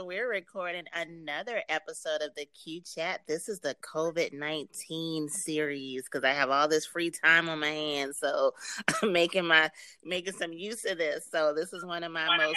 [0.00, 3.20] so we're recording another episode of the Q Chat.
[3.28, 7.66] This is the COVID 19 series because I have all this free time on my
[7.66, 8.16] hands.
[8.16, 8.54] So
[9.02, 9.70] I'm making my
[10.02, 11.28] making some use of this.
[11.30, 12.56] So this is one of my most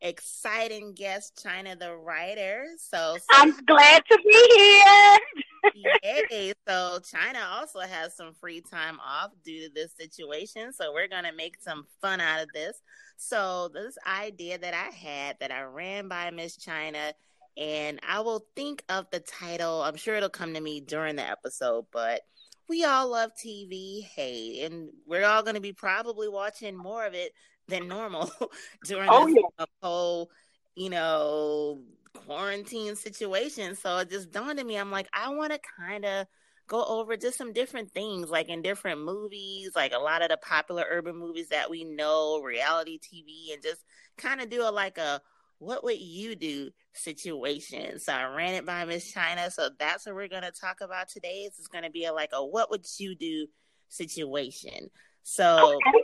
[0.00, 2.64] exciting guests, China the writer.
[2.78, 5.44] So, so I'm glad to be here.
[5.74, 6.52] Yay.
[6.66, 10.72] So China also has some free time off due to this situation.
[10.72, 12.80] So we're gonna make some fun out of this.
[13.16, 17.12] So this idea that I had that I ran by Miss China
[17.56, 19.82] and I will think of the title.
[19.82, 22.22] I'm sure it'll come to me during the episode, but
[22.68, 27.14] we all love TV, hey, and we're all going to be probably watching more of
[27.14, 27.32] it
[27.66, 28.30] than normal
[28.84, 29.66] during oh, this yeah.
[29.82, 30.30] whole,
[30.76, 31.80] you know,
[32.26, 33.74] quarantine situation.
[33.74, 34.76] So it just dawned on me.
[34.76, 36.26] I'm like, I want to kind of
[36.66, 40.36] go over just some different things, like in different movies, like a lot of the
[40.36, 43.82] popular urban movies that we know, reality TV, and just
[44.16, 45.20] kind of do a like a
[45.58, 47.98] what would you do situation.
[47.98, 49.50] So I ran it by Miss China.
[49.50, 51.44] So that's what we're gonna talk about today.
[51.46, 53.46] It's gonna be a like a what would you do
[53.88, 54.90] situation.
[55.22, 56.02] So okay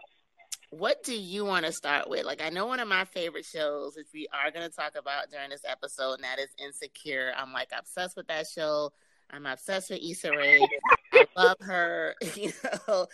[0.78, 2.25] what do you want to start with?
[2.25, 5.31] Like, I know one of my favorite shows, which we are going to talk about
[5.31, 7.33] during this episode, and that is Insecure.
[7.36, 8.92] I'm like obsessed with that show.
[9.31, 10.66] I'm obsessed with Issa Rae.
[11.12, 12.14] I love her.
[12.36, 12.53] You
[12.89, 13.06] know,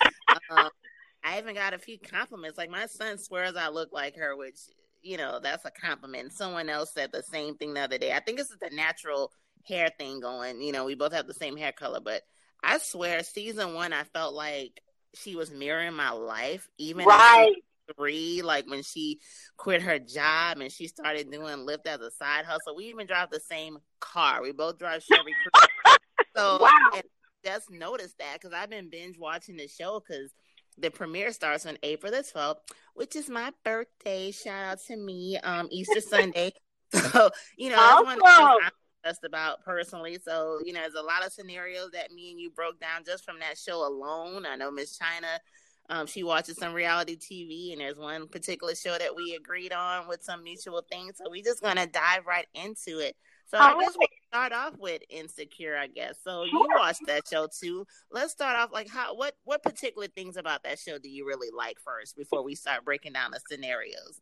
[0.50, 0.70] um,
[1.25, 2.56] I even got a few compliments.
[2.56, 4.58] Like my son swears I look like her, which
[5.02, 6.33] you know that's a compliment.
[6.33, 8.12] Someone else said the same thing the other day.
[8.12, 9.30] I think this is the natural
[9.64, 10.62] hair thing going.
[10.62, 12.22] You know, we both have the same hair color, but
[12.62, 14.80] I swear, season one, I felt like
[15.14, 17.55] she was mirroring my life, even right.
[17.97, 19.20] three, like when she
[19.56, 22.77] quit her job and she started doing Lyft as a side hustle.
[22.77, 24.42] We even drive the same car.
[24.42, 25.33] We both drive Chevy.
[26.36, 27.00] so wow.
[27.44, 30.33] just noticed that because I've been binge watching the show because
[30.78, 32.56] the premiere starts on April the 12th,
[32.95, 34.30] which is my birthday.
[34.30, 36.52] Shout out to me, um, Easter Sunday.
[36.92, 38.19] So, you know, awesome.
[39.04, 40.18] Just about personally.
[40.24, 43.24] So, you know, there's a lot of scenarios that me and you broke down just
[43.24, 44.46] from that show alone.
[44.46, 45.28] I know Miss China,
[45.88, 50.06] um, she watches some reality TV, and there's one particular show that we agreed on
[50.06, 51.16] with some mutual things.
[51.16, 53.16] So we're just gonna dive right into it.
[53.46, 56.14] So I guess we'll start off with Insecure, I guess.
[56.22, 57.84] So you watched that show too.
[58.12, 61.48] Let's start off like how what what particular things about that show do you really
[61.56, 64.20] like first before we start breaking down the scenarios?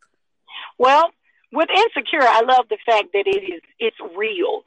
[0.79, 1.11] Well,
[1.53, 4.65] with insecure, I love the fact that it is it's real.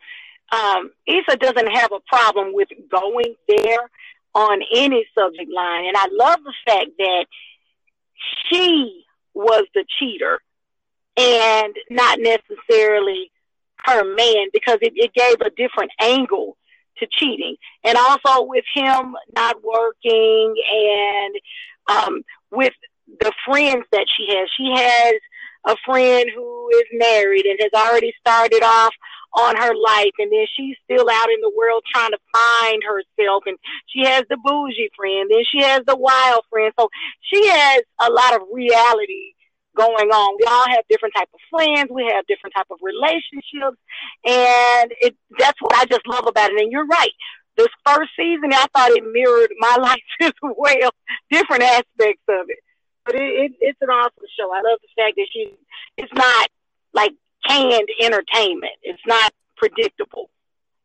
[0.52, 3.90] Um, Issa doesn't have a problem with going there
[4.34, 7.26] on any subject line, and I love the fact that
[8.50, 10.40] she was the cheater
[11.18, 13.32] and not necessarily
[13.86, 16.58] her man because it, it gave a different angle
[16.98, 17.56] to cheating.
[17.84, 21.36] And also with him not working and
[21.88, 22.22] um,
[22.52, 22.74] with
[23.20, 25.14] the friends that she has, she has
[25.66, 28.94] a friend who is married and has already started off
[29.34, 33.44] on her life and then she's still out in the world trying to find herself
[33.46, 33.58] and
[33.88, 36.74] she has the bougie friend then she has the wild friend.
[36.80, 36.90] So
[37.22, 39.34] she has a lot of reality
[39.78, 40.38] going on.
[40.38, 41.90] We all have different type of friends.
[41.90, 43.80] We have different type of relationships
[44.26, 46.62] and it that's what i just love about it.
[46.62, 47.12] And you're right.
[47.56, 50.92] This first season i thought it mirrored my life as well.
[51.30, 52.60] Different aspects of it
[53.06, 54.52] but it, it, it's an awesome show.
[54.52, 55.54] I love the fact that she
[55.98, 56.50] it's not
[56.94, 57.12] like
[57.48, 58.74] canned entertainment.
[58.84, 60.30] It's not predictable.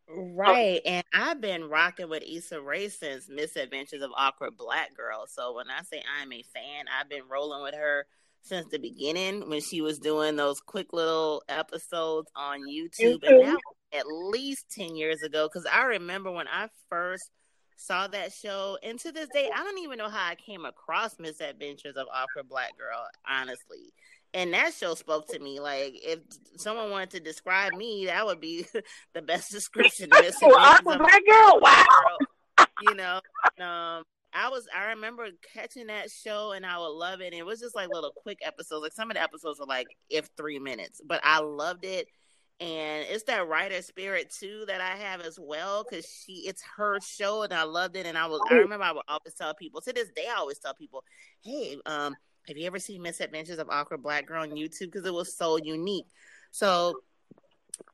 [0.08, 0.80] Right.
[0.84, 5.26] And I've been rocking with Issa Rae since Misadventures of Awkward Black Girl.
[5.26, 8.06] So when I say I'm a fan, I've been rolling with her
[8.42, 13.20] since the beginning when she was doing those quick little episodes on YouTube.
[13.24, 13.34] Mm-hmm.
[13.34, 13.58] And that
[13.92, 15.48] at least 10 years ago.
[15.48, 17.30] Because I remember when I first
[17.76, 21.18] saw that show, and to this day, I don't even know how I came across
[21.18, 23.92] Misadventures of Awkward Black Girl, honestly.
[24.34, 25.60] And that show spoke to me.
[25.60, 26.18] Like, if
[26.56, 28.66] someone wanted to describe me, that would be
[29.14, 30.10] the best description.
[30.12, 31.84] Awkward Black Girl, wow.
[31.88, 33.20] Girl, you know,
[33.64, 37.26] um, I was I remember catching that show and I would love it.
[37.26, 38.82] And it was just like little quick episodes.
[38.82, 42.08] Like some of the episodes were like if three minutes, but I loved it
[42.58, 46.98] and it's that writer spirit too that I have as well because she it's her
[47.00, 49.82] show and I loved it and I was I remember I would always tell people
[49.82, 51.04] to this day I always tell people
[51.42, 52.14] hey um
[52.48, 54.92] have you ever seen Misadventures of Awkward Black Girl on YouTube?
[54.92, 56.06] Because it was so unique.
[56.52, 56.94] So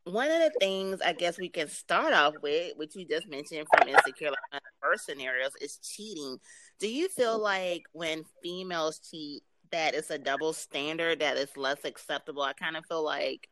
[0.05, 3.67] one of the things I guess we can start off with which you just mentioned
[3.75, 6.39] from Insecure like one of the first scenarios is cheating.
[6.79, 11.85] Do you feel like when females cheat that it's a double standard that it's less
[11.85, 12.43] acceptable?
[12.43, 13.49] I kind of feel like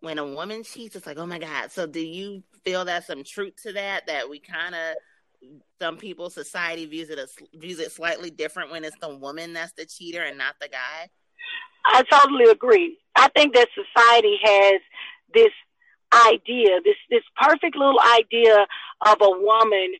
[0.00, 1.72] when a woman cheats, it's like, oh my God.
[1.72, 4.06] So do you feel that some truth to that?
[4.06, 4.94] That we kind of
[5.80, 9.72] some people society views it as views it slightly different when it's the woman that's
[9.72, 11.08] the cheater and not the guy.
[11.86, 12.98] I totally agree.
[13.14, 14.80] I think that society has
[15.32, 15.52] this
[16.26, 18.66] idea, this this perfect little idea
[19.06, 19.94] of a woman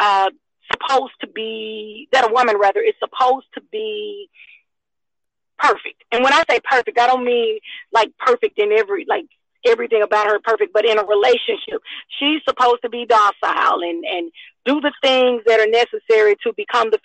[0.00, 0.30] uh,
[0.72, 4.28] supposed to be that a woman rather is supposed to be
[5.58, 6.04] perfect.
[6.12, 7.58] And when I say perfect, I don't mean
[7.92, 9.26] like perfect in every like
[9.66, 11.82] everything about her perfect, but in a relationship,
[12.18, 14.30] she's supposed to be docile and and
[14.64, 16.98] do the things that are necessary to become the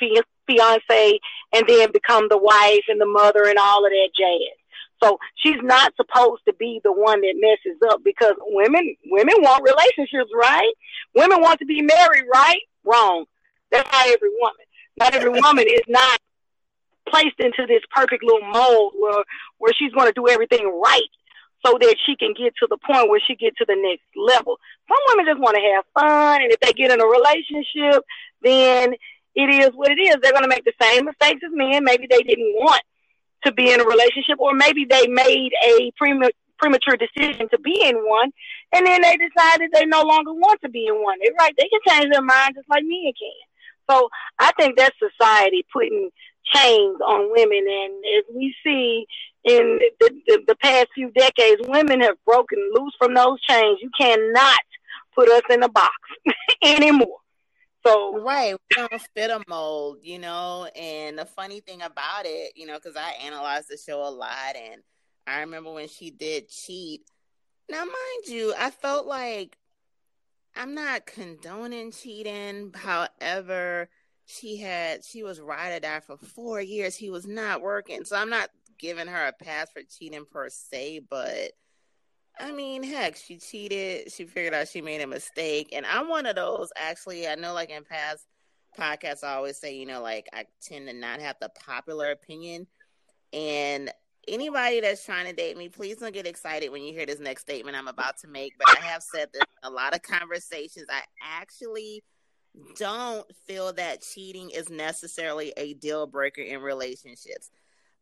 [0.47, 1.19] fiance
[1.53, 4.57] and then become the wife and the mother and all of that jazz.
[5.01, 9.63] So she's not supposed to be the one that messes up because women women want
[9.63, 10.73] relationships, right?
[11.15, 12.61] Women want to be married, right?
[12.85, 13.25] Wrong.
[13.71, 14.65] That's not every woman.
[14.97, 16.19] Not every woman is not
[17.09, 19.23] placed into this perfect little mold where
[19.57, 21.11] where she's going to do everything right
[21.65, 24.59] so that she can get to the point where she get to the next level.
[24.87, 28.03] Some women just want to have fun, and if they get in a relationship,
[28.41, 28.93] then
[29.35, 30.17] it is what it is.
[30.21, 31.83] They're going to make the same mistakes as men.
[31.83, 32.81] Maybe they didn't want
[33.45, 37.95] to be in a relationship, or maybe they made a premature decision to be in
[37.95, 38.31] one,
[38.73, 41.17] and then they decided they no longer want to be in one.
[41.21, 43.39] They're right; they can change their mind just like men can.
[43.89, 44.09] So
[44.39, 46.09] I think that's society putting
[46.45, 49.05] chains on women, and as we see
[49.43, 53.79] in the, the, the past few decades, women have broken loose from those chains.
[53.81, 54.59] You cannot
[55.15, 55.93] put us in a box
[56.63, 57.17] anymore.
[57.85, 60.69] So right, we don't fit a mold, you know.
[60.75, 64.55] And the funny thing about it, you know, because I analyzed the show a lot,
[64.55, 64.81] and
[65.27, 67.01] I remember when she did cheat.
[67.69, 69.57] Now, mind you, I felt like
[70.55, 72.73] I'm not condoning cheating.
[72.73, 73.89] However,
[74.25, 76.95] she had she was ride or die for four years.
[76.95, 78.49] He was not working, so I'm not
[78.79, 81.51] giving her a pass for cheating per se, but
[82.39, 84.11] I mean, heck, she cheated.
[84.11, 85.69] She figured out she made a mistake.
[85.71, 87.27] And I'm one of those, actually.
[87.27, 88.25] I know, like, in past
[88.77, 92.65] podcasts, I always say, you know, like, I tend to not have the popular opinion.
[93.31, 93.91] And
[94.27, 97.41] anybody that's trying to date me, please don't get excited when you hear this next
[97.43, 98.53] statement I'm about to make.
[98.57, 100.87] But I have said this a lot of conversations.
[100.89, 102.03] I actually
[102.77, 107.49] don't feel that cheating is necessarily a deal breaker in relationships.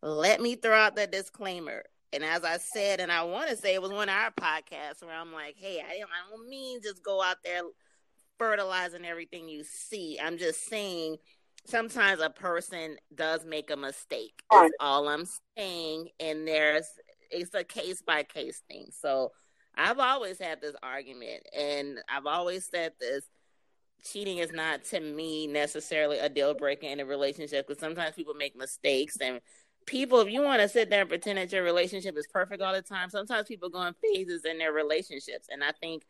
[0.01, 1.83] Let me throw out the disclaimer.
[2.13, 5.01] And as I said, and I want to say it was one of our podcasts
[5.01, 7.61] where I'm like, hey, I don't, I don't mean just go out there
[8.37, 10.19] fertilizing everything you see.
[10.21, 11.17] I'm just saying
[11.65, 14.43] sometimes a person does make a mistake.
[14.51, 15.25] That's all I'm
[15.57, 16.09] saying.
[16.19, 16.87] And there's
[17.29, 18.87] it's a case by case thing.
[18.91, 19.31] So
[19.75, 23.23] I've always had this argument, and I've always said this
[24.03, 28.33] cheating is not to me necessarily a deal breaker in a relationship because sometimes people
[28.33, 29.39] make mistakes and
[29.85, 32.73] people, if you want to sit there and pretend that your relationship is perfect all
[32.73, 35.47] the time, sometimes people go in phases in their relationships.
[35.49, 36.03] And I think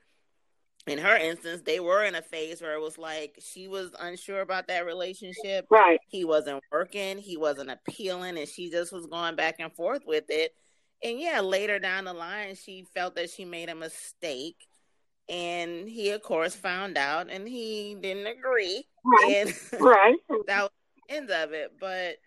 [0.88, 4.41] in her instance, they were in a phase where it was like she was unsure
[4.41, 5.67] about that relationship.
[5.69, 5.99] Right.
[6.07, 10.25] He wasn't working, he wasn't appealing, and she just was going back and forth with
[10.29, 10.53] it.
[11.03, 14.67] And yeah, later down the line, she felt that she made a mistake.
[15.31, 18.83] And he, of course, found out and he didn't agree.
[19.06, 19.48] Right.
[19.48, 20.18] And right.
[20.48, 20.72] that was
[21.07, 21.72] the end of it.
[21.80, 22.18] But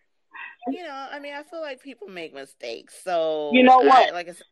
[0.68, 2.94] you know, I mean, I feel like people make mistakes.
[3.04, 4.08] So you know what?
[4.08, 4.46] I, like I said,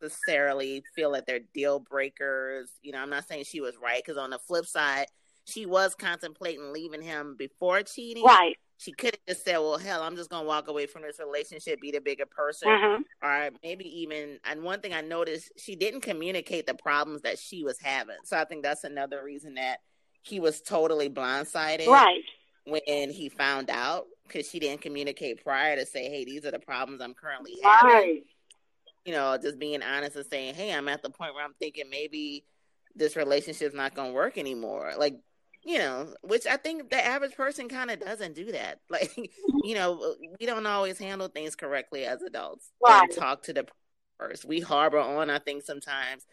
[0.00, 2.70] necessarily feel that they're deal breakers.
[2.82, 5.06] You know, I'm not saying she was right because on the flip side,
[5.44, 8.24] she was contemplating leaving him before cheating.
[8.24, 8.56] Right.
[8.78, 11.80] She could have just said, "Well, hell, I'm just gonna walk away from this relationship,
[11.80, 13.02] be the bigger person," mm-hmm.
[13.22, 14.38] or maybe even.
[14.44, 18.16] And one thing I noticed, she didn't communicate the problems that she was having.
[18.24, 19.78] So I think that's another reason that
[20.22, 21.88] he was totally blindsided.
[21.88, 22.22] Right.
[22.64, 26.58] When he found out, because she didn't communicate prior to say, hey, these are the
[26.58, 27.90] problems I'm currently having.
[27.90, 28.22] Right.
[29.06, 31.88] You know, just being honest and saying, hey, I'm at the point where I'm thinking
[31.90, 32.44] maybe
[32.94, 34.92] this relationship's not going to work anymore.
[34.98, 35.16] Like,
[35.64, 38.80] you know, which I think the average person kind of doesn't do that.
[38.90, 39.58] Like, mm-hmm.
[39.64, 42.70] you know, we don't always handle things correctly as adults.
[42.84, 43.02] Right.
[43.02, 43.66] And talk to the
[44.18, 44.44] first.
[44.44, 46.26] We harbor on, I think, sometimes.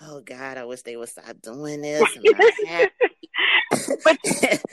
[0.00, 2.00] Oh God, I wish they would stop doing this.
[4.04, 4.18] but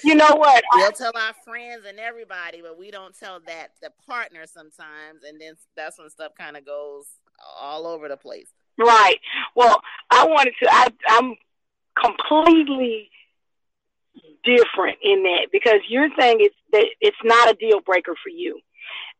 [0.03, 0.63] you know what?
[0.75, 5.41] We'll tell our friends and everybody, but we don't tell that the partner sometimes, and
[5.41, 7.05] then that's when stuff kind of goes
[7.59, 8.49] all over the place.
[8.77, 9.17] Right.
[9.55, 10.67] Well, I wanted to.
[10.69, 11.35] I, I'm
[11.99, 13.09] completely
[14.43, 18.59] different in that because you're saying it's that it's not a deal breaker for you.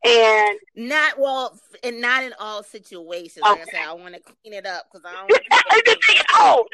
[0.06, 3.40] And not well, and not in all situations.
[3.44, 3.50] Okay.
[3.50, 5.32] Like I said, I want to clean it up because I don't.
[5.32, 5.98] Want to
[6.36, 6.66] oh,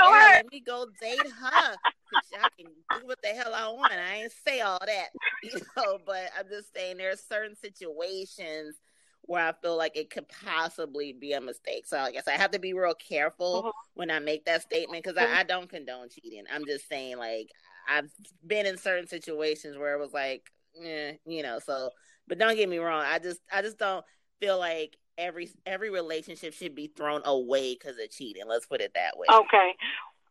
[0.00, 1.76] oh yeah, let me go date her.
[2.38, 2.66] I can
[3.00, 3.92] do what the hell I want.
[3.92, 5.08] I ain't say all that,
[5.42, 5.98] you know.
[6.04, 8.76] But I'm just saying there are certain situations
[9.22, 11.86] where I feel like it could possibly be a mistake.
[11.86, 13.72] So I guess I have to be real careful uh-huh.
[13.94, 16.44] when I make that statement because I, I don't condone cheating.
[16.52, 17.50] I'm just saying like
[17.88, 18.10] I've
[18.46, 20.50] been in certain situations where it was like,
[20.82, 21.90] eh, you know, so
[22.26, 23.04] but don't get me wrong.
[23.06, 24.04] I just I just don't
[24.40, 28.44] feel like every every relationship should be thrown away because of cheating.
[28.46, 29.26] Let's put it that way.
[29.30, 29.74] Okay.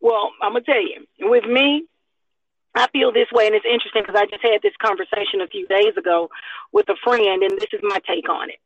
[0.01, 1.86] Well, I'm gonna tell you, with me,
[2.75, 5.67] I feel this way, and it's interesting because I just had this conversation a few
[5.67, 6.29] days ago
[6.72, 8.60] with a friend, and this is my take on it.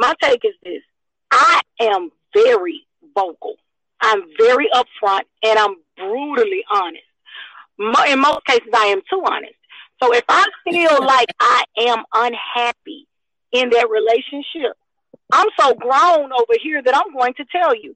[0.00, 0.82] My take is this:
[1.30, 3.56] I am very vocal.
[4.00, 7.04] I'm very upfront, and I'm brutally honest.
[8.08, 9.54] In most cases, I am too honest.
[10.02, 13.06] So if I feel like I am unhappy
[13.52, 14.72] in that relationship,
[15.32, 17.94] I'm so grown over here that I'm going to tell you.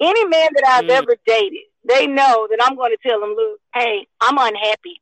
[0.00, 0.90] Any man that I've mm.
[0.90, 5.00] ever dated, they know that I'm going to tell them, look, hey, I'm unhappy.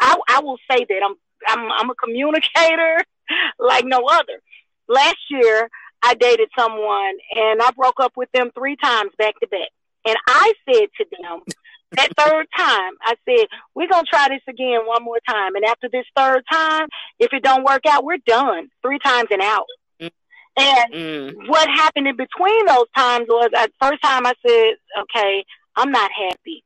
[0.00, 1.16] I, I will say that I'm,
[1.48, 3.02] I'm, I'm a communicator
[3.58, 4.40] like no other.
[4.88, 5.68] Last year,
[6.02, 9.68] I dated someone and I broke up with them three times back to back.
[10.06, 11.40] And I said to them,
[11.92, 15.54] that third time, I said, we're going to try this again one more time.
[15.56, 16.88] And after this third time,
[17.18, 18.68] if it don't work out, we're done.
[18.82, 19.66] Three times and out.
[20.00, 20.10] Mm.
[20.56, 21.48] And mm.
[21.48, 25.44] what happened in between those times was at first time I said, okay,
[25.76, 26.64] I'm not happy.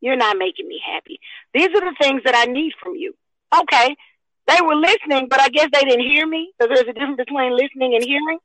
[0.00, 1.20] You're not making me happy.
[1.52, 3.14] These are the things that I need from you.
[3.54, 3.96] Okay.
[4.50, 7.56] They were listening, but I guess they didn't hear me because there's a difference between
[7.56, 8.38] listening and hearing.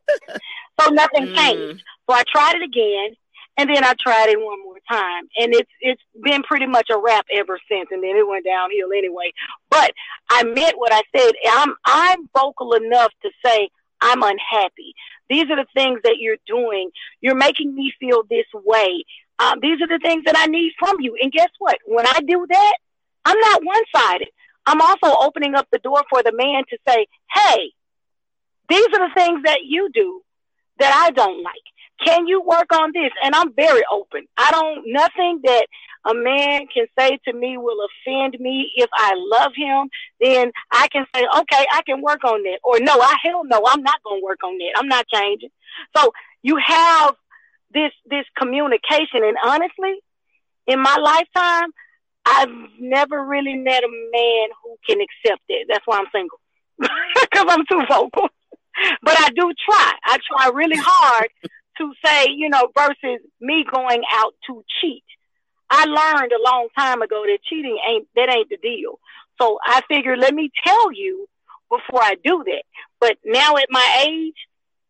[0.79, 1.35] so nothing mm.
[1.35, 1.83] changed.
[2.07, 3.15] So I tried it again
[3.57, 6.97] and then I tried it one more time, and it's it's been pretty much a
[6.97, 7.87] wrap ever since.
[7.91, 9.31] And then it went downhill anyway.
[9.69, 9.91] But
[10.29, 11.31] I meant what I said.
[11.49, 13.69] I'm I'm vocal enough to say
[14.01, 14.93] I'm unhappy.
[15.29, 16.91] These are the things that you're doing.
[17.21, 19.05] You're making me feel this way.
[19.39, 21.17] Um, these are the things that I need from you.
[21.21, 21.77] And guess what?
[21.85, 22.75] When I do that,
[23.25, 24.29] I'm not one sided.
[24.65, 27.71] I'm also opening up the door for the man to say, hey,
[28.69, 30.21] these are the things that you do
[30.79, 31.53] that I don't like.
[32.03, 33.11] Can you work on this?
[33.23, 34.27] And I'm very open.
[34.37, 35.67] I don't, nothing that
[36.05, 38.71] a man can say to me will offend me.
[38.75, 42.59] If I love him, then I can say, okay, I can work on that.
[42.63, 44.73] Or no, I hell no, I'm not going to work on that.
[44.77, 45.49] I'm not changing.
[45.95, 46.11] So
[46.43, 47.15] you have
[47.73, 49.23] this, this communication.
[49.23, 49.95] And honestly,
[50.67, 51.69] in my lifetime,
[52.25, 55.67] I've never really met a man who can accept it.
[55.69, 56.39] That's why I'm single.
[57.21, 58.29] Because I'm too vocal.
[59.01, 59.93] but I do try.
[60.03, 61.29] I try really hard
[61.77, 65.03] to say, you know, versus me going out to cheat.
[65.69, 68.99] I learned a long time ago that cheating ain't that ain't the deal.
[69.41, 71.27] So I figured let me tell you
[71.69, 72.63] before I do that.
[72.99, 74.35] But now at my age,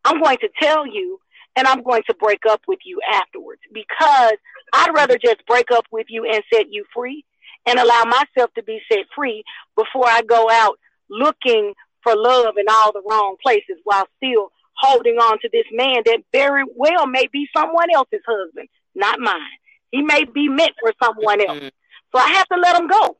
[0.04, 1.18] I'm going to tell you
[1.56, 4.34] and I'm going to break up with you afterwards because
[4.72, 7.24] I'd rather just break up with you and set you free
[7.66, 9.42] and allow myself to be set free
[9.74, 15.16] before I go out looking for love in all the wrong places while still holding
[15.16, 19.40] on to this man that very well may be someone else's husband, not mine.
[19.90, 21.58] He may be meant for someone else.
[21.58, 21.68] Mm-hmm.
[22.14, 23.16] So I have to let him go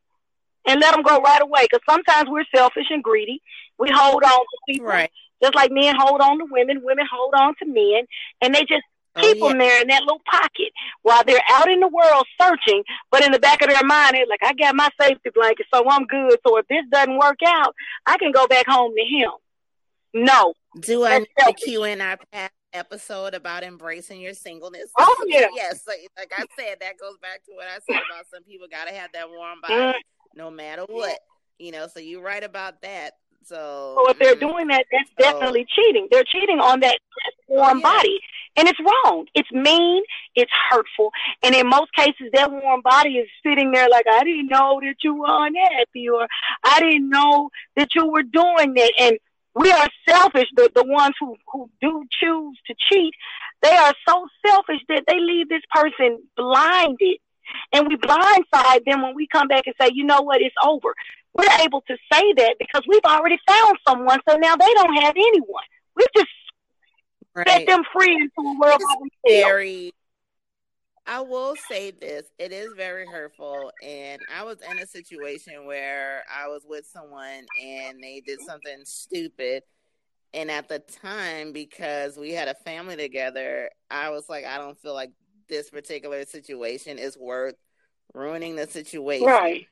[0.67, 3.41] and let him go right away because sometimes we're selfish and greedy.
[3.79, 4.87] We hold on to people.
[4.87, 5.11] Right.
[5.41, 8.05] Just like men hold on to women, women hold on to men,
[8.41, 8.83] and they just
[9.15, 9.49] oh, keep oh, yeah.
[9.49, 10.71] them there in that little pocket
[11.03, 12.83] while they're out in the world searching.
[13.11, 15.87] But in the back of their mind, they're like, I got my safety blanket, so
[15.89, 16.37] I'm good.
[16.45, 17.73] So if this doesn't work out,
[18.05, 19.31] I can go back home to him.
[20.13, 20.53] No.
[20.79, 24.89] Do I need to cue in our past episode about embracing your singleness?
[24.97, 25.47] Oh yeah.
[25.55, 25.83] yes.
[25.87, 28.87] Like, like I said, that goes back to what I said about some people got
[28.87, 29.93] to have that warm body mm.
[30.35, 31.19] no matter what.
[31.59, 33.13] You know, so you're right about that.
[33.47, 36.09] So, so if they're mm, doing that, that's so, definitely cheating.
[36.11, 36.97] They're cheating on that
[37.47, 37.95] warm oh, yeah.
[37.95, 38.19] body.
[38.57, 39.25] And it's wrong.
[39.35, 40.03] It's mean.
[40.35, 41.11] It's hurtful.
[41.43, 44.95] And in most cases, that warm body is sitting there like, I didn't know that
[45.01, 46.27] you were unhappy or
[46.65, 48.91] I didn't know that you were doing that.
[48.99, 49.17] And
[49.55, 50.47] we are selfish.
[50.55, 53.13] The, the ones who, who do choose to cheat,
[53.61, 57.19] they are so selfish that they leave this person blinded.
[57.71, 60.93] And we blindside them when we come back and say, you know what, it's over.
[61.37, 65.13] We're able to say that because we've already found someone, so now they don't have
[65.15, 65.63] anyone.
[65.95, 66.27] We've just
[67.35, 67.47] right.
[67.47, 69.91] set them free into a world it's very
[71.07, 76.23] I will say this: it is very hurtful, and I was in a situation where
[76.29, 79.63] I was with someone and they did something stupid,
[80.33, 84.77] and at the time, because we had a family together, I was like, I don't
[84.77, 85.11] feel like
[85.47, 87.55] this particular situation is worth
[88.13, 89.27] ruining the situation.
[89.27, 89.65] Right.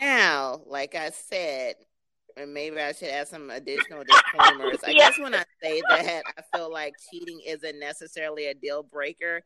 [0.00, 1.74] Now, like I said,
[2.36, 4.78] and maybe I should add some additional disclaimers.
[4.84, 5.10] I yeah.
[5.10, 9.42] guess when I say that, I feel like cheating isn't necessarily a deal breaker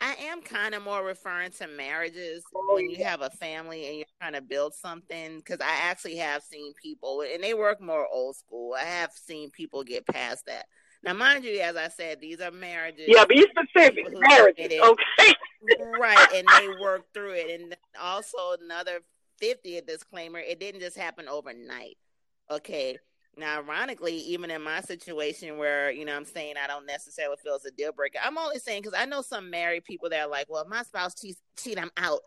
[0.00, 4.06] I am kind of more referring to marriages when you have a family and you're
[4.20, 5.38] trying to build something.
[5.38, 8.74] Because I actually have seen people, and they work more old school.
[8.74, 10.66] I have seen people get past that.
[11.02, 13.06] Now, mind you, as I said, these are marriages.
[13.08, 14.06] Yeah, be specific.
[14.12, 15.34] Marriages, okay.
[15.98, 17.60] right, and they work through it.
[17.60, 19.00] And also another
[19.42, 21.96] 50th disclaimer: it didn't just happen overnight.
[22.50, 22.98] Okay,
[23.36, 27.56] Now, ironically, even in my situation where, you know, I'm saying I don't necessarily feel
[27.56, 30.30] it's a deal breaker, I'm only saying because I know some married people that are
[30.30, 32.20] like, well, if my spouse cheats, cheat, I'm out.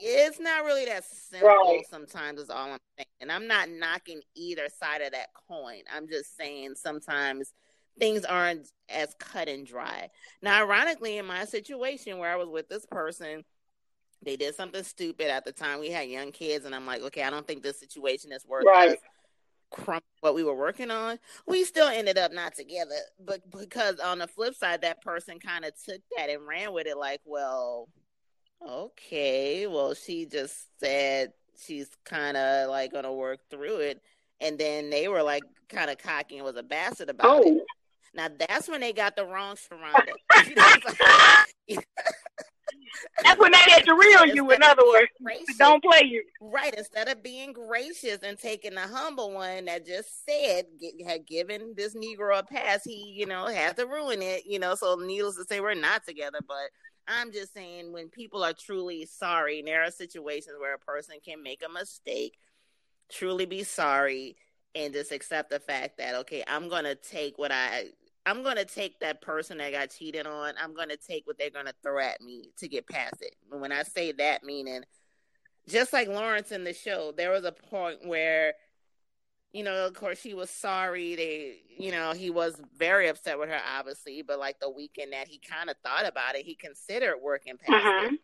[0.00, 1.82] It's not really that simple right.
[1.88, 3.06] sometimes, is all I'm saying.
[3.20, 5.82] And I'm not knocking either side of that coin.
[5.92, 7.52] I'm just saying sometimes
[7.98, 10.08] things aren't as cut and dry.
[10.42, 13.44] Now, ironically, in my situation where I was with this person,
[14.24, 15.80] they did something stupid at the time.
[15.80, 18.64] We had young kids, and I'm like, okay, I don't think this situation is worth
[18.66, 18.98] right
[20.20, 21.18] what we were working on.
[21.46, 25.64] We still ended up not together, but because on the flip side, that person kind
[25.64, 27.88] of took that and ran with it, like, well,
[28.66, 34.02] okay, well, she just said she's kind of like gonna work through it,
[34.40, 37.56] and then they were like kind of cocky and was a bastard about oh.
[37.56, 37.62] it.
[38.14, 40.12] Now that's when they got the wrong Sharonda.
[43.22, 44.50] That's when they had to reel you.
[44.50, 46.24] In other words, gracious, don't play you.
[46.40, 46.74] Right.
[46.74, 50.66] Instead of being gracious and taking the humble one that just said
[51.06, 54.44] had given this Negro a pass, he you know had to ruin it.
[54.46, 56.38] You know, so needless to say, we're not together.
[56.46, 56.70] But
[57.08, 61.16] I'm just saying, when people are truly sorry, and there are situations where a person
[61.24, 62.38] can make a mistake,
[63.10, 64.36] truly be sorry,
[64.74, 67.86] and just accept the fact that okay, I'm gonna take what I
[68.26, 70.54] I'm going to take that person that got cheated on.
[70.62, 73.36] I'm going to take what they're going to throw at me to get past it.
[73.52, 74.82] And when I say that, meaning
[75.68, 78.54] just like Lawrence in the show, there was a point where,
[79.52, 81.16] you know, of course, she was sorry.
[81.16, 85.28] They, you know, he was very upset with her, obviously, but like the weekend that
[85.28, 88.06] he kind of thought about it, he considered working past uh-huh.
[88.06, 88.20] it.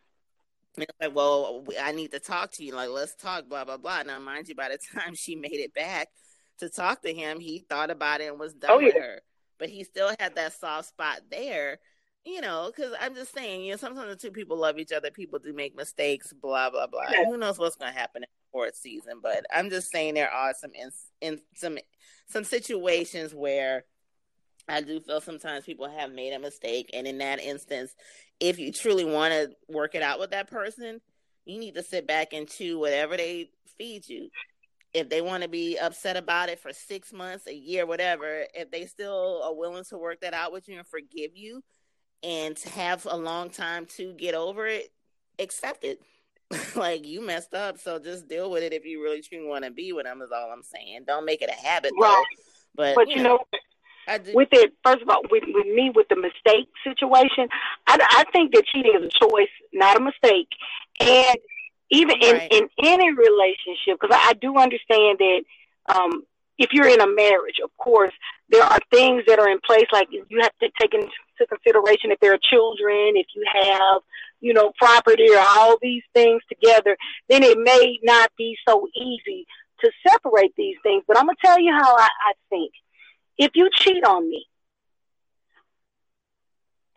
[0.77, 2.73] And like, well, I need to talk to you.
[2.73, 4.03] Like, let's talk, blah, blah, blah.
[4.03, 6.07] Now, mind you, by the time she made it back
[6.57, 8.85] to talk to him, he thought about it and was done oh, yeah.
[8.85, 9.21] with her
[9.61, 11.79] but he still had that soft spot there
[12.23, 15.09] you know, because I'm just saying, you know, sometimes the two people love each other.
[15.09, 17.05] People do make mistakes, blah blah blah.
[17.11, 17.25] Yeah.
[17.25, 19.13] Who knows what's going to happen in the fourth season?
[19.23, 20.91] But I'm just saying there are some in,
[21.21, 21.77] in some
[22.27, 23.85] some situations where
[24.67, 27.95] I do feel sometimes people have made a mistake, and in that instance,
[28.39, 31.01] if you truly want to work it out with that person,
[31.45, 34.29] you need to sit back and chew whatever they feed you
[34.93, 38.71] if they want to be upset about it for six months, a year, whatever, if
[38.71, 41.63] they still are willing to work that out with you and forgive you
[42.23, 44.91] and to have a long time to get over it,
[45.39, 45.99] accept it.
[46.75, 49.71] like you messed up, so just deal with it if you really truly want to
[49.71, 50.21] be with them.
[50.21, 51.05] Is all I'm saying.
[51.07, 52.09] Don't make it a habit, right?
[52.09, 52.43] Though.
[52.75, 53.39] But but you, you know,
[54.07, 57.47] know with it, first of all, with with me with the mistake situation,
[57.87, 60.49] I, I think that cheating is a choice, not a mistake,
[60.99, 61.37] and
[61.91, 62.51] even right.
[62.51, 65.41] in, in any relationship, because I, I do understand that
[65.93, 66.23] um,
[66.57, 68.13] if you're in a marriage, of course,
[68.49, 71.09] there are things that are in place, like you have to take into
[71.49, 74.01] consideration if there are children, if you have,
[74.41, 76.95] you know, property or all these things together,
[77.29, 79.45] then it may not be so easy
[79.81, 81.03] to separate these things.
[81.07, 82.71] But I'm going to tell you how I, I think.
[83.37, 84.45] If you cheat on me,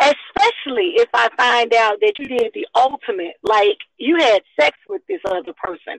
[0.01, 5.03] especially if I find out that you did the ultimate, like you had sex with
[5.09, 5.99] this other person.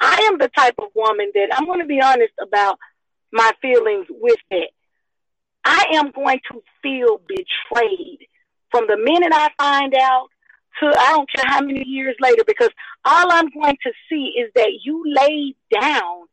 [0.00, 2.78] I am the type of woman that I'm going to be honest about
[3.32, 4.70] my feelings with it.
[5.64, 8.26] I am going to feel betrayed
[8.70, 10.28] from the minute I find out
[10.80, 12.68] to I don't care how many years later because
[13.04, 16.26] all I'm going to see is that you laid down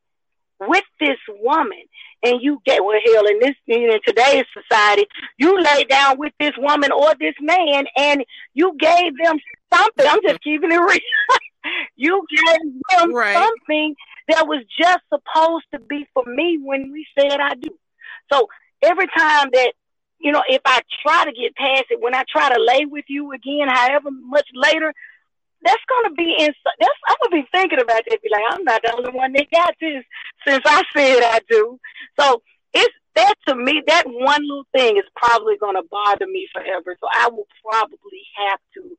[0.59, 1.81] with this woman
[2.23, 5.05] and you get well hell in this in today's society
[5.37, 9.37] you lay down with this woman or this man and you gave them
[9.73, 10.05] something.
[10.07, 10.99] I'm just keeping it real.
[11.95, 13.33] You gave them right.
[13.33, 13.95] something
[14.27, 17.69] that was just supposed to be for me when we said i do.
[18.31, 18.47] So
[18.81, 19.73] every time that
[20.19, 23.05] you know if i try to get past it when i try to lay with
[23.07, 24.93] you again however much later
[25.63, 26.53] that's gonna be in.
[26.79, 28.21] That's I'm gonna be thinking about that.
[28.21, 30.03] Be like, I'm not the only one that got this
[30.47, 31.79] since I said I do.
[32.19, 32.41] So
[32.73, 33.81] it's that to me.
[33.87, 36.95] That one little thing is probably gonna bother me forever.
[36.99, 38.97] So I will probably have to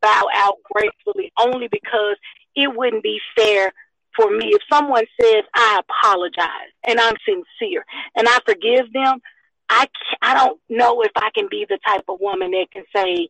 [0.00, 2.16] bow out gracefully, only because
[2.54, 3.72] it wouldn't be fair
[4.16, 7.84] for me if someone says I apologize and I'm sincere
[8.16, 9.20] and I forgive them.
[9.68, 9.86] I
[10.20, 13.28] I don't know if I can be the type of woman that can say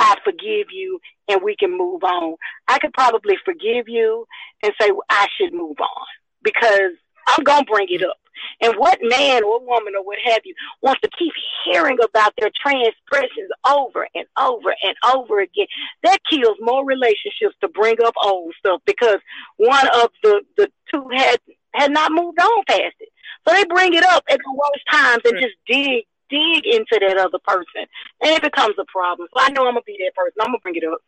[0.00, 2.36] I forgive you and we can move on.
[2.66, 4.26] I could probably forgive you
[4.62, 6.06] and say well, I should move on
[6.42, 6.92] because
[7.28, 8.10] I'm going to bring it mm-hmm.
[8.10, 8.16] up.
[8.62, 11.32] And what man or woman or what have you wants to keep
[11.64, 15.66] hearing about their transgressions over and over and over again?
[16.02, 19.18] That kills more relationships to bring up old stuff because
[19.58, 21.38] one of the, the two had
[21.74, 23.10] had not moved on past it.
[23.46, 27.18] So they bring it up at the worst times and just dig dig into that
[27.18, 27.86] other person,
[28.20, 29.28] and it becomes a problem.
[29.34, 30.36] So I know I'm gonna be that person.
[30.40, 31.00] I'm gonna bring it up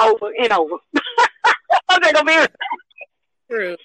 [0.00, 0.76] over and over.
[1.88, 2.46] I'm gonna be
[3.50, 3.76] true.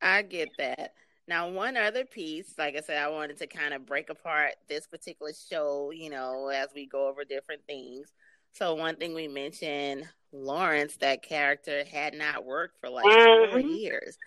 [0.00, 0.92] I get that.
[1.26, 4.86] Now, one other piece, like I said, I wanted to kind of break apart this
[4.86, 8.12] particular show, you know, as we go over different things.
[8.52, 13.50] So, one thing we mentioned, Lawrence, that character had not worked for like mm-hmm.
[13.50, 14.18] four years.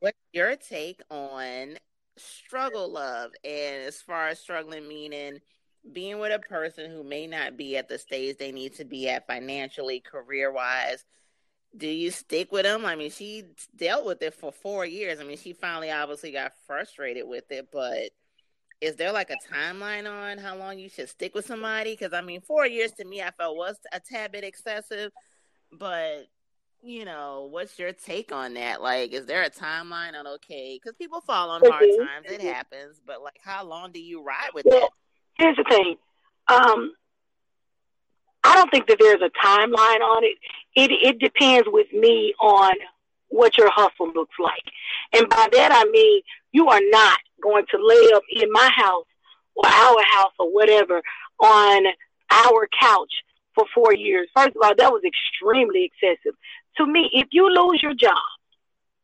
[0.00, 1.76] What's your take on
[2.18, 3.32] struggle love?
[3.44, 5.40] And as far as struggling, meaning
[5.92, 9.08] being with a person who may not be at the stage they need to be
[9.08, 11.04] at financially, career wise,
[11.76, 12.84] do you stick with them?
[12.84, 13.44] I mean, she
[13.76, 15.20] dealt with it for four years.
[15.20, 18.10] I mean, she finally obviously got frustrated with it, but
[18.80, 21.92] is there like a timeline on how long you should stick with somebody?
[21.92, 25.12] Because I mean, four years to me, I felt was a tad bit excessive,
[25.72, 26.26] but
[26.82, 28.80] you know, what's your take on that?
[28.80, 30.78] Like, is there a timeline on okay?
[30.82, 34.50] Because people fall on hard times, it happens, but like, how long do you ride
[34.54, 34.90] with well, that?
[35.34, 35.96] Here's the thing.
[36.48, 36.92] Um,
[38.44, 40.38] I don't think that there's a timeline on it.
[40.74, 42.72] It it depends with me on
[43.28, 44.62] what your hustle looks like.
[45.12, 49.04] And by that I mean you are not going to lay up in my house
[49.54, 51.02] or our house or whatever
[51.40, 51.84] on
[52.30, 53.12] our couch
[53.54, 54.28] for four years.
[54.34, 56.34] First of all, that was extremely excessive.
[56.78, 58.16] To me, if you lose your job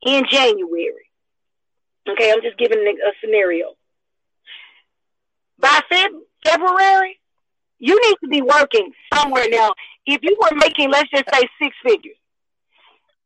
[0.03, 1.11] in January,
[2.09, 3.75] okay, I'm just giving a scenario.
[5.59, 7.21] By Feb- February,
[7.79, 9.73] you need to be working somewhere now.
[10.07, 12.17] If you were making, let's just say six figures,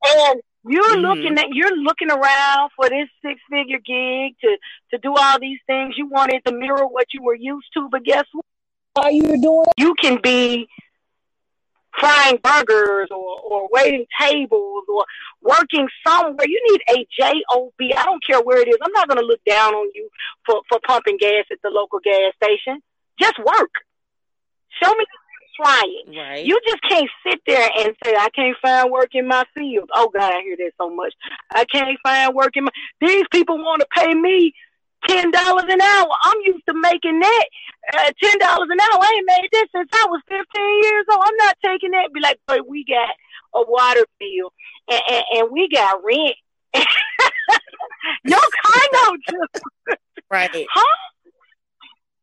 [0.05, 1.01] and you're mm-hmm.
[1.01, 4.57] looking at you're looking around for this six figure gig to
[4.91, 5.95] to do all these things.
[5.97, 8.45] You wanted to mirror what you were used to, but guess what?
[8.97, 9.67] Are you doing?
[9.77, 10.69] You can be
[11.99, 15.05] frying burgers or, or waiting tables or
[15.43, 16.47] working somewhere.
[16.47, 17.35] You need a job.
[17.97, 18.77] I don't care where it is.
[18.83, 20.09] I'm not going to look down on you
[20.47, 22.81] for for pumping gas at the local gas station.
[23.21, 23.71] Just work.
[24.83, 25.05] Show me
[25.61, 26.17] trying.
[26.17, 26.45] Right.
[26.45, 29.91] You just can't sit there and say, I can't find work in my field.
[29.95, 31.13] Oh God, I hear that so much.
[31.51, 34.53] I can't find work in my these people want to pay me
[35.07, 36.09] ten dollars an hour.
[36.23, 37.47] I'm used to making that
[37.95, 39.01] uh, ten dollars an hour.
[39.01, 41.23] I ain't made this since I was fifteen years old.
[41.25, 42.13] I'm not taking that.
[42.13, 43.11] Be like, but we got
[43.55, 44.53] a water bill
[44.91, 46.37] and, and, and we got rent.
[48.25, 49.99] Your car note.
[50.31, 50.67] right.
[50.71, 50.97] Huh?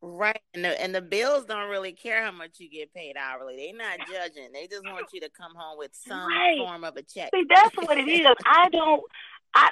[0.08, 3.56] Right, and the and the bills don't really care how much you get paid hourly.
[3.56, 4.52] They're not judging.
[4.54, 6.60] They just want you to come home with some right.
[6.60, 7.32] form of a check.
[7.34, 8.28] See, that's what it is.
[8.46, 9.02] I don't,
[9.56, 9.72] I,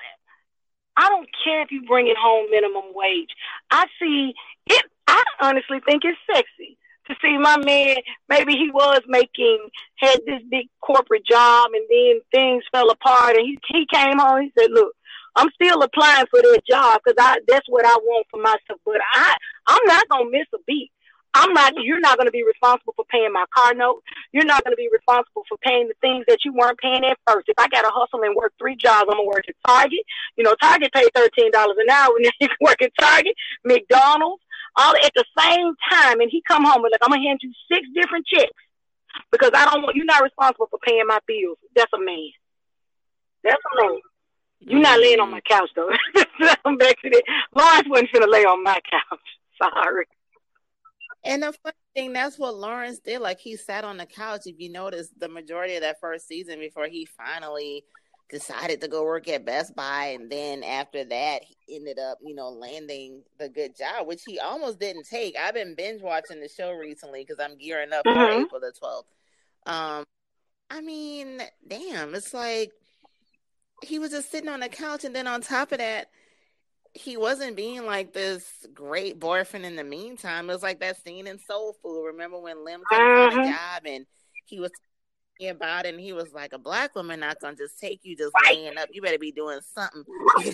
[0.97, 3.29] I don't care if you bring it home minimum wage.
[3.71, 4.34] I see
[4.67, 4.86] it.
[5.08, 6.77] I honestly think it's sexy
[7.08, 7.97] to see my man.
[8.29, 9.60] Maybe he was making
[9.97, 14.41] had this big corporate job, and then things fell apart, and he he came home.
[14.41, 14.93] He said, "Look."
[15.36, 18.79] I'm still applying for that job because I that's what I want for myself.
[18.86, 20.91] But I I'm not gonna miss a beat.
[21.34, 21.74] I'm not.
[21.78, 24.04] You're not going to be responsible for paying my car note.
[24.32, 27.17] You're not going to be responsible for paying the things that you weren't paying at
[27.28, 27.50] first.
[27.50, 30.06] If I got to hustle and work three jobs, I'm gonna work at Target.
[30.38, 34.43] You know, Target thirteen dollars an hour, and then you can work at Target, McDonald's,
[34.76, 36.22] all at the same time.
[36.22, 38.54] And he come home and like, I'm gonna hand you six different checks
[39.32, 39.96] because I don't want.
[39.96, 41.58] You're not responsible for paying my bills.
[41.76, 42.30] That's a man.
[43.43, 44.00] That's a man.
[44.60, 45.89] You're not laying on my couch though.
[46.65, 47.24] I'm back to that.
[47.56, 49.19] Lawrence wasn't gonna lay on my couch.
[49.58, 50.06] Sorry.
[51.26, 53.22] And the funny thing, that's what Lawrence did.
[53.22, 54.42] Like he sat on the couch.
[54.46, 57.86] If you notice, the majority of that first season before he finally
[58.30, 62.34] decided to go work at Best Buy, and then after that, he ended up, you
[62.34, 65.38] know, landing the good job, which he almost didn't take.
[65.38, 68.20] I've been binge watching the show recently because I'm gearing up mm-hmm.
[68.20, 69.72] for April the 12th.
[69.72, 70.06] Um,
[70.70, 72.72] I mean, damn, it's like
[73.84, 76.08] he was just sitting on the couch, and then on top of that,
[76.93, 80.49] he wasn't being like this great boyfriend in the meantime.
[80.49, 82.06] It was like that scene in Soul Food.
[82.06, 83.41] Remember when Lem took uh-huh.
[83.41, 84.06] a job and
[84.45, 84.71] he was
[85.39, 88.15] talking about it and he was like, A black woman not gonna just take you
[88.15, 88.56] just right.
[88.56, 88.89] laying up.
[88.91, 90.03] You better be doing something.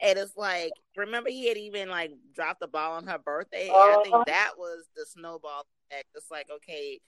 [0.00, 3.68] and it's like, remember he had even like dropped the ball on her birthday.
[3.68, 4.00] Uh-huh.
[4.00, 4.24] I think uh-huh.
[4.28, 6.06] that was the snowball effect.
[6.14, 7.00] It's like, okay,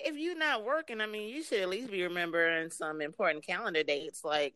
[0.00, 3.82] if you're not working, I mean, you should at least be remembering some important calendar
[3.82, 4.24] dates.
[4.24, 4.54] Like,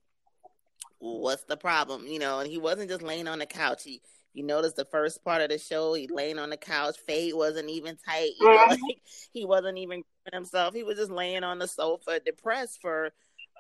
[1.03, 2.07] what's the problem?
[2.07, 3.83] You know, and he wasn't just laying on the couch.
[3.85, 4.01] He,
[4.35, 6.97] you notice the first part of the show, he laying on the couch.
[7.07, 8.31] Fade wasn't even tight.
[8.41, 10.75] You know, like, he wasn't even himself.
[10.75, 13.11] He was just laying on the sofa, depressed for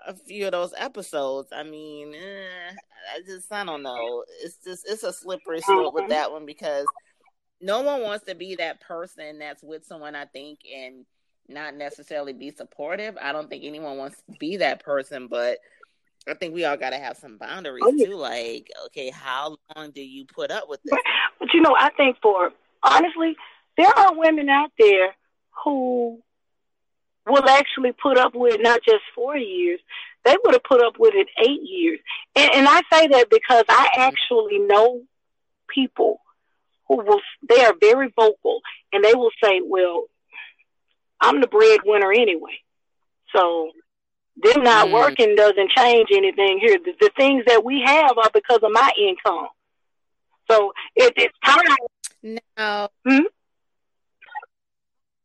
[0.06, 1.48] a few of those episodes.
[1.52, 2.74] I mean, eh,
[3.14, 4.24] I just I don't know.
[4.42, 6.86] It's just it's a slippery slope with that one because
[7.60, 10.14] no one wants to be that person that's with someone.
[10.14, 11.04] I think and
[11.48, 13.16] not necessarily be supportive.
[13.20, 15.58] I don't think anyone wants to be that person, but
[16.28, 18.06] I think we all got to have some boundaries oh, yeah.
[18.06, 18.16] too.
[18.16, 20.94] Like, okay, how long do you put up with this?
[21.38, 23.36] But, you know, I think for honestly,
[23.76, 25.14] there are women out there
[25.64, 26.20] who
[27.26, 29.80] will actually put up with not just four years,
[30.24, 31.98] they would have put up with it eight years.
[32.36, 35.02] And, and I say that because I actually know
[35.68, 36.20] people
[36.88, 38.60] who will, they are very vocal
[38.92, 40.04] and they will say, well,
[41.20, 42.58] I'm the breadwinner anyway.
[43.34, 43.70] So
[44.36, 44.92] them not mm.
[44.92, 46.78] working doesn't change anything here.
[46.84, 49.48] The, the, things that we have are because of my income.
[50.50, 52.38] So it, it's time.
[52.56, 53.24] Now, hmm?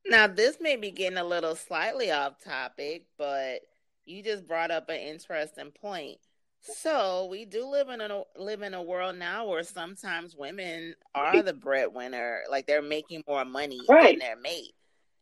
[0.06, 3.62] now this may be getting a little slightly off topic, but
[4.06, 6.18] you just brought up an interesting point.
[6.62, 11.42] So we do live in a live in a world now where sometimes women are
[11.42, 14.10] the breadwinner, like they're making more money right.
[14.10, 14.74] than their mate.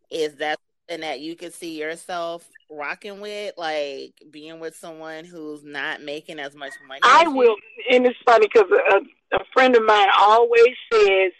[0.09, 5.63] Is that something that you could see yourself rocking with, like being with someone who's
[5.63, 6.99] not making as much money?
[7.03, 7.55] I will,
[7.89, 11.31] and it's funny because a, a friend of mine always says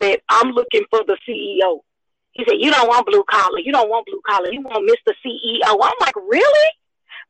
[0.00, 1.80] that I'm looking for the CEO.
[2.32, 3.58] He said, "You don't want blue collar.
[3.58, 4.52] You don't want blue collar.
[4.52, 6.70] You want Mister CEO." I'm like, "Really?"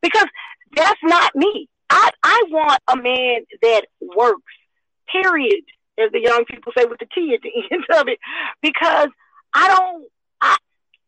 [0.03, 0.27] Because
[0.75, 1.69] that's not me.
[1.91, 4.43] I I want a man that works.
[5.13, 5.63] Period,
[5.99, 8.19] as the young people say with the T at the end of it,
[8.61, 9.09] because
[9.55, 10.09] I don't.
[10.41, 10.57] I,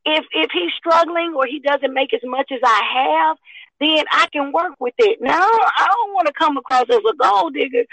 [0.05, 3.37] if if he's struggling or he doesn't make as much as I have,
[3.81, 5.19] then I can work with it.
[5.21, 7.85] Now I don't want to come across as a gold digger,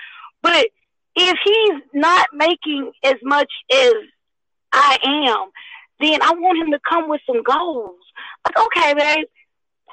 [0.41, 0.67] but
[1.15, 3.93] if he's not making as much as
[4.73, 5.49] I am,
[5.99, 7.99] then I want him to come with some goals.
[8.45, 9.27] Like, okay, babe,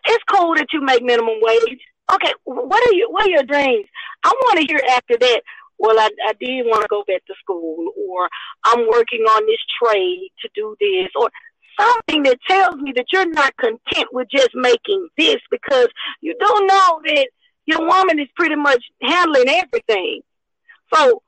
[0.06, 1.80] it's cool that you make minimum wage.
[2.12, 3.08] Okay, what are you?
[3.10, 3.86] What are your dreams?
[4.24, 5.42] I want to hear after that.
[5.78, 8.28] Well, I, I did want to go back to school, or
[8.64, 11.30] I'm working on this trade to do this, or
[11.78, 15.88] something that tells me that you're not content with just making this because
[16.20, 17.28] you don't know that
[17.66, 20.20] your woman is pretty much handling everything.
[20.92, 21.22] So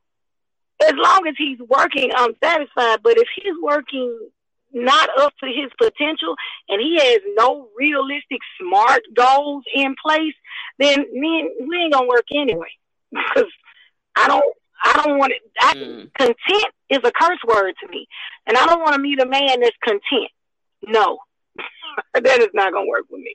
[0.83, 2.99] as long as he's working, I'm satisfied.
[3.03, 4.31] But if he's working
[4.73, 6.35] not up to his potential
[6.69, 10.35] and he has no realistic smart goals in place,
[10.79, 12.71] then me we ain't gonna work anyway.
[13.13, 13.51] Because
[14.17, 16.14] I don't I don't want it I, mm.
[16.14, 18.07] content is a curse word to me.
[18.47, 20.31] And I don't want to meet a man that's content.
[20.87, 21.18] No.
[22.14, 23.35] that is not gonna work with me.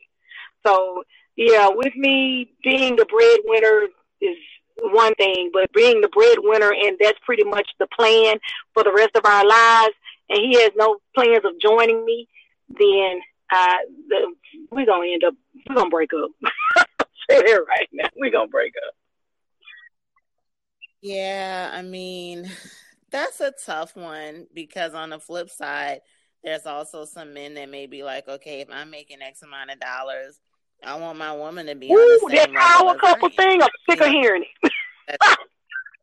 [0.65, 1.03] So
[1.35, 3.88] yeah, with me being the breadwinner
[4.21, 4.38] is
[4.81, 8.38] one thing, but being the breadwinner and that's pretty much the plan
[8.73, 9.93] for the rest of our lives,
[10.29, 12.27] and he has no plans of joining me,
[12.69, 13.21] then
[13.53, 13.77] uh,
[14.09, 14.33] the,
[14.71, 15.33] we're gonna end up
[15.67, 16.31] we're gonna break up.
[17.29, 18.93] Say that right now, we're gonna break up.
[21.01, 22.49] Yeah, I mean,
[23.12, 26.01] that's a tough one because on the flip side,
[26.43, 29.79] there's also some men that may be like, okay, if I'm making X amount of
[29.79, 30.39] dollars,
[30.83, 33.62] I want my woman to be Ooh, on the same that power couple thing.
[33.62, 35.17] I'm sick of hearing it.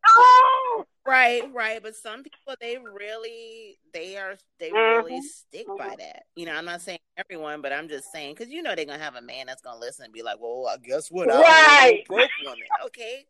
[0.07, 0.85] oh.
[1.07, 1.81] Right, right.
[1.81, 5.07] But some people they really they are they mm-hmm.
[5.07, 6.23] really stick by that.
[6.35, 9.01] You know, I'm not saying everyone, but I'm just saying because you know they're gonna
[9.01, 11.29] have a man that's gonna listen and be like, Well, I guess what?
[11.29, 12.03] Right.
[12.07, 12.59] broke woman.
[12.87, 13.25] Okay.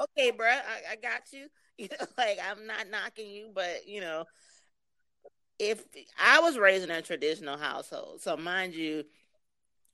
[0.00, 1.46] Okay, bro, I, I got you.
[1.80, 4.26] You know, like I'm not knocking you, but you know,
[5.58, 5.82] if
[6.22, 9.04] I was raised in a traditional household, so mind you,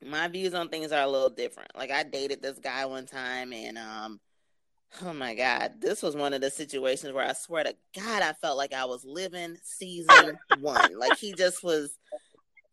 [0.05, 1.73] my views on things are a little different.
[1.77, 4.19] Like I dated this guy one time and um
[5.01, 8.33] oh my god, this was one of the situations where I swear to God I
[8.33, 10.99] felt like I was living season 1.
[10.99, 11.97] Like he just was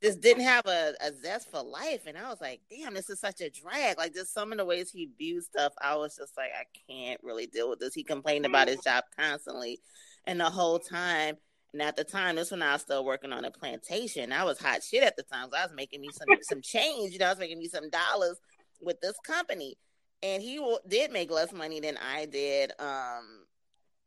[0.05, 3.21] just didn't have a, a zest for life and I was like, damn, this is
[3.21, 3.99] such a drag.
[3.99, 7.21] Like just some of the ways he viewed stuff, I was just like I can't
[7.23, 7.95] really deal with this.
[7.95, 9.81] He complained about his job constantly
[10.27, 11.37] and the whole time
[11.75, 14.31] and at the time, this when I was still working on a plantation.
[14.33, 15.49] I was hot shit at the time.
[15.51, 17.13] So I was making me some some change.
[17.13, 18.39] You know, I was making me some dollars
[18.81, 19.77] with this company,
[20.23, 22.71] and he w- did make less money than I did.
[22.79, 23.45] Um,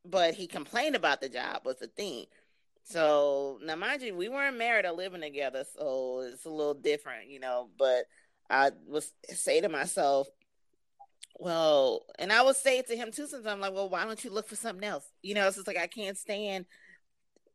[0.05, 2.27] but he complained about the job was the thing.
[2.89, 7.29] So now, mind you, we weren't married or living together, so it's a little different,
[7.29, 7.69] you know.
[7.77, 8.05] But
[8.49, 10.29] I was say to myself,
[11.37, 13.27] well, and I would say to him too.
[13.27, 15.03] Sometimes, I'm like, well, why don't you look for something else?
[15.21, 16.65] You know, it's just like I can't stand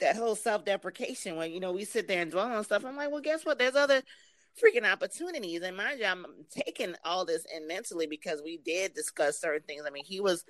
[0.01, 2.85] that whole self deprecation when you know we sit there and dwell on stuff.
[2.85, 3.59] I'm like, well, guess what?
[3.59, 4.03] There's other
[4.61, 5.63] freaking opportunities.
[5.63, 9.85] And mind you, I'm taking all this in mentally because we did discuss certain things.
[9.87, 10.45] I mean, he was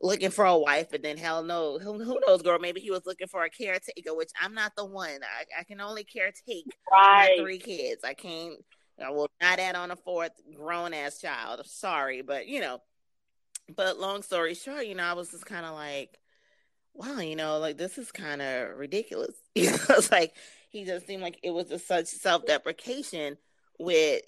[0.00, 2.58] looking for a wife, and then hell no, who, who knows, girl?
[2.58, 5.20] Maybe he was looking for a caretaker, which I'm not the one.
[5.22, 7.30] I, I can only caretake right.
[7.36, 8.04] my three kids.
[8.04, 8.56] I can't.
[9.04, 11.60] I will not add on a fourth grown ass child.
[11.60, 12.80] I'm Sorry, but you know.
[13.74, 16.18] But long story short, you know, I was just kind of like,
[16.92, 19.34] wow, you know, like this is kind of ridiculous.
[19.56, 20.34] You know, it's like
[20.70, 23.36] he just seemed like it was just such self deprecation
[23.78, 24.22] with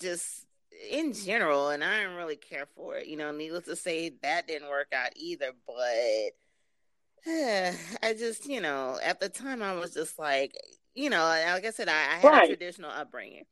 [0.00, 0.46] just
[0.90, 3.06] in general, and I didn't really care for it.
[3.06, 5.52] You know, needless to say, that didn't work out either.
[5.66, 10.54] But uh, I just, you know, at the time, I was just like,
[10.94, 12.44] you know, like I said, I, I had right.
[12.44, 13.44] a traditional upbringing.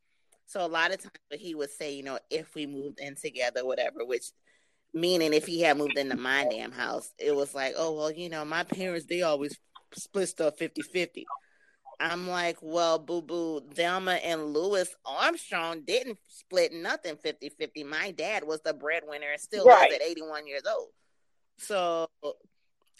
[0.45, 3.65] So a lot of times he would say, you know, if we moved in together,
[3.65, 4.31] whatever, which
[4.93, 8.29] meaning if he had moved into my damn house, it was like, oh, well, you
[8.29, 9.57] know, my parents, they always
[9.93, 11.25] split stuff 50 50.
[12.01, 17.83] I'm like, well, boo boo, Delma and Louis Armstrong didn't split nothing 50 50.
[17.83, 19.91] My dad was the breadwinner and still right.
[19.91, 20.89] at 81 years old.
[21.57, 22.07] So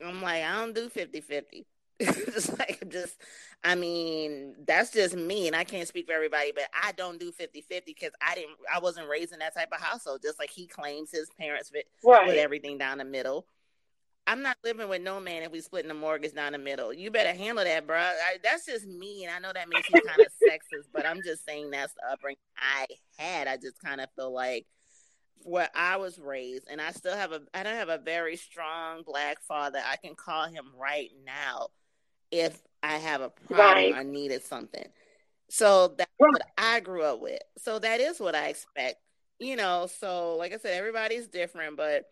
[0.05, 1.65] I'm like, I don't do 50 50.
[2.01, 3.17] just like just
[3.63, 7.31] I mean, that's just me and I can't speak for everybody, but I don't do
[7.31, 10.67] 50-50 because I didn't I wasn't raised in that type of household, just like he
[10.67, 12.27] claims his parents with, right.
[12.27, 13.45] with everything down the middle.
[14.31, 16.93] I'm not living with no man if we splitting the mortgage down the middle.
[16.93, 17.97] You better handle that, bro.
[17.97, 21.19] I, that's just me, and I know that makes me kind of sexist, but I'm
[21.21, 22.85] just saying that's the upbringing I
[23.17, 23.49] had.
[23.49, 24.65] I just kind of feel like
[25.43, 29.03] where I was raised, and I still have a I don't have a very strong
[29.05, 29.79] black father.
[29.85, 31.67] I can call him right now
[32.31, 33.93] if I have a problem right.
[33.93, 34.87] or needed something.
[35.49, 37.41] So that's what I grew up with.
[37.57, 38.95] So that is what I expect.
[39.39, 42.05] You know, so like I said, everybody's different, but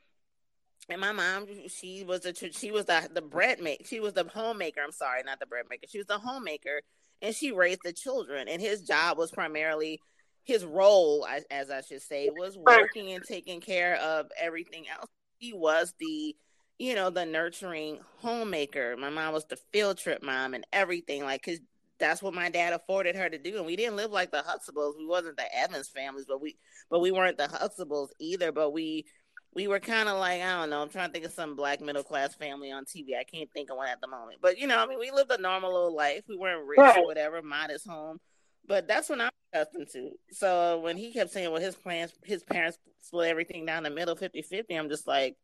[0.90, 4.24] and my mom, she was a she was the the bread maker she was the
[4.24, 4.82] homemaker.
[4.84, 5.86] I'm sorry, not the bread maker.
[5.88, 6.82] She was the homemaker,
[7.22, 8.48] and she raised the children.
[8.48, 10.00] And his job was primarily
[10.44, 15.08] his role, as I should say, was working and taking care of everything else.
[15.38, 16.36] He was the
[16.80, 18.96] you know, the nurturing homemaker.
[18.98, 21.60] My mom was the field trip mom and everything, like, cause
[22.00, 23.58] that's what my dad afforded her to do.
[23.58, 24.98] And we didn't live like the Huxtables.
[24.98, 26.58] We wasn't the Evans families, but we,
[26.90, 28.54] but we weren't the Huxtables either.
[28.54, 29.06] But we,
[29.54, 30.82] we were kind of like I don't know.
[30.82, 33.18] I'm trying to think of some black middle class family on TV.
[33.20, 34.40] I can't think of one at the moment.
[34.42, 36.24] But you know, I mean, we lived a normal little life.
[36.28, 36.98] We weren't rich right.
[36.98, 38.20] or whatever, modest home.
[38.68, 40.12] But that's what I'm accustomed to.
[40.32, 44.16] So when he kept saying, "Well, his plans, his parents split everything down the middle,
[44.16, 45.36] 50-50, I'm just like,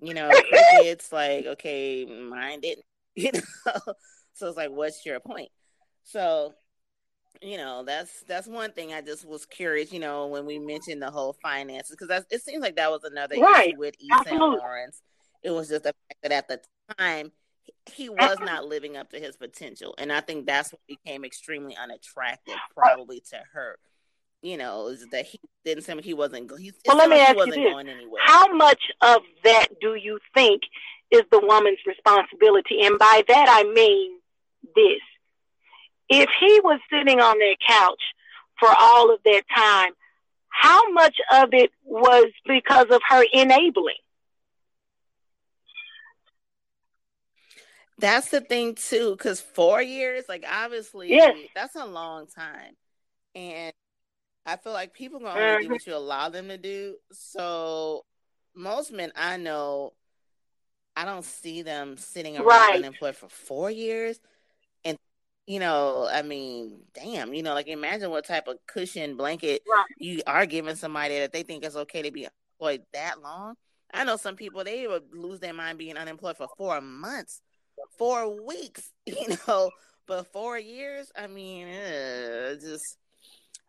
[0.00, 2.84] you know, it's like, okay, mine didn't,
[3.16, 3.94] you know.
[4.34, 5.50] so it's like, what's your point?
[6.04, 6.54] So,
[7.42, 11.02] you know, that's that's one thing I just was curious, you know, when we mentioned
[11.02, 13.68] the whole finances, because it seems like that was another right.
[13.68, 15.02] issue with Ethan Lawrence.
[15.42, 16.60] It was just the fact that at the
[16.98, 17.32] time
[17.92, 21.76] he was not living up to his potential, and I think that's what became extremely
[21.76, 23.78] unattractive, probably to her
[24.42, 26.50] you know, is that he didn't seem he wasn't.
[26.58, 27.74] He, well, let me ask you this:
[28.24, 30.62] How much of that do you think
[31.10, 32.82] is the woman's responsibility?
[32.82, 34.18] And by that I mean
[34.74, 35.00] this:
[36.08, 38.02] if he was sitting on their couch
[38.58, 39.92] for all of that time,
[40.48, 43.94] how much of it was because of her enabling?
[47.98, 51.36] That's the thing too, because four years, like obviously, yes.
[51.54, 52.76] that's a long time,
[53.34, 53.72] and
[54.46, 55.72] I feel like people gonna only do mm-hmm.
[55.72, 56.94] what you allow them to do.
[57.12, 58.04] So
[58.54, 59.94] most men I know,
[60.96, 62.76] I don't see them sitting around right.
[62.76, 64.20] unemployed for four years.
[65.48, 69.86] You know, I mean, damn, you know, like imagine what type of cushion blanket right.
[69.96, 72.28] you are giving somebody that they think it's okay to be
[72.60, 73.54] employed that long.
[73.90, 77.40] I know some people they would lose their mind being unemployed for four months,
[77.96, 79.70] four weeks, you know,
[80.06, 81.10] but four years.
[81.16, 82.98] I mean, uh, just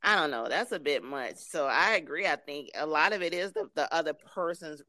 [0.03, 0.47] I don't know.
[0.49, 1.35] That's a bit much.
[1.37, 2.27] So I agree.
[2.27, 4.81] I think a lot of it is the, the other person's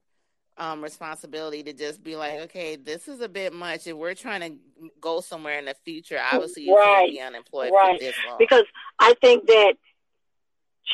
[0.59, 3.87] um, responsibility to just be like, okay, this is a bit much.
[3.87, 7.07] If we're trying to go somewhere in the future, obviously you right.
[7.07, 7.99] can't be unemployed right.
[7.99, 8.37] for this long.
[8.39, 8.65] Because
[8.99, 9.75] I think that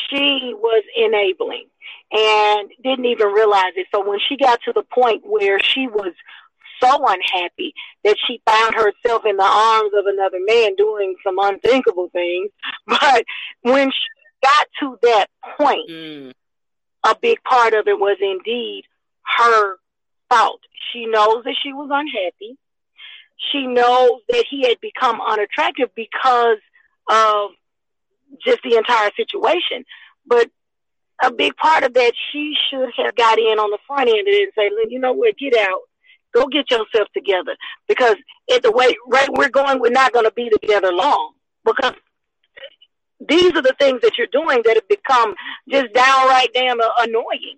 [0.09, 1.67] she was enabling
[2.13, 3.87] and didn't even realize it.
[3.95, 6.13] So when she got to the point where she was
[6.83, 12.09] so unhappy that she found herself in the arms of another man doing some unthinkable
[12.13, 12.51] things.
[12.87, 13.25] But
[13.63, 14.07] when she
[14.43, 15.27] got to that
[15.59, 16.33] point, mm.
[17.05, 18.85] a big part of it was indeed
[19.39, 19.77] her
[20.31, 20.61] fault.
[20.93, 22.57] She knows that she was unhappy.
[23.53, 26.59] She knows that he had become unattractive because
[27.11, 27.51] of
[28.45, 29.85] just the entire situation.
[30.27, 30.51] But
[31.23, 34.53] a big part of that, she should have got in on the front end and
[34.57, 35.81] say, you know what, get out
[36.37, 37.57] Go get yourself together
[37.89, 38.17] because
[38.55, 41.33] at the way right we're going, we're not going to be together long
[41.65, 41.95] because
[43.27, 45.35] these are the things that you're doing that have become
[45.71, 47.57] just downright damn annoying.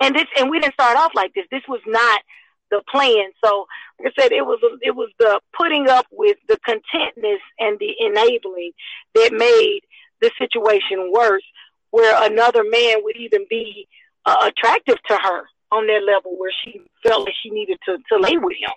[0.00, 1.46] And this, and we didn't start off like this.
[1.50, 2.22] This was not
[2.70, 3.30] the plan.
[3.44, 3.66] So,
[3.98, 7.94] like I said, it was it was the putting up with the contentness and the
[8.00, 8.72] enabling
[9.14, 9.80] that made
[10.20, 11.42] the situation worse.
[11.90, 13.88] Where another man would even be
[14.24, 18.18] uh, attractive to her on that level where she felt like she needed to, to
[18.18, 18.70] lay with him.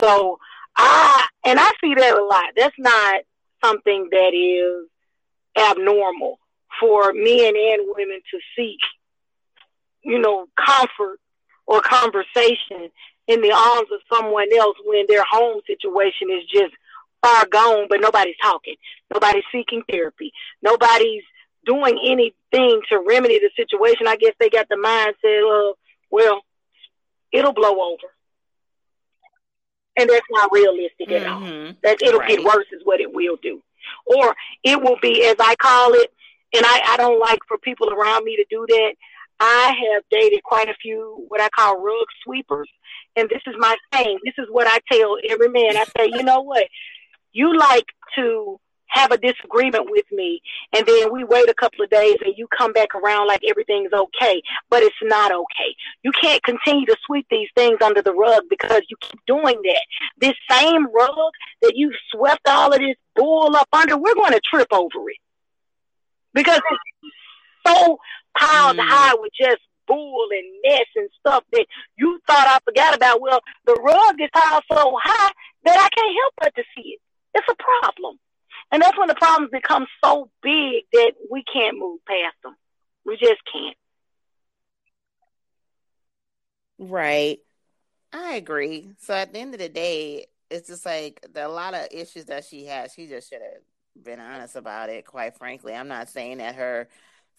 [0.00, 0.38] So
[0.76, 2.46] I and I see that a lot.
[2.56, 3.22] That's not
[3.62, 4.88] something that is
[5.56, 6.38] abnormal
[6.80, 8.78] for men and women to seek,
[10.02, 11.18] you know, comfort
[11.66, 12.90] or conversation
[13.26, 16.74] in the arms of someone else when their home situation is just
[17.22, 18.74] far gone, but nobody's talking.
[19.12, 20.32] Nobody's seeking therapy.
[20.62, 21.22] Nobody's
[21.64, 24.06] doing anything to remedy the situation.
[24.08, 25.76] I guess they got the mindset of,
[26.10, 26.42] well,
[27.32, 28.08] it'll blow over.
[29.96, 31.24] And that's not realistic mm-hmm.
[31.24, 31.40] at all.
[31.40, 31.72] Mm-hmm.
[31.82, 32.28] That it'll right.
[32.30, 33.60] get worse is what it will do.
[34.06, 34.34] Or
[34.64, 36.10] it will be, as I call it,
[36.52, 38.92] and I, I don't like for people around me to do that.
[39.40, 42.68] I have dated quite a few what I call rug sweepers.
[43.16, 44.18] And this is my thing.
[44.24, 45.76] This is what I tell every man.
[45.76, 46.68] I say, you know what?
[47.32, 47.86] You like
[48.16, 50.40] to have a disagreement with me
[50.74, 53.92] and then we wait a couple of days and you come back around like everything's
[53.92, 55.74] okay, but it's not okay.
[56.02, 59.82] You can't continue to sweep these things under the rug because you keep doing that.
[60.18, 61.30] This same rug
[61.62, 65.18] that you swept all of this bull up under, we're going to trip over it
[66.34, 67.14] because it's
[67.66, 67.98] so
[68.36, 68.86] piled mm.
[68.86, 71.66] high with just bull and mess and stuff that
[71.96, 73.20] you thought I forgot about.
[73.20, 75.32] Well, the rug is piled so high
[75.64, 77.00] that I can't help but to see it.
[77.34, 78.18] It's a problem.
[78.72, 82.56] And that's when the problems become so big that we can't move past them.
[83.04, 83.76] We just can't.
[86.78, 87.38] Right.
[88.12, 88.90] I agree.
[88.98, 92.26] So at the end of the day, it's just like the, a lot of issues
[92.26, 95.74] that she has, she just should have been honest about it, quite frankly.
[95.74, 96.88] I'm not saying that her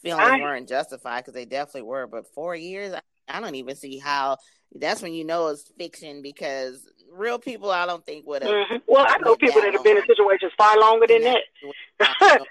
[0.02, 3.76] feelings I, weren't justified because they definitely were, but four years, I, I don't even
[3.76, 4.38] see how
[4.76, 8.52] that's when you know it's fiction because real people I don't think would have.
[8.52, 8.76] Mm-hmm.
[8.88, 11.42] Well, I know people that have been in situations far longer than that.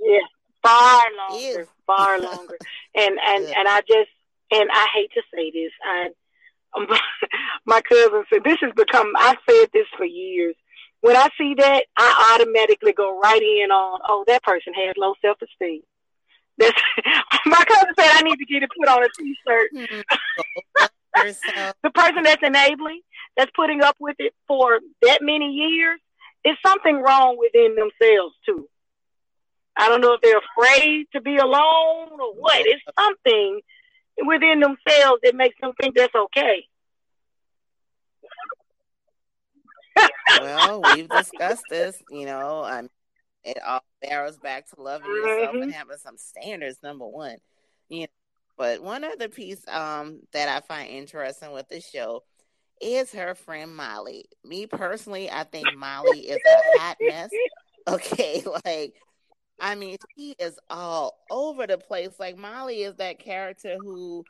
[0.00, 0.18] yeah,
[0.62, 2.56] far longer, far longer.
[2.94, 3.54] And and yeah.
[3.58, 4.10] and I just
[4.52, 5.72] and I hate to say this.
[5.84, 6.08] I
[6.76, 6.86] um,
[7.66, 9.12] my cousin said this has become.
[9.18, 10.54] I've said this for years.
[11.00, 14.00] When I see that, I automatically go right in on.
[14.06, 15.82] Oh, that person has low self esteem.
[16.58, 16.80] That's
[17.46, 19.70] my cousin said I need to get it put on a t-shirt.
[21.16, 21.70] Mm-hmm.
[21.82, 23.00] the person that's enabling,
[23.36, 25.98] that's putting up with it for that many years,
[26.44, 28.68] is something wrong within themselves too.
[29.76, 32.60] I don't know if they're afraid to be alone or what.
[32.60, 33.60] It's something
[34.24, 36.64] within themselves that makes them think that's okay.
[40.40, 42.88] well, we've discussed this, you know, um,
[43.44, 45.62] it all barrels back to loving yourself mm-hmm.
[45.62, 47.36] and having some standards, number one.
[47.88, 48.06] You know,
[48.56, 52.22] but one other piece um, that I find interesting with the show
[52.80, 54.26] is her friend Molly.
[54.44, 57.30] Me personally, I think Molly is a hot mess.
[57.88, 58.94] Okay, like
[59.58, 62.10] I mean, she is all over the place.
[62.18, 64.22] Like Molly is that character who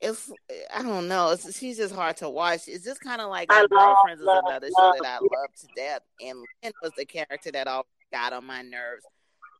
[0.00, 0.32] is
[0.74, 2.62] I don't know, it's, she's just hard to watch.
[2.66, 6.00] It's just kind of like my girlfriends is another show that I love to death,
[6.20, 9.04] and Lynn was the character that all got on my nerves.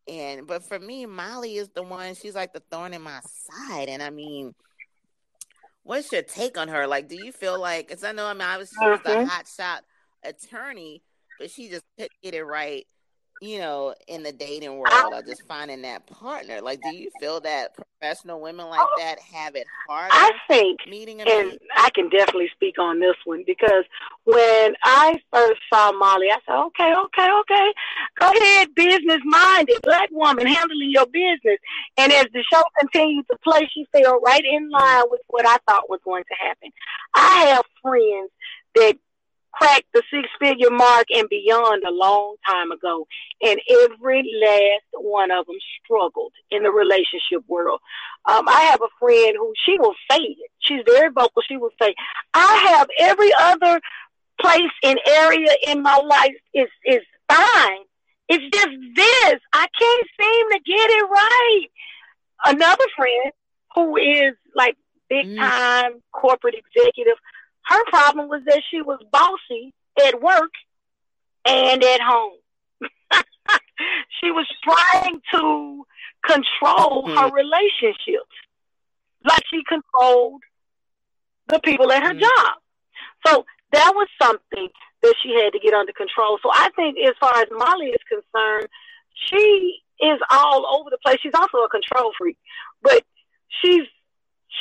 [0.06, 2.14] And but for me, Molly is the one.
[2.14, 3.88] She's like the thorn in my side.
[3.88, 4.54] And I mean,
[5.82, 6.86] what's your take on her?
[6.86, 7.88] Like, do you feel like?
[7.88, 9.82] Because I know, I mean, I was she was the hot shot
[10.22, 11.02] attorney,
[11.38, 12.86] but she just couldn't get it right
[13.40, 16.60] you know, in the dating world or just finding that partner?
[16.60, 20.08] Like, do you feel that professional women like oh, that have it harder?
[20.12, 21.58] I think, meeting and?
[21.76, 23.84] I can definitely speak on this one because
[24.24, 27.72] when I first saw Molly, I said, okay, okay, okay,
[28.18, 31.58] go ahead, business minded black woman handling your business.
[31.96, 34.72] And as the show continued to play, she fell right in mm-hmm.
[34.72, 36.70] line with what I thought was going to happen.
[37.14, 38.30] I have friends
[38.74, 38.96] that
[39.56, 43.06] cracked the six figure mark and beyond a long time ago.
[43.42, 47.80] And every last one of them struggled in the relationship world.
[48.26, 50.50] Um, I have a friend who she will say it.
[50.60, 51.42] She's very vocal.
[51.46, 51.94] She will say,
[52.32, 53.80] I have every other
[54.40, 57.84] place and area in my life is, is fine.
[58.28, 59.40] It's just this.
[59.52, 61.66] I can't seem to get it right.
[62.46, 63.32] Another friend
[63.74, 64.76] who is like
[65.08, 65.36] big mm.
[65.36, 66.00] time mm.
[66.12, 67.18] corporate executive
[67.66, 69.72] her problem was that she was bossy
[70.06, 70.52] at work
[71.46, 72.38] and at home.
[74.20, 75.86] she was trying to
[76.26, 77.16] control mm-hmm.
[77.16, 78.34] her relationships
[79.24, 80.42] like she controlled
[81.48, 82.20] the people at her mm-hmm.
[82.20, 82.54] job.
[83.26, 84.68] So that was something
[85.02, 86.38] that she had to get under control.
[86.42, 88.68] So I think as far as Molly is concerned,
[89.14, 91.18] she is all over the place.
[91.22, 92.38] She's also a control freak,
[92.82, 93.02] but
[93.62, 93.84] she's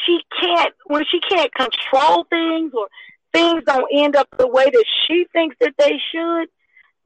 [0.05, 2.87] she can't when she can't control things or
[3.33, 6.47] things don't end up the way that she thinks that they should,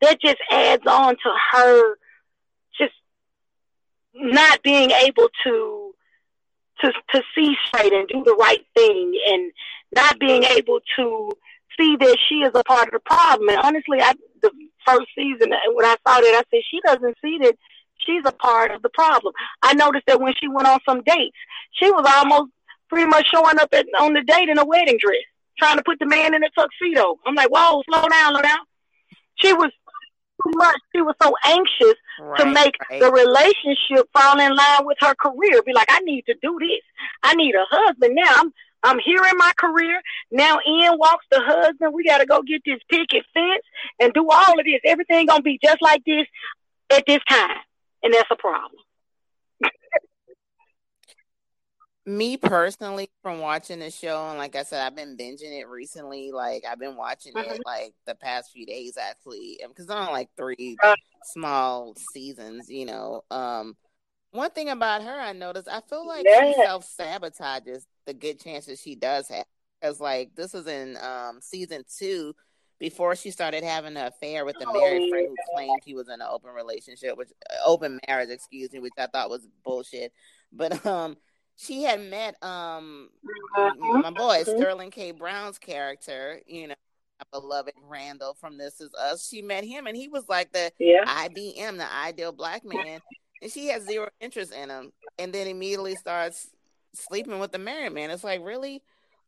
[0.02, 1.96] that just adds on to her
[2.78, 2.94] just
[4.14, 5.94] not being able to
[6.82, 9.52] to to see straight and do the right thing and
[9.96, 11.32] not being able to
[11.80, 13.50] see that she is a part of the problem.
[13.50, 14.52] And honestly, I the
[14.86, 17.56] first season uh, when I saw that, I said she doesn't see that
[17.98, 19.34] she's a part of the problem.
[19.62, 21.36] I noticed that when she went on some dates,
[21.72, 22.52] she was almost
[22.90, 25.24] pretty much showing up at, on the date in a wedding dress,
[25.58, 27.18] trying to put the man in a tuxedo.
[27.26, 28.60] I'm like, whoa, slow down, slow down.
[29.36, 29.72] She was,
[30.44, 30.78] too much.
[30.96, 33.00] She was so anxious right, to make right.
[33.00, 35.62] the relationship fall in line with her career.
[35.64, 36.82] Be like, I need to do this.
[37.24, 38.34] I need a husband now.
[38.36, 40.00] I'm I'm here in my career.
[40.32, 41.94] Now in walks the husband.
[41.94, 43.64] We gotta go get this picket fence
[44.00, 44.80] and do all of this.
[44.86, 46.28] Everything gonna be just like this
[46.92, 47.58] at this time.
[48.04, 48.82] And that's a problem.
[52.08, 56.32] Me personally from watching the show and like i said i've been binging it recently
[56.32, 57.62] like i've been watching it mm-hmm.
[57.66, 60.96] like the past few days actually because i'm on like three uh,
[61.26, 63.76] small seasons you know um
[64.32, 66.46] one thing about her i noticed i feel like yeah.
[66.46, 69.46] she self-sabotages the good chances she does have
[69.82, 72.34] because like this was in um season two
[72.80, 76.08] before she started having an affair with the oh, married friend who claimed he was
[76.08, 80.14] in an open relationship which uh, open marriage excuse me which i thought was bullshit
[80.54, 81.18] but um
[81.58, 83.10] she had met um
[83.58, 84.02] mm-hmm.
[84.02, 84.58] my boy mm-hmm.
[84.58, 85.12] Sterling K.
[85.12, 86.76] Brown's character, you know,
[87.20, 89.28] my beloved Randall from This Is Us.
[89.28, 91.04] She met him and he was like the yeah.
[91.06, 93.00] IBM, the ideal black man.
[93.42, 94.92] And she had zero interest in him.
[95.18, 96.50] And then immediately starts
[96.94, 98.12] sleeping with the married man.
[98.12, 98.84] It's like, really?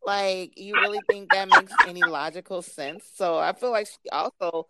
[0.05, 3.05] Like, you really think that makes any logical sense?
[3.15, 4.67] So I feel like she also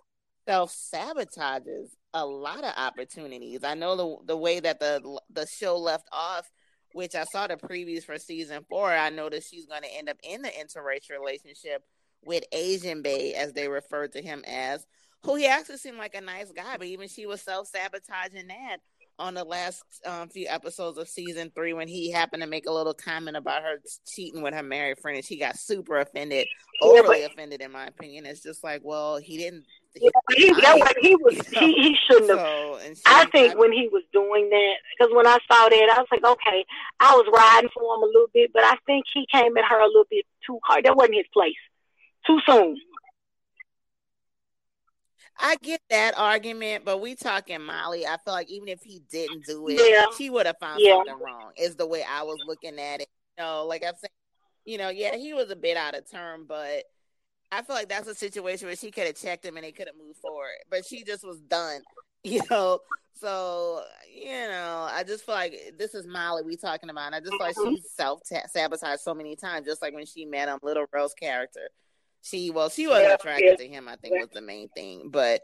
[0.47, 3.63] self sabotages a lot of opportunities.
[3.63, 6.49] I know the the way that the the show left off
[6.99, 8.91] which I saw the previews for season four.
[8.91, 11.81] I noticed she's going to end up in the interracial relationship
[12.25, 14.85] with Asian Bay, as they referred to him as,
[15.23, 18.79] who he actually seemed like a nice guy, but even she was self sabotaging that
[19.17, 22.71] on the last um, few episodes of season three when he happened to make a
[22.71, 26.47] little comment about her cheating with her married friend and she got super offended,
[26.81, 28.25] overly yeah, but, offended in my opinion.
[28.25, 29.63] It's just like, well, he didn't
[29.95, 32.39] yeah, he, that he was he, he shouldn't have.
[32.39, 35.99] So, I think I, when he was doing that, because when I saw that, I
[35.99, 36.65] was like, okay,
[36.99, 39.79] I was riding for him a little bit, but I think he came at her
[39.79, 40.85] a little bit too hard.
[40.85, 41.53] That wasn't his place.
[42.25, 42.77] Too soon.
[45.41, 48.05] I get that argument, but we talking Molly.
[48.05, 50.05] I feel like even if he didn't do it, yeah.
[50.17, 50.95] she would have found yeah.
[50.95, 51.51] something wrong.
[51.57, 53.07] Is the way I was looking at it.
[53.37, 54.09] You know, like I said,
[54.65, 56.83] you know, yeah, he was a bit out of turn, but
[57.51, 59.87] I feel like that's a situation where she could have checked him and they could
[59.87, 61.81] have moved forward, but she just was done,
[62.23, 62.79] you know.
[63.15, 63.83] So
[64.13, 67.07] you know, I just feel like this is Molly we talking about.
[67.07, 67.75] And I just feel like mm-hmm.
[67.95, 71.69] self sabotaged so many times, just like when she met um Little Rose character.
[72.21, 73.87] She well, she was attracted to him.
[73.87, 75.41] I think was the main thing, but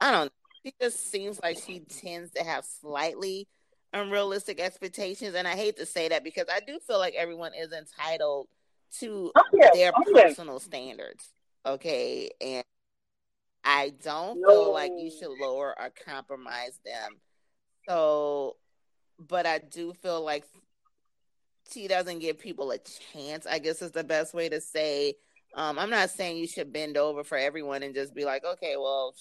[0.00, 0.32] I don't.
[0.64, 3.46] She just seems like she tends to have slightly
[3.92, 7.70] unrealistic expectations, and I hate to say that because I do feel like everyone is
[7.72, 8.48] entitled
[9.00, 9.70] to oh, yeah.
[9.74, 10.60] their oh, personal yeah.
[10.60, 11.28] standards
[11.66, 12.64] okay and
[13.64, 14.48] i don't no.
[14.48, 17.12] feel like you should lower or compromise them
[17.88, 18.56] so
[19.18, 20.44] but i do feel like
[21.72, 22.78] she doesn't give people a
[23.12, 25.14] chance i guess is the best way to say
[25.56, 28.74] um, i'm not saying you should bend over for everyone and just be like okay
[28.76, 29.14] well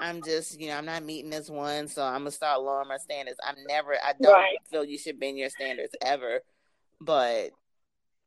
[0.00, 2.98] i'm just you know i'm not meeting this one so i'm gonna start lowering my
[2.98, 4.56] standards i'm never i don't right.
[4.70, 6.40] feel you should bend your standards ever
[7.00, 7.50] but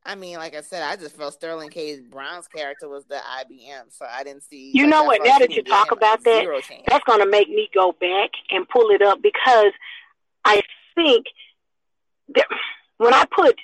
[0.06, 2.00] I mean, like I said, I just felt Sterling K.
[2.00, 4.70] Brown's character was the IBM, so I didn't see.
[4.72, 5.20] You like, know what?
[5.24, 6.46] Now that you talk about that,
[6.88, 9.72] that's going to make me go back and pull it up because
[10.44, 10.62] I
[10.94, 11.26] think
[12.34, 12.46] that
[12.98, 13.56] when I put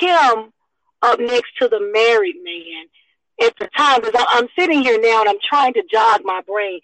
[0.00, 0.52] him
[1.02, 5.28] up next to the married man at the time, because I'm sitting here now and
[5.28, 6.80] I'm trying to jog my brain,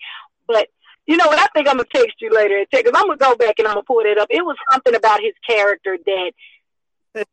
[0.47, 0.69] but
[1.07, 1.39] you know what?
[1.39, 3.85] I think I'm gonna text you later because I'm gonna go back and I'm gonna
[3.85, 4.29] pull it up.
[4.31, 6.33] It was something about his character that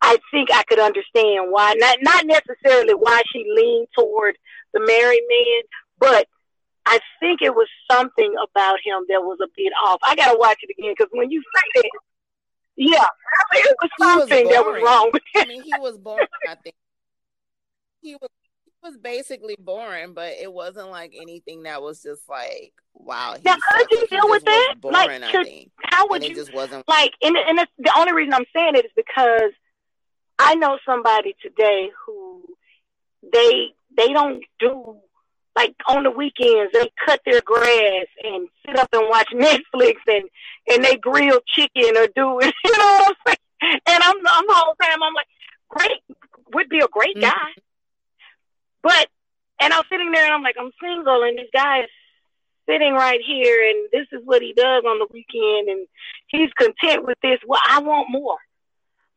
[0.01, 4.37] I think I could understand why not not necessarily why she leaned toward
[4.73, 5.61] the married man,
[5.99, 6.27] but
[6.85, 9.99] I think it was something about him that was a bit off.
[10.03, 11.89] I gotta watch it again because when you say that,
[12.77, 13.07] yeah,
[13.53, 15.11] it was something was that was wrong.
[15.35, 16.27] I mean, he was boring.
[16.47, 16.75] I think
[18.01, 18.29] he was
[18.65, 23.35] he was basically boring, but it wasn't like anything that was just like wow.
[23.43, 24.75] Now, how did you deal with that?
[24.79, 26.35] Boring, like, to, how would and you?
[26.35, 29.51] just wasn't like, and and the only reason I'm saying it is because
[30.37, 32.43] I know somebody today who
[33.33, 34.97] they they don't do
[35.55, 40.29] like on the weekends they cut their grass and sit up and watch Netflix and
[40.67, 42.53] and they grill chicken or do it.
[42.63, 43.79] You know what I'm saying?
[43.87, 45.27] And I'm I'm the whole time I'm like,
[45.69, 46.17] great
[46.53, 47.29] would be a great guy.
[47.29, 47.61] Mm-hmm.
[48.83, 49.07] But
[49.59, 51.89] and I'm sitting there and I'm like, I'm single and this guy is
[52.67, 55.87] sitting right here and this is what he does on the weekend and
[56.27, 57.39] he's content with this.
[57.47, 58.37] Well, I want more.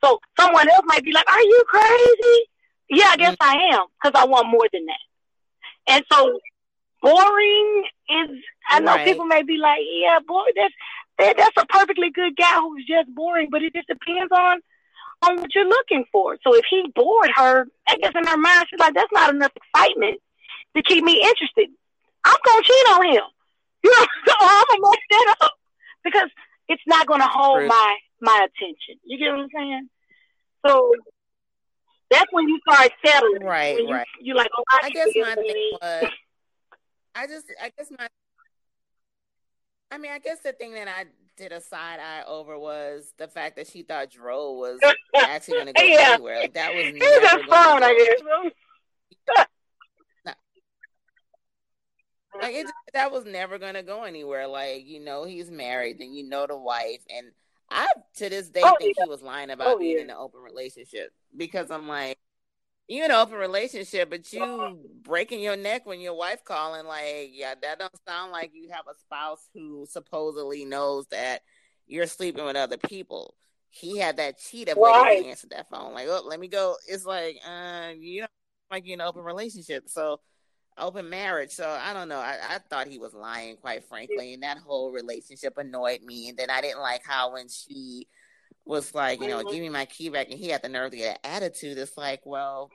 [0.05, 2.49] So someone else might be like, "Are you crazy?"
[2.91, 3.59] Yeah, I guess mm-hmm.
[3.59, 5.95] I am because I want more than that.
[5.95, 6.39] And so
[7.03, 8.31] boring is.
[8.71, 9.07] I know right.
[9.07, 10.75] people may be like, "Yeah, boy, that's
[11.19, 14.61] that, that's a perfectly good guy who's just boring," but it just depends on
[15.23, 16.37] on what you're looking for.
[16.45, 19.53] So if he bored her, I guess in her mind she's like, "That's not enough
[19.57, 20.21] excitement
[20.77, 21.71] to keep me interested."
[22.25, 23.23] I'm gonna cheat on him.
[23.85, 25.53] You know, so I'm gonna mess that up
[26.03, 26.29] because
[26.69, 27.69] it's not gonna hold True.
[27.69, 29.01] my my attention.
[29.05, 29.89] You get what I'm saying?
[30.66, 30.93] So
[32.11, 33.43] that's when you start settling.
[33.45, 34.07] Right, When you, right.
[34.21, 36.11] You like, oh, I, I guess my thing was,
[37.14, 38.09] I just, I guess my,
[39.91, 41.05] I mean, I guess the thing that I
[41.37, 44.81] did a side eye over was the fact that she thought Dro was
[45.16, 46.12] actually going to go Yeah.
[46.14, 46.41] anywhere.
[46.41, 48.53] Like that was never just gonna fun, go- I guess.
[52.49, 54.47] Like it, that was never going to go anywhere.
[54.47, 57.27] Like you know, he's married, and you know the wife, and
[57.71, 57.87] I
[58.17, 59.05] to this day Oh, think yeah.
[59.05, 60.03] he was lying about Oh, being yeah.
[60.05, 62.19] in an open relationship because I'm like.
[62.91, 66.87] You in an open relationship, but you breaking your neck when your wife calling.
[66.87, 71.43] Like, yeah, that don't sound like you have a spouse who supposedly knows that
[71.87, 73.35] you're sleeping with other people.
[73.69, 75.23] He had that cheat of Right.
[75.27, 75.93] answer that phone.
[75.93, 76.77] Like, oh, let me go.
[76.87, 78.31] It's like, uh, you don't
[78.71, 79.89] like you're in an open relationship.
[79.89, 80.21] So
[80.79, 81.51] open marriage.
[81.51, 82.18] So I don't know.
[82.18, 86.29] I, I thought he was lying, quite frankly, and that whole relationship annoyed me.
[86.29, 88.07] And then I didn't like how when she
[88.64, 90.97] was like, you know, give me my key back, and he had the nerve to
[90.97, 91.79] get an attitude.
[91.79, 92.70] It's like, well,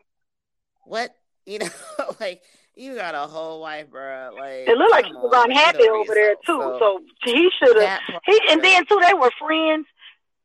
[0.85, 1.69] what, you know,
[2.19, 2.41] like
[2.75, 4.31] you got a whole wife, bro.
[4.37, 6.59] Like It looked like he was on, unhappy over over there too.
[6.59, 8.01] So, So, he should have.
[8.25, 9.85] He and then too, they were friends.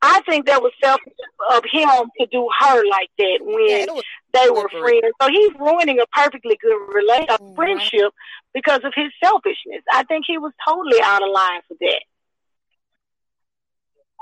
[0.00, 1.12] I think that was selfish
[1.50, 3.86] of him to do her like that when yeah,
[4.32, 5.12] they were friends.
[5.20, 7.56] So he's ruining a perfectly good relationship, Right.
[7.56, 8.12] friendship
[8.54, 9.82] because of his selfishness.
[9.92, 12.02] I think he was totally out of line for that.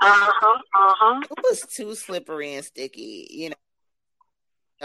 [0.01, 0.59] Uh huh.
[0.75, 1.21] Uh huh.
[1.29, 3.55] it was too slippery and sticky, you know,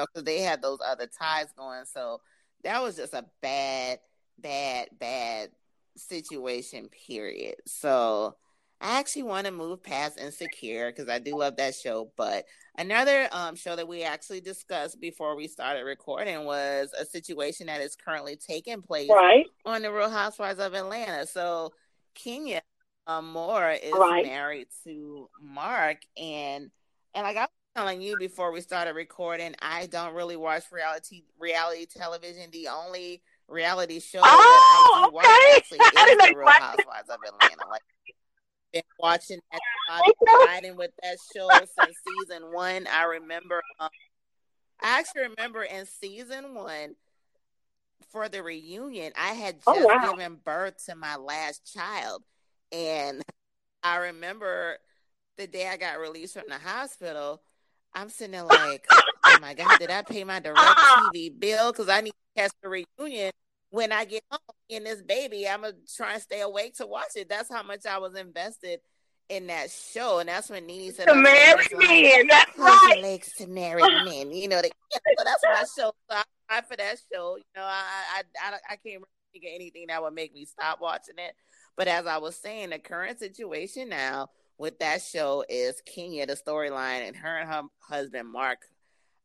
[0.07, 1.85] because they had those other ties going.
[1.87, 2.21] So
[2.65, 3.99] that was just a bad,
[4.39, 5.51] bad, bad
[5.97, 7.57] situation, period.
[7.67, 8.37] So
[8.83, 12.11] I actually want to move past Insecure because I do love that show.
[12.17, 12.45] But
[12.77, 17.81] another um, show that we actually discussed before we started recording was a situation that
[17.81, 19.47] is currently taking place Right.
[19.65, 21.27] on the Real Housewives of Atlanta.
[21.29, 21.73] So
[22.17, 22.61] Kenya
[23.07, 24.25] um, Moore is Right.
[24.27, 26.71] married to Mark, and
[27.15, 31.23] and like I was telling you before we started recording, I don't really watch reality
[31.39, 32.51] reality television.
[32.51, 35.27] The only reality show that I Oh, do watch
[35.57, 37.69] actually I is the Real Housewives of Atlanta.
[37.71, 37.83] Like
[38.73, 39.61] been watching that,
[40.05, 40.13] too.
[40.47, 42.87] riding with that show since season one.
[42.87, 43.63] I remember.
[43.81, 43.89] Um,
[44.81, 46.97] I actually remember in season one
[48.11, 50.13] for the reunion, I had just Oh, wow.
[50.13, 52.23] given birth to my last child.
[52.73, 53.23] And
[53.83, 54.79] I remember
[55.37, 57.43] the day I got released from the hospital,
[57.95, 58.87] I'm sitting there like,
[59.25, 60.57] oh my God, did I pay my direct
[61.15, 61.73] TV bill?
[61.73, 63.31] Because I need to catch the reunion
[63.73, 64.39] when I get home.
[64.71, 67.29] And this baby, I'm to try and stay awake to watch it.
[67.29, 68.81] That's how much I was invested
[69.29, 70.21] in that show.
[70.21, 72.27] And that's when Nene said, The my married men.
[72.29, 73.01] That's right.
[73.03, 74.33] legs to married men.
[74.33, 75.93] You know, they, so that's my show.
[76.11, 77.37] So I tried for that show.
[77.37, 77.83] You know, I
[78.17, 81.35] I I, I can't really think of anything that would make me stop watching it.
[81.77, 86.35] But as I was saying, the current situation now with that show is Kenya, the
[86.35, 88.59] storyline, and her and her husband Mark.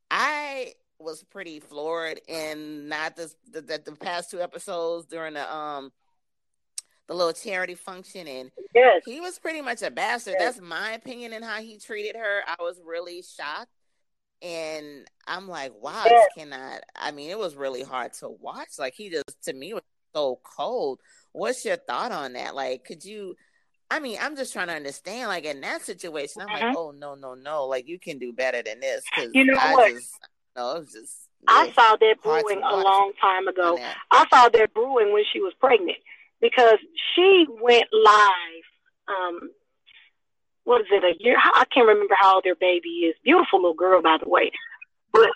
[0.09, 5.55] I was pretty floored and not this the, the, the past two episodes during the
[5.55, 5.91] um
[7.07, 9.01] the little charity function and Yes.
[9.05, 10.35] he was pretty much a bastard.
[10.37, 12.41] That's my opinion and how he treated her.
[12.47, 13.71] I was really shocked.
[14.41, 16.25] And I'm like, wow, Yes.
[16.35, 16.81] this cannot.
[16.95, 18.77] I mean, it was really hard to watch.
[18.77, 19.81] Like, he just, to me, was
[20.13, 20.99] so cold.
[21.31, 22.53] What's your thought on that?
[22.53, 23.35] Like, could you,
[23.89, 25.29] I mean, I'm just trying to understand.
[25.29, 27.65] Like, in that situation, I'm like, oh, no, no, no.
[27.65, 29.03] Like, you can do better than this.
[29.15, 29.93] Cause You know I what?
[29.93, 30.11] just,
[30.57, 31.13] no, it was just.
[31.47, 33.79] I saw that brewing a long time ago.
[34.11, 35.97] I saw that brewing when she was pregnant
[36.41, 36.77] because
[37.15, 38.63] she went live.
[39.07, 39.51] Um,
[40.63, 41.03] what is it?
[41.03, 41.37] A year?
[41.37, 43.15] I can't remember how old their baby is.
[43.23, 44.51] Beautiful little girl, by the way.
[45.13, 45.29] But.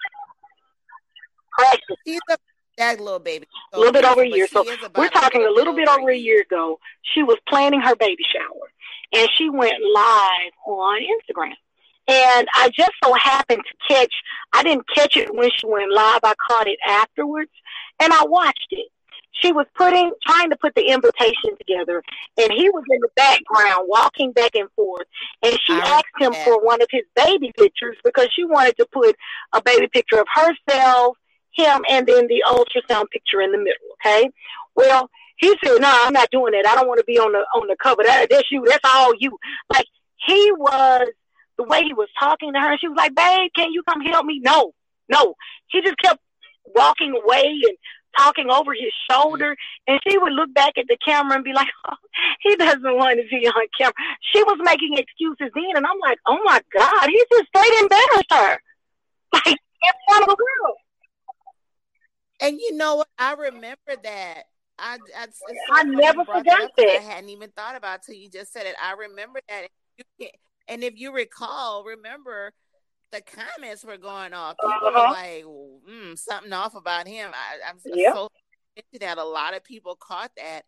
[2.06, 2.38] She's a
[2.78, 3.46] that little baby.
[3.74, 4.48] A little bit over a year.
[4.48, 6.80] So she is about we're talking a little bit over a year ago.
[7.14, 8.72] She was planning her baby shower,
[9.14, 11.54] and she went live on Instagram.
[12.08, 14.14] And I just so happened to catch.
[14.54, 16.20] I didn't catch it when she went live.
[16.24, 17.52] I caught it afterwards,
[18.02, 18.88] and I watched it.
[19.34, 22.04] She was putting, trying to put the invitation together,
[22.38, 25.08] and he was in the background walking back and forth.
[25.42, 26.44] And she I asked him that.
[26.44, 29.16] for one of his baby pictures because she wanted to put
[29.54, 31.18] a baby picture of herself,
[31.54, 33.88] him, and then the ultrasound picture in the middle.
[34.06, 34.30] Okay.
[34.76, 36.68] Well, he said, "No, I'm not doing that.
[36.68, 38.04] I don't want to be on the on the cover.
[38.04, 38.64] That that's you.
[38.68, 39.38] That's all you."
[39.72, 39.88] Like
[40.28, 41.08] he was
[41.62, 42.78] the way he was talking to her.
[42.78, 44.74] She was like, "Babe, can you come help me?" No,
[45.10, 45.36] no.
[45.68, 46.20] He just kept
[46.76, 47.78] walking away and
[48.18, 49.56] talking over his shoulder,
[49.88, 51.96] and she would look back at the camera and be like, oh,
[52.42, 53.94] "He doesn't want to be on camera."
[54.34, 58.32] She was making excuses then, and I'm like, "Oh my God, he just straight embarrassed
[58.32, 58.62] her,
[59.34, 60.78] like in front of the world."
[62.42, 63.08] And you know what?
[63.20, 64.44] I remember that.
[64.80, 65.28] I I,
[65.72, 66.98] I never forgot that, that.
[67.00, 68.76] I hadn't even thought about it till you just said it.
[68.82, 69.68] I remember that,
[70.72, 72.54] and if you recall, remember
[73.12, 74.56] the comments were going off.
[74.58, 75.08] People uh-huh.
[75.08, 75.44] were like,
[75.90, 77.30] mm, something off about him.
[77.34, 78.14] I, am yep.
[78.16, 78.30] so
[78.78, 80.62] into that a lot of people caught that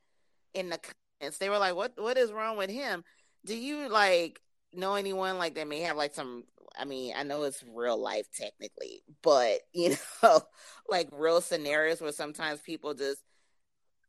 [0.54, 1.38] in the comments.
[1.38, 1.94] They were like, "What?
[1.96, 3.06] What is wrong with him?"
[3.46, 4.42] Do you like
[4.74, 6.44] know anyone like that may have like some?
[6.78, 10.42] I mean, I know it's real life technically, but you know,
[10.90, 13.22] like real scenarios where sometimes people just.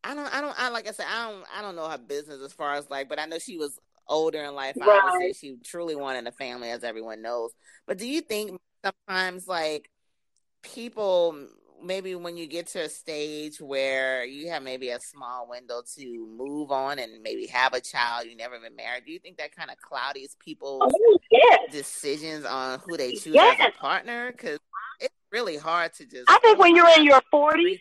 [0.03, 0.35] I don't.
[0.35, 0.61] I don't.
[0.61, 1.07] I like I said.
[1.09, 1.45] I don't.
[1.57, 3.79] I don't know her business as far as like, but I know she was
[4.09, 5.01] older in life, right.
[5.05, 7.51] obviously she truly wanted a family, as everyone knows.
[7.87, 9.91] But do you think sometimes like
[10.63, 11.49] people
[11.83, 16.27] maybe when you get to a stage where you have maybe a small window to
[16.37, 19.55] move on and maybe have a child, you never been married, do you think that
[19.55, 21.71] kind of clouds people's oh, yes.
[21.71, 23.61] decisions on who they choose yes.
[23.61, 24.33] as a partner?
[24.33, 24.59] Because
[25.01, 26.25] it's really hard to just.
[26.29, 27.81] I think when you're in your 40s,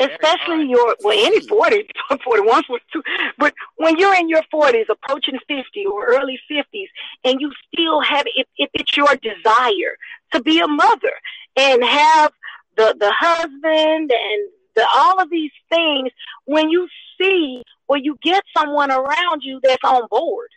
[0.00, 1.88] especially your well, any 40,
[2.24, 3.02] 41, 42,
[3.38, 6.88] but when you're in your 40s, approaching 50 or early 50s,
[7.24, 9.96] and you still have, if, if it's your desire
[10.32, 11.12] to be a mother
[11.56, 12.32] and have
[12.76, 16.10] the the husband and the all of these things,
[16.44, 16.88] when you
[17.20, 20.48] see or you get someone around you that's on board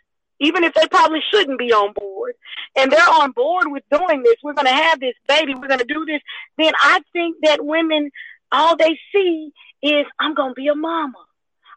[0.42, 2.34] even if they probably shouldn't be on board,
[2.76, 5.78] and they're on board with doing this, we're going to have this baby, we're going
[5.78, 6.20] to do this,
[6.58, 8.10] then I think that women,
[8.50, 11.18] all they see is, I'm going to be a mama.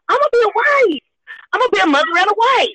[0.08, 1.02] I'm going to be a wife.
[1.52, 2.68] I'm going to be a mother and a wife.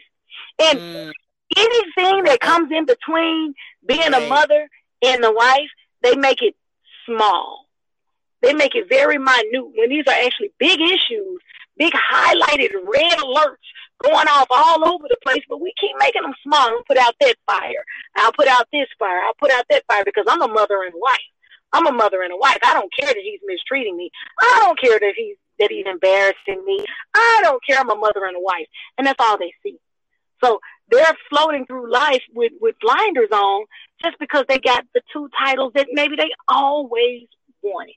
[0.60, 1.12] And mm.
[1.58, 3.54] anything that comes in between
[3.86, 4.68] being a mother
[5.02, 5.70] and a wife,
[6.02, 6.56] they make it
[7.06, 7.66] small.
[8.42, 11.42] They make it very minute when these are actually big issues,
[11.82, 13.66] big highlighted red alerts
[14.04, 16.70] going off all over the place, but we keep making them small.
[16.70, 17.84] I'll put out that fire.
[18.16, 19.20] I'll put out this fire.
[19.22, 21.18] I'll put out that fire because I'm a mother and wife.
[21.74, 22.60] I'm a mother and a wife.
[22.64, 24.12] I don't care that he's mistreating me.
[24.40, 26.86] I don't care that he's that he's embarrassing me.
[27.16, 27.80] I don't care.
[27.80, 28.68] I'm a mother and a wife,
[28.98, 29.78] and that's all they see.
[30.44, 30.60] So
[30.90, 33.66] they're floating through life with with blinders on
[34.04, 37.24] just because they got the two titles that maybe they always
[37.64, 37.96] wanted,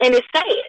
[0.00, 0.64] and it's sad.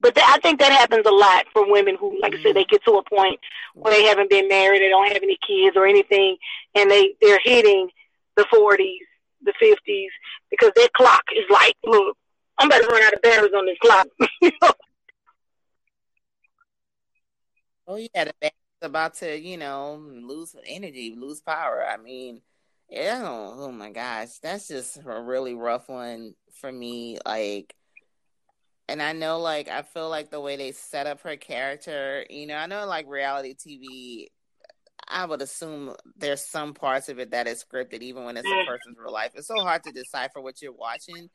[0.00, 2.34] But th- I think that happens a lot for women who, like.
[2.34, 3.38] I said, they get to a point
[3.74, 6.36] where they haven't been married, they don't have any kids or anything,
[6.74, 7.88] and they they're hitting
[8.36, 9.02] the forties,
[9.42, 10.10] the fifties,
[10.50, 12.16] because their clock is like, look,
[12.58, 14.06] I'm about to run out of batteries on this clock.
[17.86, 21.84] oh yeah, the battery's about to, you know, lose energy, lose power.
[21.86, 22.40] I mean,
[22.88, 27.18] yeah, oh, oh my gosh, that's just a really rough one for me.
[27.24, 27.74] Like
[28.90, 32.46] and I know like I feel like the way they set up her character, you
[32.46, 34.26] know, I know like reality TV
[35.08, 38.66] I would assume there's some parts of it that is scripted even when it's a
[38.66, 39.30] person's real life.
[39.34, 41.28] It's so hard to decipher what you're watching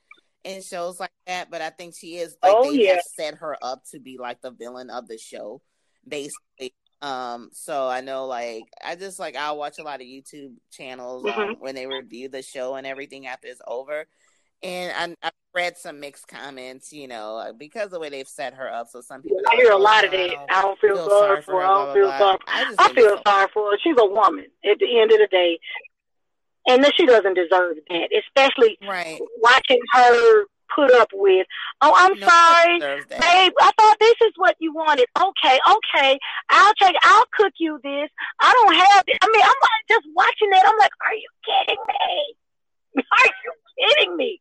[0.43, 2.93] in shows like that, but I think she is like oh, they yeah.
[2.95, 5.61] have set her up to be like the villain of the show,
[6.07, 6.73] basically.
[7.01, 11.25] Um, so I know like I just like I'll watch a lot of YouTube channels
[11.25, 11.61] um, mm-hmm.
[11.61, 14.05] when they review the show and everything after it's over
[14.65, 18.27] and I, I read some mixed comments, you know, uh, because of the way they've
[18.27, 18.87] set her up.
[18.89, 20.45] So some people, I hear a lot of that.
[20.49, 21.67] I don't feel, feel sorry for her.
[21.67, 22.37] I don't feel sorry.
[22.47, 23.77] I, I feel sorry for her.
[23.83, 25.59] She's a woman at the end of the day,
[26.67, 28.09] and that she doesn't deserve that.
[28.25, 29.19] Especially right.
[29.37, 30.45] watching her
[30.75, 31.45] put up with.
[31.81, 33.53] Oh, I'm no sorry, babe.
[33.61, 35.05] I thought this is what you wanted.
[35.15, 36.17] Okay, okay.
[36.49, 36.95] I'll take.
[37.03, 38.09] I'll cook you this.
[38.41, 39.03] I don't have.
[39.05, 39.17] It.
[39.21, 39.53] I mean, I'm
[39.89, 40.63] just watching that.
[40.65, 42.35] I'm like, are you kidding me?
[43.11, 44.39] Are you kidding me?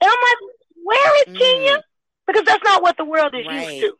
[0.00, 1.38] And I'm like, where is mm.
[1.38, 1.82] Kenya?
[2.26, 3.68] Because that's not what the world is right.
[3.68, 3.94] used to.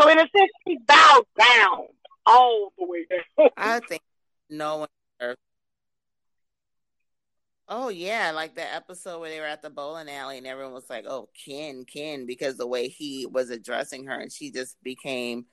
[0.00, 1.86] So in a sense, he bowed down
[2.26, 3.50] all the way down.
[3.56, 4.02] I think
[4.48, 4.88] no one.
[7.74, 10.90] Oh yeah, like the episode where they were at the bowling alley and everyone was
[10.90, 15.46] like, "Oh, Ken, Ken," because the way he was addressing her, and she just became,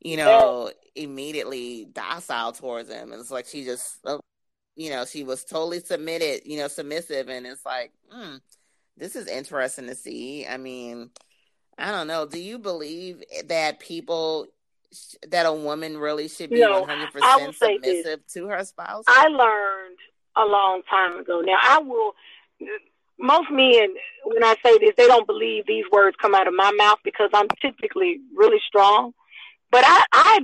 [0.00, 1.02] you know, yeah.
[1.04, 3.12] immediately docile towards him.
[3.12, 4.20] And it's like she just, oh,
[4.74, 8.36] you know, she was totally submitted, you know, submissive, and it's like, hmm
[8.96, 10.46] this is interesting to see.
[10.46, 11.10] I mean,
[11.78, 12.26] I don't know.
[12.26, 14.46] Do you believe that people
[15.28, 19.04] that a woman really should be one hundred percent submissive to her spouse?
[19.06, 19.98] I learned
[20.36, 21.40] a long time ago.
[21.40, 22.14] Now I will.
[23.18, 23.94] Most men,
[24.24, 27.30] when I say this, they don't believe these words come out of my mouth because
[27.32, 29.12] I'm typically really strong.
[29.70, 30.38] But I, I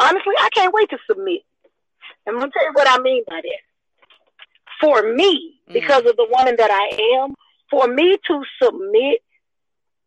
[0.00, 1.42] honestly, I can't wait to submit.
[2.26, 3.65] I'm gonna tell you what I mean by that
[4.80, 5.72] for me, mm.
[5.72, 7.34] because of the woman that I am,
[7.70, 9.20] for me to submit,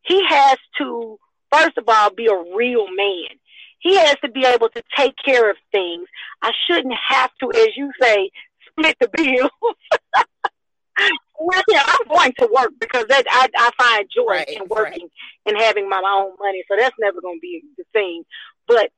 [0.04, 1.20] he has to,
[1.52, 3.38] first of all, be a real man.
[3.80, 6.08] He has to be able to take care of things.
[6.42, 8.30] I shouldn't have to, as you say,
[8.68, 9.50] split the bill.
[11.40, 15.04] well, yeah, I'm going to work because that I, I find joy right, in working
[15.04, 15.54] right.
[15.54, 16.64] and having my own money.
[16.68, 18.24] So that's never going to be the thing.
[18.68, 18.92] But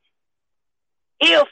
[1.19, 1.47] if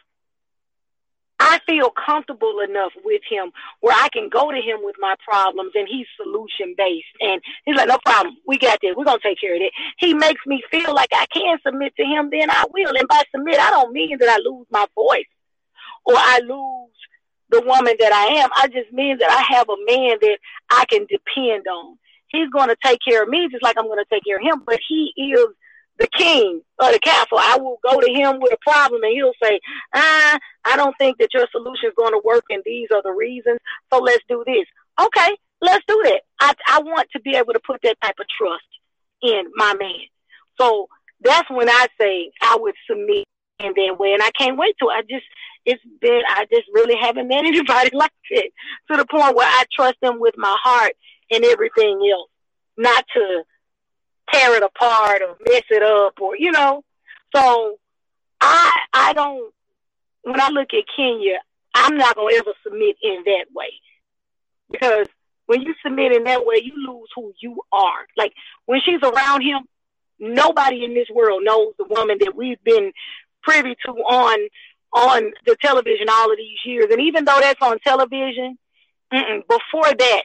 [1.50, 5.72] I feel comfortable enough with him where I can go to him with my problems
[5.74, 7.08] and he's solution based.
[7.22, 8.38] And he's like, no problem.
[8.46, 8.94] We got this.
[8.96, 9.74] We're going to take care of it.
[9.98, 12.96] He makes me feel like I can submit to him, then I will.
[12.96, 15.26] And by submit, I don't mean that I lose my voice
[16.06, 16.94] or I lose
[17.50, 18.50] the woman that I am.
[18.56, 20.38] I just mean that I have a man that
[20.70, 21.98] I can depend on.
[22.28, 24.44] He's going to take care of me just like I'm going to take care of
[24.44, 25.48] him, but he is
[26.00, 27.38] the king of the castle.
[27.40, 29.60] I will go to him with a problem and he'll say,
[29.94, 33.12] ah, I don't think that your solution is going to work and these are the
[33.12, 33.60] reasons.
[33.92, 34.66] So let's do this.
[35.00, 36.22] Okay, let's do that.
[36.40, 38.64] I, I want to be able to put that type of trust
[39.22, 40.08] in my man.
[40.60, 40.88] So
[41.22, 43.26] that's when I say I would submit
[43.60, 44.14] in that way.
[44.14, 44.90] And I can't wait to.
[44.90, 45.26] I just,
[45.66, 48.54] it's been, I just really haven't met anybody like it
[48.90, 50.94] to the point where I trust them with my heart
[51.30, 52.30] and everything else,
[52.78, 53.44] not to
[54.32, 56.84] tear it apart or mess it up or you know.
[57.36, 57.78] So
[58.42, 59.54] I I don't
[60.24, 61.40] when I look at Kenya,
[61.74, 63.72] I'm not gonna ever submit in that way.
[64.72, 65.08] Because
[65.46, 68.06] when you submit in that way, you lose who you are.
[68.16, 68.34] Like
[68.66, 69.62] when she's around him,
[70.20, 72.92] nobody in this world knows the woman that we've been
[73.42, 74.48] privy to on
[74.94, 76.88] on the television all of these years.
[76.92, 78.58] And even though that's on television,
[79.12, 80.24] before that,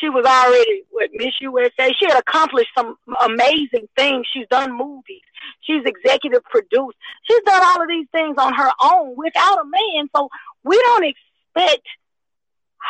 [0.00, 1.92] she was already with Miss USA.
[1.98, 4.26] She had accomplished some amazing things.
[4.32, 5.22] She's done movies.
[5.60, 6.96] She's executive produced.
[7.24, 10.08] She's done all of these things on her own without a man.
[10.14, 10.28] So
[10.64, 11.86] we don't expect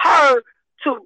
[0.04, 0.42] her
[0.84, 0.96] to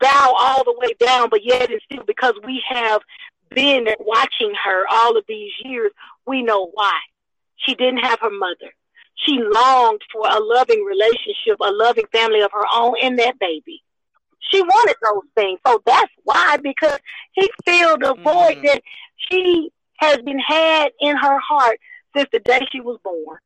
[0.00, 3.02] bow all the way down, but yet and still because we have
[3.50, 5.92] been watching her all of these years,
[6.26, 6.98] we know why.
[7.56, 8.72] She didn't have her mother.
[9.16, 13.82] She longed for a loving relationship, a loving family of her own, and that baby.
[14.40, 15.60] She wanted those things.
[15.66, 16.98] So that's why, because
[17.32, 18.22] he filled the mm-hmm.
[18.22, 18.82] void that
[19.16, 21.78] she has been had in her heart
[22.16, 23.38] since the day she was born.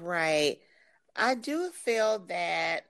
[0.00, 0.58] Right.
[1.16, 2.84] I do feel that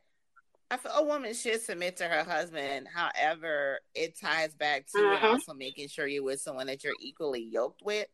[0.71, 2.87] I feel a woman should submit to her husband.
[2.95, 5.27] However, it ties back to mm-hmm.
[5.27, 8.07] also making sure you're with someone that you're equally yoked with.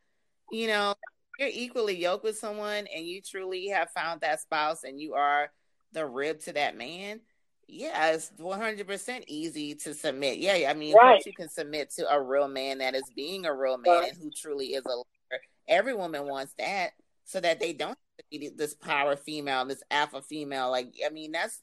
[0.50, 0.94] You know,
[1.38, 5.50] you're equally yoked with someone and you truly have found that spouse and you are
[5.92, 7.20] the rib to that man,
[7.68, 10.38] yeah, it's 100% easy to submit.
[10.38, 11.24] Yeah, I mean, right.
[11.26, 14.12] you can submit to a real man that is being a real man right.
[14.12, 15.42] and who truly is a leader.
[15.66, 16.90] Every woman wants that
[17.24, 17.98] so that they don't
[18.30, 20.70] be this power female, this alpha female.
[20.70, 21.60] Like, I mean, that's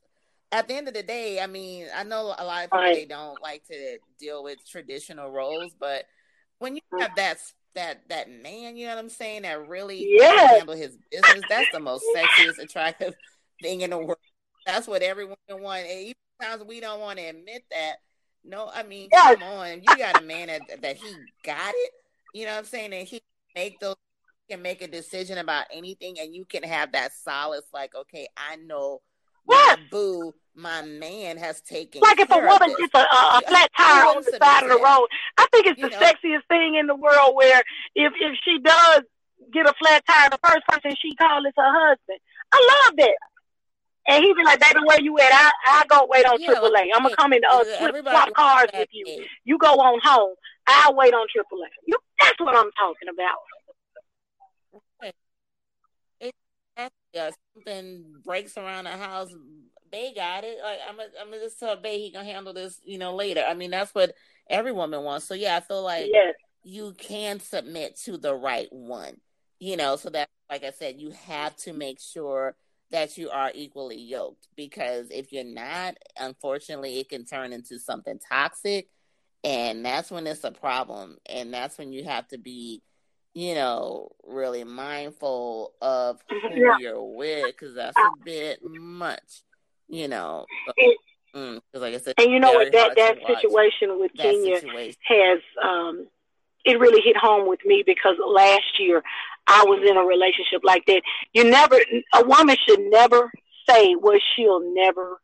[0.52, 2.96] at the end of the day, I mean, I know a lot of people right.
[2.96, 6.06] they don't like to deal with traditional roles, but
[6.60, 7.40] when you have that
[7.76, 10.58] that that man, you know what I'm saying, that really yes.
[10.58, 11.44] handle his business.
[11.50, 13.14] That's the most sexiest, attractive
[13.62, 14.18] thing in the world.
[14.66, 15.90] That's what everyone wants.
[15.90, 17.96] And even times we don't want to admit that.
[18.46, 19.36] No, I mean, yes.
[19.36, 21.92] come on, you got a man that that he got it.
[22.34, 22.94] You know what I'm saying?
[22.94, 23.22] And he
[23.56, 23.96] make those
[24.50, 28.58] can make a decision about anything, and you can have that solace, like, okay, I
[28.58, 29.02] know
[29.48, 32.02] my boo, my man has taken.
[32.02, 35.08] Like if a woman gets a, a, flat tire on the side of the road,
[35.38, 36.00] I think it's you the know?
[36.00, 37.36] sexiest thing in the world.
[37.36, 37.62] Where
[37.96, 39.02] if if she does
[39.52, 42.20] get a flat tire, the first person she calls is her husband.
[42.52, 43.18] I love that.
[44.08, 45.32] And he be like, "Baby, where you at?
[45.32, 46.91] I I go wait on Triple A.
[46.94, 49.26] I'm gonna come in uh, flip swap cars with you.
[49.46, 50.36] You go on home.
[50.68, 51.68] I'll wait on Triple A.
[51.88, 53.39] You, that's what I'm talking about."
[57.14, 59.30] Yeah, something breaks around the house,
[59.91, 60.57] Bay got it.
[60.61, 63.45] Like I'm, I'm gonna just tell Bay he can handle this, you know, later.
[63.47, 64.14] I mean, that's what
[64.49, 65.28] every woman wants.
[65.28, 66.34] So yeah, I feel like yes.
[66.64, 69.18] you can submit to the right one,
[69.59, 69.95] you know.
[69.95, 72.55] So that, like I said, you have to make sure
[72.89, 78.20] that you are equally yoked because if you're not, unfortunately, it can turn into something
[78.28, 78.88] toxic,
[79.43, 82.82] and that's when it's a problem, and that's when you have to be
[83.34, 86.78] you know, really mindful of who yeah.
[86.80, 89.44] you're with because that's a bit much,
[89.88, 90.46] you know.
[90.68, 90.94] Because,
[91.36, 94.96] mm, like I said, and you know what that that situation with Kenya situation.
[95.08, 96.08] has um,
[96.66, 99.04] it really hit home with me because last year
[99.48, 101.02] I was in a relationship like that.
[101.34, 101.78] You never,
[102.14, 103.32] a woman should never
[103.68, 105.20] say what she'll never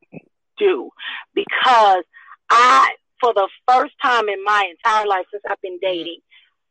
[0.58, 0.90] do
[1.34, 2.04] because
[2.50, 5.98] I, for the first time in my entire life since I've been mm-hmm.
[5.98, 6.20] dating,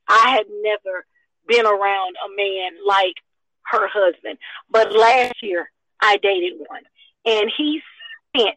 [0.08, 1.04] I had never
[1.48, 3.14] been around a man like
[3.62, 4.38] her husband.
[4.70, 5.70] But last year,
[6.00, 6.82] I dated one,
[7.24, 7.80] and he
[8.28, 8.56] spent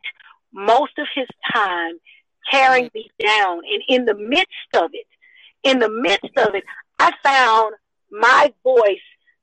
[0.53, 1.99] most of his time
[2.51, 3.59] tearing me down.
[3.59, 5.07] And in the midst of it,
[5.63, 6.63] in the midst of it,
[6.99, 7.75] I found
[8.11, 8.99] my voice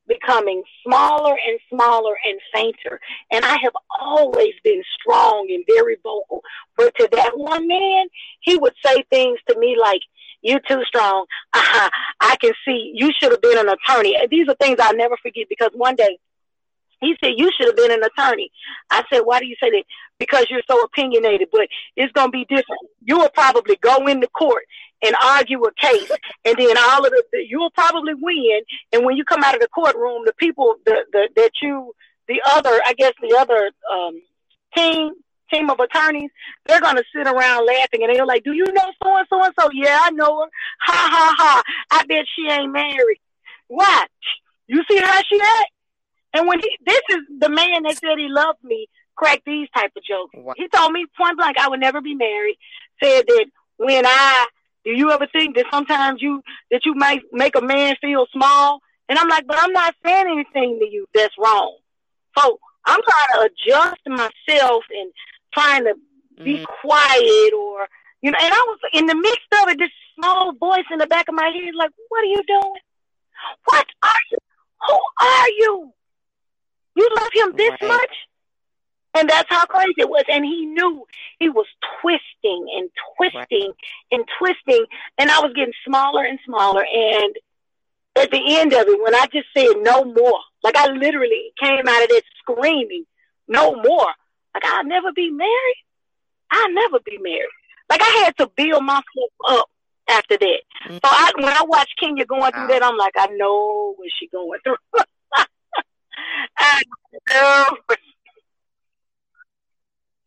[0.07, 3.01] becoming smaller and smaller and fainter.
[3.31, 6.43] And I have always been strong and very vocal.
[6.77, 8.07] But to that one man,
[8.41, 10.01] he would say things to me like,
[10.43, 11.27] you too strong.
[11.55, 11.91] Uh-huh.
[12.21, 14.17] I can see you should have been an attorney.
[14.31, 16.19] These are things I'll never forget because one day
[17.01, 18.51] he said, You should have been an attorney.
[18.91, 19.85] I said, Why do you say that?
[20.19, 22.81] Because you're so opinionated, but it's going to be different.
[23.05, 24.65] You will probably go into court
[25.03, 26.11] and argue a case,
[26.45, 28.63] and then all of the, you'll probably win.
[28.93, 31.93] And when you come out of the courtroom, the people the, the, that you,
[32.27, 34.21] the other, I guess the other um,
[34.77, 35.13] team,
[35.51, 36.31] team of attorneys,
[36.67, 39.43] they're going to sit around laughing and they're like, Do you know so and so
[39.43, 39.69] and so?
[39.73, 40.49] Yeah, I know her.
[40.83, 41.63] Ha ha ha.
[41.91, 43.21] I bet she ain't married.
[43.69, 44.07] Why?
[44.67, 45.73] You see how she act?
[46.35, 49.93] And when he, this is the man that said he loved me, cracked these type
[49.97, 50.35] of jokes.
[50.35, 50.55] Wow.
[50.57, 52.57] He told me point blank I would never be married.
[53.03, 53.47] Said that
[53.79, 54.47] when I,
[54.85, 58.81] do you ever think that sometimes you that you might make a man feel small?
[59.09, 61.77] And I'm like, but I'm not saying anything to you that's wrong.
[62.37, 65.13] So I'm trying to adjust myself and
[65.53, 65.95] trying to
[66.43, 66.67] be mm.
[66.81, 67.89] quiet or
[68.23, 68.39] you know.
[68.41, 69.79] And I was in the midst of it.
[69.79, 72.81] This small voice in the back of my head, like, "What are you doing?
[73.65, 74.39] What are you?
[74.87, 75.93] Who are you?"
[76.97, 77.89] You love him this right.
[77.89, 78.15] much?
[79.15, 80.25] And that's how crazy it was.
[80.29, 81.05] And he knew
[81.39, 81.67] he was
[82.01, 84.13] twisting and twisting right.
[84.13, 84.85] and twisting.
[85.17, 86.85] And I was getting smaller and smaller.
[86.85, 87.35] And
[88.17, 91.89] at the end of it, when I just said no more, like I literally came
[91.89, 93.05] out of it screaming,
[93.47, 94.13] no more.
[94.63, 95.85] Like I'll never be married.
[96.51, 97.49] I'll never be married.
[97.89, 99.05] Like I had to build myself
[99.49, 99.67] up
[100.11, 100.61] after that.
[100.87, 100.95] Mm-hmm.
[100.95, 102.69] So I, when I watch Kenya going through wow.
[102.69, 104.77] that, I'm like, I know what she's going through.
[106.59, 106.83] I
[107.31, 107.67] know.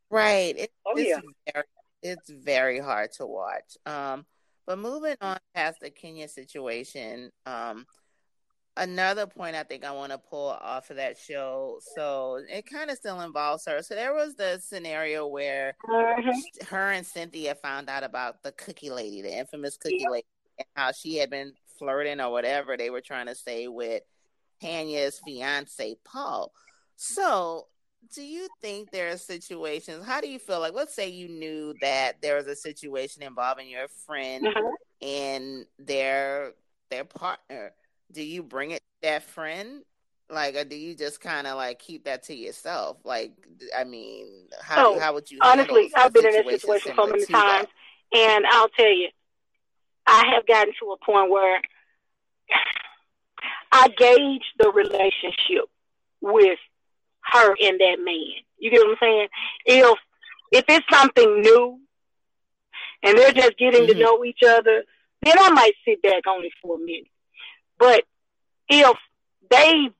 [0.09, 0.57] Right.
[0.57, 1.19] It, oh, it's yeah.
[1.53, 1.65] very
[2.03, 3.77] it's very hard to watch.
[3.85, 4.25] Um,
[4.65, 7.85] but moving on past the Kenya situation, um,
[8.77, 11.79] another point I think I want to pull off of that show.
[11.95, 13.81] So it kind of still involves her.
[13.81, 16.65] So there was the scenario where mm-hmm.
[16.69, 20.09] her and Cynthia found out about the cookie lady, the infamous cookie yeah.
[20.09, 24.03] lady, and how she had been flirting or whatever they were trying to say with
[24.61, 26.51] Tanya's fiance, Paul.
[26.95, 27.67] So,
[28.13, 30.05] do you think there are situations?
[30.05, 30.73] How do you feel like?
[30.73, 35.05] Let's say you knew that there was a situation involving your friend mm-hmm.
[35.07, 36.53] and their
[36.89, 37.73] their partner.
[38.11, 39.83] Do you bring it to that friend?
[40.29, 42.97] Like, or do you just kind of like keep that to yourself?
[43.03, 43.33] Like,
[43.77, 45.39] I mean, how oh, how would you?
[45.41, 47.67] Honestly, I've been in this situation so many times,
[48.13, 48.17] that?
[48.17, 49.09] and I'll tell you,
[50.07, 51.61] I have gotten to a point where
[53.71, 55.69] I gauge the relationship
[56.21, 56.59] with
[57.23, 58.43] her and that man.
[58.57, 59.27] You get what I'm saying?
[59.65, 59.99] If
[60.51, 61.79] if it's something new
[63.03, 63.97] and they're just getting mm-hmm.
[63.97, 64.83] to know each other,
[65.21, 67.07] then I might sit back only for a minute.
[67.81, 68.03] But
[68.69, 68.95] if
[69.49, 69.91] they've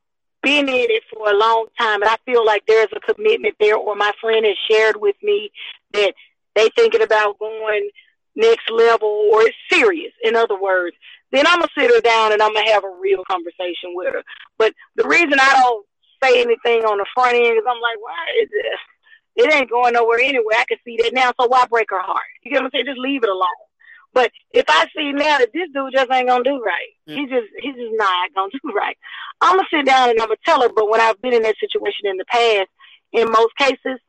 [0.44, 3.76] been in it for a long time and I feel like there's a commitment there
[3.76, 5.52] or my friend has shared with me
[5.94, 6.14] that
[6.54, 7.90] they thinking about going
[8.36, 10.96] next level or it's serious, in other words,
[11.32, 14.22] then I'm gonna sit her down and I'm gonna have a real conversation with her.
[14.60, 15.86] But the reason I don't
[16.24, 19.44] say anything on the front end is I'm like, why is this?
[19.44, 20.54] It ain't going nowhere anyway.
[20.56, 22.30] I can see that now, so why break her heart?
[22.44, 22.86] You get what I'm saying?
[22.86, 23.71] Just leave it alone.
[24.14, 27.16] But if I see now that this dude just ain't gonna do right, mm.
[27.16, 28.98] he just he's just not gonna do right.
[29.40, 30.70] I'm gonna sit down and I'm gonna tell her.
[30.70, 32.70] But when I've been in that situation in the past,
[33.14, 34.00] in most cases,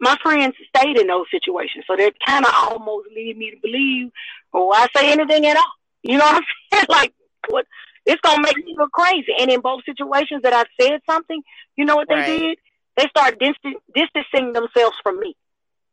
[0.00, 4.10] my friends stayed in those situations, so that kind of almost lead me to believe,
[4.52, 5.72] or oh, I say anything at all.
[6.02, 6.42] You know what I'm
[6.72, 6.86] saying?
[6.88, 7.14] like
[7.48, 7.66] what?
[8.06, 9.32] It's gonna make me look crazy.
[9.38, 11.42] And in both situations that I said something,
[11.76, 12.26] you know what they right.
[12.26, 12.58] did?
[12.96, 15.34] They start distancing themselves from me,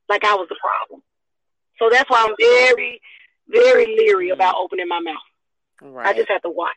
[0.10, 1.02] like I was the problem.
[1.80, 3.02] So that's why I'm very,
[3.48, 5.16] very leery about opening my mouth.
[5.82, 6.08] Right.
[6.08, 6.76] I just have to watch.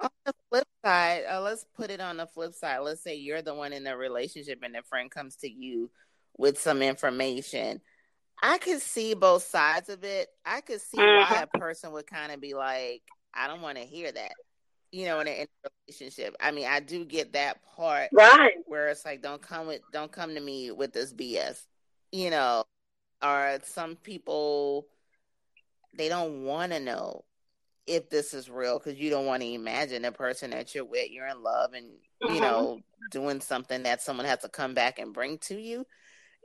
[0.00, 2.78] On the flip side, uh, let's put it on the flip side.
[2.80, 5.90] Let's say you're the one in the relationship and a friend comes to you
[6.36, 7.80] with some information.
[8.42, 10.28] I could see both sides of it.
[10.44, 11.34] I could see mm-hmm.
[11.34, 14.32] why a person would kind of be like, I don't want to hear that.
[14.96, 16.34] You know, in, a, in a relationship.
[16.40, 18.54] I mean, I do get that part, right?
[18.66, 21.62] Where it's like, don't come with, don't come to me with this BS.
[22.12, 22.64] You know,
[23.22, 24.86] or some people
[25.94, 27.24] they don't want to know
[27.86, 31.10] if this is real because you don't want to imagine a person that you're with,
[31.10, 31.86] you're in love, and
[32.22, 32.34] mm-hmm.
[32.34, 32.80] you know,
[33.10, 35.86] doing something that someone has to come back and bring to you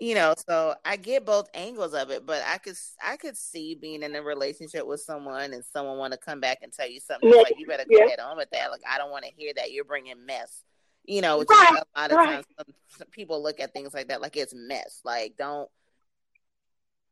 [0.01, 2.75] you know so i get both angles of it but i could
[3.05, 6.57] i could see being in a relationship with someone and someone want to come back
[6.63, 7.41] and tell you something yeah.
[7.41, 8.09] like you better go yeah.
[8.09, 10.63] head on with that like i don't want to hear that you're bringing mess
[11.05, 11.83] you know right.
[11.95, 12.25] a lot of right.
[12.25, 15.69] times some, some people look at things like that like it's mess like don't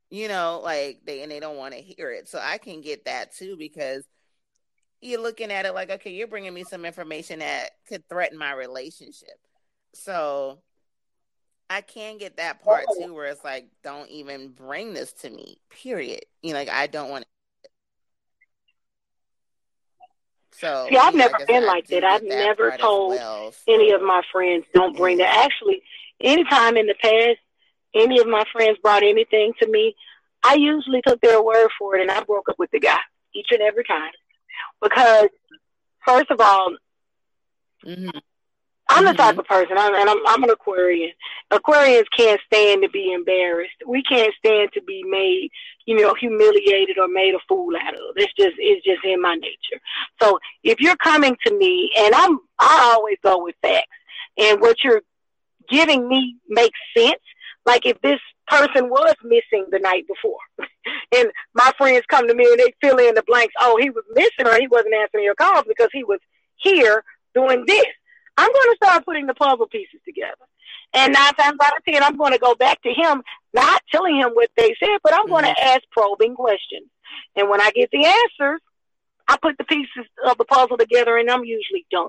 [0.09, 3.05] you know like they and they don't want to hear it so i can get
[3.05, 4.03] that too because
[5.01, 8.51] you're looking at it like, okay, you're bringing me some information that could threaten my
[8.51, 9.39] relationship.
[9.93, 10.59] So
[11.69, 13.05] I can get that part oh.
[13.05, 15.57] too, where it's like, don't even bring this to me.
[15.69, 16.25] Period.
[16.41, 17.25] You know, like I don't want.
[17.25, 17.69] To
[20.59, 22.03] So see, I've never been like that.
[22.03, 23.73] I've never told well, so.
[23.73, 25.45] any of my friends don't bring that.
[25.45, 25.83] Actually,
[26.19, 27.37] anytime in the past,
[27.93, 29.95] any of my friends brought anything to me,
[30.43, 32.99] I usually took their word for it, and I broke up with the guy
[33.33, 34.11] each and every time
[34.81, 35.27] because,
[36.05, 36.75] first of all,
[37.85, 38.17] mm-hmm.
[38.89, 39.39] I'm the type mm-hmm.
[39.41, 41.11] of person, I'm, and I'm, I'm an Aquarian.
[41.51, 43.75] Aquarians can't stand to be embarrassed.
[43.87, 45.51] We can't stand to be made,
[45.85, 48.15] you know, humiliated or made a fool out of.
[48.15, 49.79] It's just, it's just in my nature.
[50.19, 53.87] So if you're coming to me, and I'm, I always go with facts,
[54.37, 55.03] and what you're
[55.69, 57.21] giving me makes sense.
[57.65, 60.39] Like if this person was missing the night before,
[61.15, 63.53] and my friends come to me and they fill in the blanks.
[63.59, 66.19] Oh, he was missing, or he wasn't answering your calls because he was
[66.55, 67.03] here
[67.35, 67.85] doing this
[68.39, 70.45] I'm going to start putting the puzzle pieces together.
[70.93, 73.21] And nine times out of ten, I'm going to go back to him,
[73.53, 75.67] not telling him what they said, but I'm going to mm-hmm.
[75.67, 76.87] ask probing questions.
[77.35, 78.61] And when I get the answers,
[79.27, 82.07] I put the pieces of the puzzle together, and I'm usually done.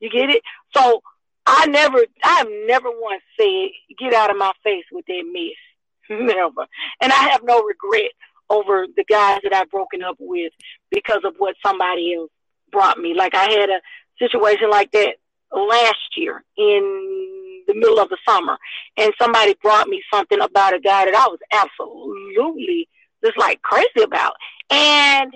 [0.00, 0.42] You get it?
[0.76, 1.02] So
[1.46, 6.10] I never, I have never once said, "Get out of my face with that mess."
[6.10, 6.66] never.
[7.00, 8.10] And I have no regret
[8.50, 10.52] over the guys that I've broken up with
[10.90, 12.30] because of what somebody else
[12.70, 13.14] brought me.
[13.14, 13.80] Like I had a
[14.18, 15.14] situation like that
[15.54, 18.58] last year in the middle of the summer,
[18.96, 22.88] and somebody brought me something about a guy that I was absolutely
[23.24, 24.34] just like crazy about.
[24.70, 25.32] And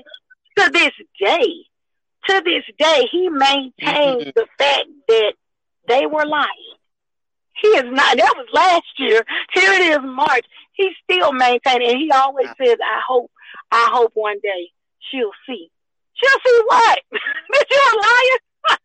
[0.59, 1.55] to this day,
[2.29, 4.31] to this day, he maintains mm-hmm.
[4.35, 5.33] the fact that
[5.87, 6.49] they were lying.
[7.61, 8.17] He is not.
[8.17, 9.25] That was last year.
[9.53, 10.47] Here it is, March.
[10.75, 11.91] He's still maintaining.
[11.91, 13.31] And he always says, "I hope,
[13.73, 14.71] I hope one day
[15.11, 15.71] she'll see."
[16.15, 16.99] She'll see what?
[17.11, 18.79] that you're a liar.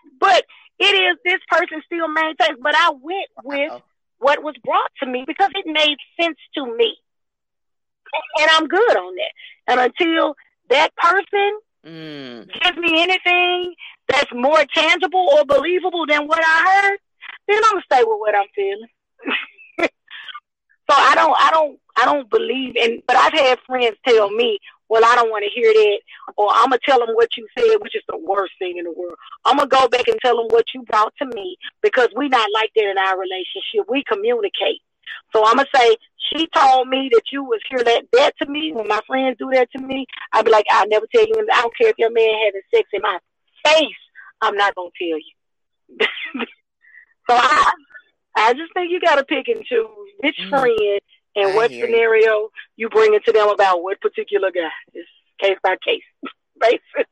[0.20, 0.44] but
[0.78, 3.82] it is this person still maintains, but I went with Uh-oh.
[4.18, 6.96] what was brought to me because it made sense to me.
[8.40, 9.32] And I'm good on that.
[9.72, 10.34] And until
[10.70, 12.60] that person mm.
[12.60, 13.74] gives me anything
[14.08, 16.98] that's more tangible or believable than what I heard,
[17.48, 18.88] then I'm gonna stay with what I'm feeling.
[19.80, 24.58] so I don't I don't I don't believe in but I've had friends tell me
[24.88, 26.00] well, I don't want to hear that,
[26.36, 28.92] or I'm gonna tell them what you said, which is the worst thing in the
[28.92, 29.16] world.
[29.44, 32.48] I'm gonna go back and tell them what you brought to me because we not
[32.52, 33.88] like that in our relationship.
[33.88, 34.80] We communicate.
[35.34, 35.96] So I'm gonna say
[36.32, 38.72] she told me that you was here that that to me.
[38.72, 41.34] When my friends do that to me, I'd be like, I'll never tell you.
[41.52, 43.18] I don't care if your man having sex in my
[43.64, 43.96] face.
[44.40, 46.06] I'm not gonna tell you.
[47.28, 47.72] so I,
[48.36, 49.88] I just think you gotta pick and choose
[50.20, 50.50] which mm.
[50.50, 51.00] friend
[51.36, 52.50] and I what scenario you.
[52.76, 54.68] you bring it to them about what particular guy.
[54.92, 55.08] It's
[55.40, 56.02] case by case
[56.60, 57.10] basis.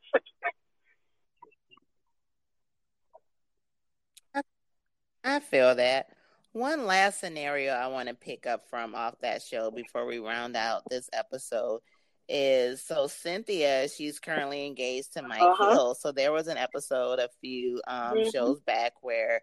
[5.25, 6.09] I feel that.
[6.53, 10.57] One last scenario I want to pick up from off that show before we round
[10.57, 11.81] out this episode
[12.29, 15.71] is so Cynthia, she's currently engaged to Mike uh-huh.
[15.71, 15.95] Hill.
[15.95, 18.31] So there was an episode a few um, mm-hmm.
[18.31, 19.41] shows back where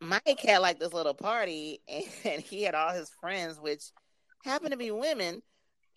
[0.00, 1.80] Mike had like this little party
[2.24, 3.84] and he had all his friends, which
[4.42, 5.42] happen to be women.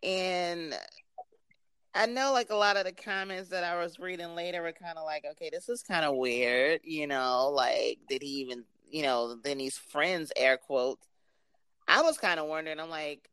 [0.03, 0.75] And
[1.93, 4.97] I know like a lot of the comments that I was reading later were kind
[4.97, 9.03] of like, okay, this is kind of weird, you know, like did he even, you
[9.03, 11.07] know, then these friends air quotes.
[11.87, 12.79] I was kind of wondering.
[12.79, 13.29] I'm like,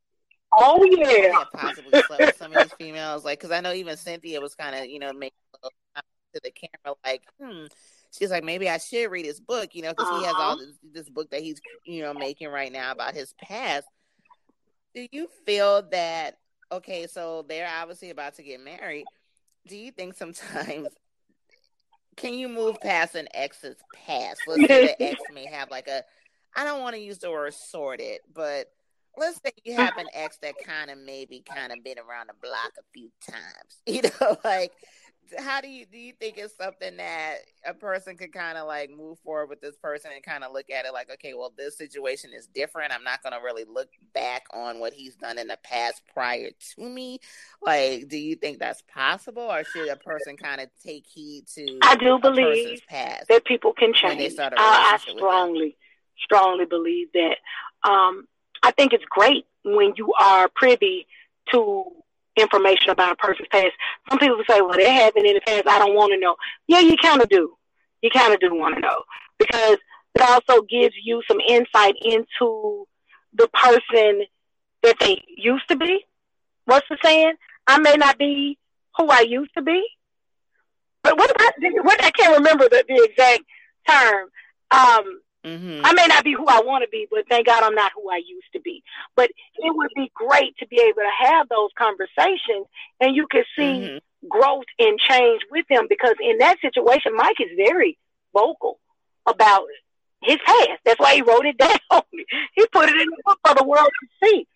[0.52, 4.40] oh yeah, possibly slept with some of these females, like because I know even Cynthia
[4.40, 5.36] was kind of, you know, making
[6.34, 7.66] to the camera, like, hmm.
[8.12, 10.18] She's like, maybe I should read his book, you know, because uh-huh.
[10.18, 10.64] he has all uh-huh.
[10.82, 13.86] this, this book that he's, you know, making right now about his past
[14.94, 16.38] do you feel that
[16.70, 19.04] okay so they're obviously about to get married.
[19.66, 20.88] Do you think sometimes
[22.16, 24.40] can you move past an ex's past?
[24.46, 26.02] Let's say the ex may have like a
[26.54, 28.66] i don't want to use the word sorted but
[29.16, 32.34] let's say you have an ex that kind of maybe kind of been around the
[32.42, 34.72] block a few times you know like
[35.38, 37.36] how do you do you think it's something that
[37.66, 40.68] a person could kind of like move forward with this person and kind of look
[40.70, 42.92] at it like okay well this situation is different.
[42.92, 46.50] I'm not going to really look back on what he's done in the past prior
[46.50, 47.20] to me.
[47.62, 51.78] Like do you think that's possible or should a person kind of take heed to
[51.82, 54.38] i do believe that people can change.
[54.38, 55.76] I, I strongly
[56.18, 57.36] strongly believe that
[57.88, 58.26] um
[58.62, 61.06] i think it's great when you are privy
[61.50, 61.84] to
[62.36, 63.72] information about a person's past.
[64.08, 65.66] Some people say, well, that happened in the past.
[65.66, 66.36] I don't want to know.
[66.66, 67.56] Yeah, you kind of do.
[68.02, 69.02] You kind of do want to know
[69.38, 69.78] because
[70.14, 72.86] it also gives you some insight into
[73.34, 74.22] the person
[74.82, 76.04] that they used to be.
[76.64, 77.34] What's the saying?
[77.66, 78.58] I may not be
[78.96, 79.84] who I used to be,
[81.02, 81.52] but what about
[81.84, 83.42] what I can't remember the, the exact
[83.88, 84.28] term.
[84.70, 85.84] Um, Mm-hmm.
[85.84, 88.08] I may not be who I want to be, but thank God I'm not who
[88.10, 88.82] I used to be.
[89.16, 92.66] But it would be great to be able to have those conversations
[93.00, 94.28] and you can see mm-hmm.
[94.28, 97.98] growth and change with them because in that situation, Mike is very
[98.32, 98.78] vocal
[99.26, 99.66] about
[100.22, 100.80] his past.
[100.84, 102.02] That's why he wrote it down.
[102.54, 104.46] he put it in the book for the world to see.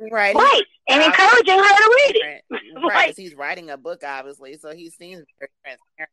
[0.00, 0.34] Right.
[0.34, 0.62] Right.
[0.88, 2.44] And encouraging her to read it.
[2.50, 2.62] Right.
[2.88, 3.14] right.
[3.16, 6.10] He's writing a book, obviously, so he seems very transparent.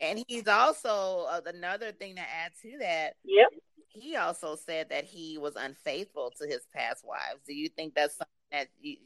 [0.00, 3.14] And he's also uh, another thing to add to that.
[3.24, 3.48] Yep.
[3.88, 7.40] He also said that he was unfaithful to his past wives.
[7.46, 8.96] Do you think that's something that you,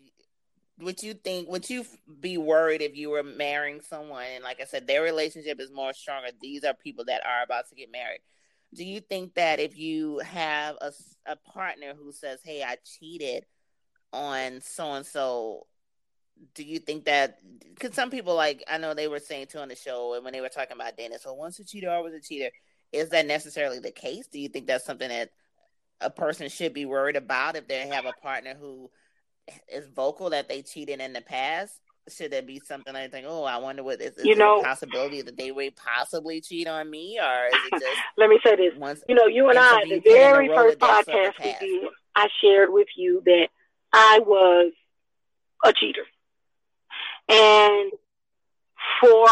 [0.83, 1.85] would you think would you
[2.21, 5.93] be worried if you were marrying someone and like I said their relationship is more
[5.93, 8.21] stronger these are people that are about to get married
[8.75, 10.93] do you think that if you have a,
[11.27, 13.45] a partner who says hey I cheated
[14.13, 15.67] on so and so
[16.55, 17.39] do you think that
[17.69, 20.33] because some people like I know they were saying too on the show and when
[20.33, 22.51] they were talking about Dennis, so once a cheater, always a cheater.
[22.93, 24.27] Is that necessarily the case?
[24.27, 25.31] Do you think that's something that
[26.01, 28.91] a person should be worried about if they have a partner who
[29.73, 31.75] is vocal that they cheated in the past?
[32.09, 35.23] Should there be something like, think, oh, I wonder what is, is you know, possibility
[35.23, 37.97] that they would possibly cheat on me, or is it just?
[38.19, 38.75] Let me say this.
[38.77, 42.89] Once, you know, you and I, the very first podcast we did, I shared with
[42.97, 43.49] you that
[43.93, 44.73] I was
[45.65, 46.03] a cheater.
[47.29, 47.93] And
[49.01, 49.29] for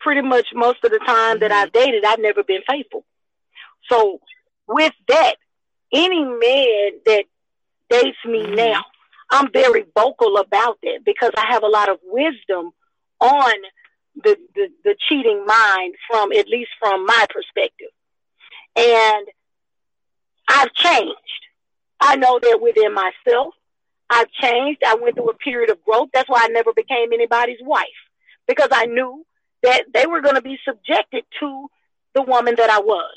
[0.00, 1.40] pretty much most of the time mm-hmm.
[1.40, 3.04] that I've dated, I've never been faithful.
[3.90, 4.20] So
[4.66, 5.36] with that,
[5.92, 7.24] any man that
[7.90, 8.54] dates me mm-hmm.
[8.54, 8.84] now,
[9.30, 12.70] I'm very vocal about that because I have a lot of wisdom
[13.20, 13.52] on
[14.22, 17.88] the, the, the cheating mind from at least from my perspective.
[18.76, 19.26] And
[20.48, 21.16] I've changed.
[22.00, 23.54] I know that within myself,
[24.10, 24.82] I've changed.
[24.86, 26.08] I went through a period of growth.
[26.12, 27.86] That's why I never became anybody's wife
[28.46, 29.24] because I knew
[29.62, 31.68] that they were going to be subjected to
[32.14, 33.14] the woman that I was.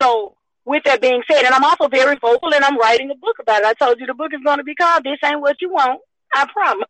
[0.00, 3.36] So, with that being said, and I'm also very vocal and I'm writing a book
[3.40, 3.66] about it.
[3.66, 6.00] I told you the book is going to be called This Ain't What You Want.
[6.34, 6.86] I promise.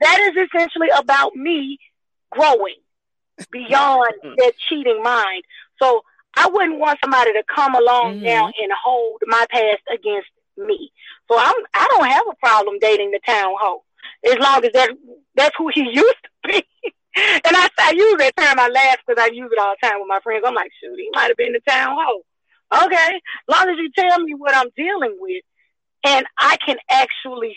[0.00, 1.78] That is essentially about me
[2.30, 2.76] growing
[3.50, 5.42] beyond that cheating mind.
[5.80, 6.02] So,
[6.36, 8.24] I wouldn't want somebody to come along mm-hmm.
[8.24, 10.28] now and hold my past against
[10.58, 10.92] me.
[11.30, 13.82] So I'm I don't have a problem dating the town hoe
[14.26, 14.90] as long as that
[15.34, 16.64] that's who he used to be.
[17.44, 18.58] and I, I use that term.
[18.58, 20.44] I laugh because I use it all the time with my friends.
[20.46, 22.22] I'm like, shoot, he might have been the town hoe.
[22.84, 25.42] Okay, as long as you tell me what I'm dealing with,
[26.04, 27.56] and I can actually,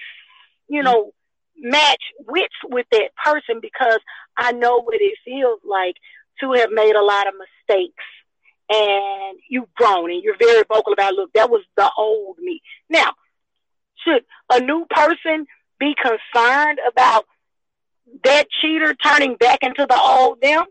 [0.69, 1.11] you know,
[1.57, 3.99] match wits with that person because
[4.38, 5.95] I know what it feels like
[6.40, 8.03] to have made a lot of mistakes
[8.72, 12.61] and you've grown and you're very vocal about look that was the old me.
[12.89, 13.14] Now
[14.03, 15.45] should a new person
[15.80, 17.26] be concerned about
[18.23, 20.65] that cheater turning back into the old them?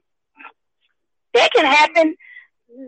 [1.35, 2.17] That can happen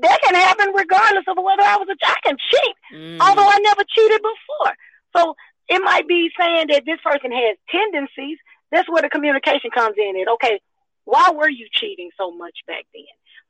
[0.01, 3.21] that can happen regardless of whether I was a I can cheat mm.
[3.21, 4.75] although I never cheated before.
[5.17, 5.35] So
[5.69, 8.39] it might be saying that this person has tendencies.
[8.71, 10.61] That's where the communication comes in and okay
[11.05, 13.05] why were you cheating so much back then?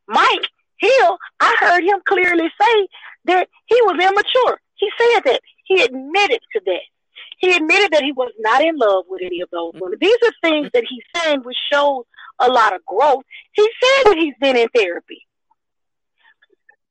[0.09, 0.49] Mike
[0.83, 2.89] Hill, I heard him clearly say
[3.27, 4.61] that he was immature.
[4.75, 5.41] He said that.
[5.65, 6.83] He admitted to that.
[7.39, 9.99] He admitted that he was not in love with any of those women.
[10.01, 12.05] These are things that he's saying which shows
[12.39, 13.23] a lot of growth.
[13.53, 15.27] He said that he's been in therapy.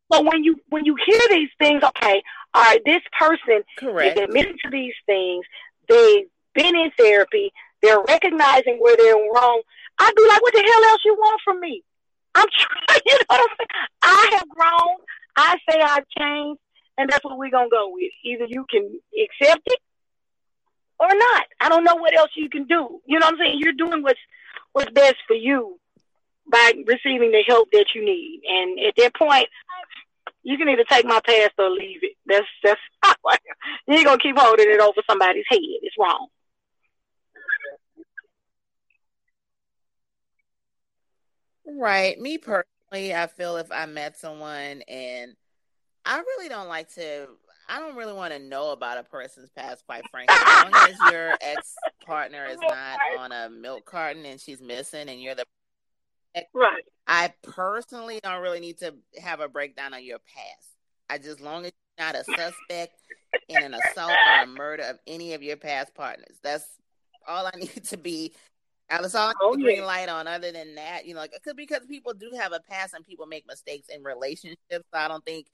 [0.10, 2.22] But when you when you hear these things, okay,
[2.54, 4.18] all right, this person Correct.
[4.18, 5.46] is admitting to these things.
[5.88, 7.52] They've been in therapy.
[7.82, 9.62] They're recognizing where they're wrong.
[10.00, 11.84] I'd be like, what the hell else you want from me?
[12.36, 12.48] I'm
[12.88, 13.88] trying, you know what I'm saying?
[14.04, 14.96] I have grown.
[15.36, 16.60] I say I've changed,
[16.98, 18.12] and that's what we're gonna go with.
[18.24, 19.80] Either you can accept it
[21.00, 21.46] or not.
[21.60, 23.02] I don't know what else you can do.
[23.06, 23.60] You know what I'm saying?
[23.60, 24.20] You're doing what's
[24.74, 25.80] what's best for you
[26.52, 28.42] by receiving the help that you need.
[28.48, 29.48] And at that point,
[30.44, 32.18] you can either take my past or leave it.
[32.26, 32.82] That's that's
[33.88, 35.60] you ain't gonna keep holding it over somebody's head.
[35.82, 36.28] It's wrong.
[41.78, 42.20] Right.
[42.20, 45.36] Me personally, I feel if I met someone and
[46.06, 47.28] I really don't like to
[47.70, 50.36] I don't really want to know about a person's past, quite frankly.
[50.38, 51.74] As long as your ex
[52.06, 55.46] partner is not on a milk carton and she's missing and you're the
[56.54, 56.84] right.
[57.08, 60.68] I personally don't really need to have a breakdown on your past.
[61.10, 63.02] I just long as you're not a suspect
[63.48, 66.38] in an assault or a murder of any of your past partners.
[66.44, 66.66] That's
[67.28, 68.34] all I need to be
[69.00, 69.86] that's all oh, green yeah.
[69.86, 70.28] light on.
[70.28, 73.48] Other than that, you know, like because people do have a past and people make
[73.48, 74.58] mistakes in relationships.
[74.70, 75.48] So I don't think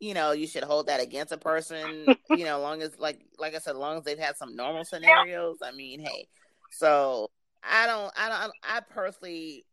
[0.00, 2.06] you know you should hold that against a person.
[2.30, 5.58] you know, long as like like I said, long as they've had some normal scenarios.
[5.62, 6.28] I mean, hey,
[6.70, 7.30] so
[7.62, 9.64] I don't, I don't, I personally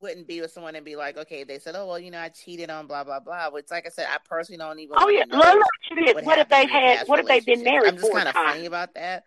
[0.00, 2.28] wouldn't be with someone and be like, okay, they said, oh well, you know, I
[2.28, 3.50] cheated on blah blah blah.
[3.50, 4.96] Which, like I said, I personally don't even.
[4.98, 7.06] Oh yeah, me ask What, what if they had?
[7.06, 7.88] What if they've been married?
[7.88, 9.24] I'm just kind of funny about that.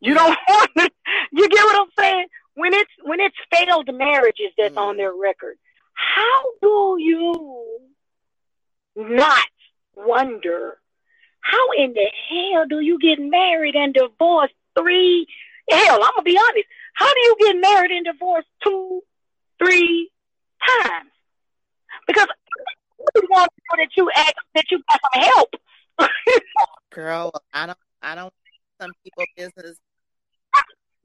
[0.00, 0.90] You don't want to.
[1.36, 2.26] You get what I'm saying?
[2.54, 4.80] When it's when it's failed marriages that's mm.
[4.80, 5.58] on their record,
[5.92, 7.80] how do you
[8.96, 9.46] not
[9.94, 10.78] wonder
[11.40, 15.26] how in the hell do you get married and divorced three?
[15.68, 16.66] Hell, I'm gonna be honest.
[16.94, 19.02] How do you get married and divorced two,
[19.58, 20.10] three
[20.82, 21.10] times?
[22.06, 22.28] Because
[23.14, 25.54] you want to know that you ask that you got some help.
[26.90, 27.78] Girl, I don't.
[28.00, 28.32] I don't.
[28.80, 29.76] Some people business.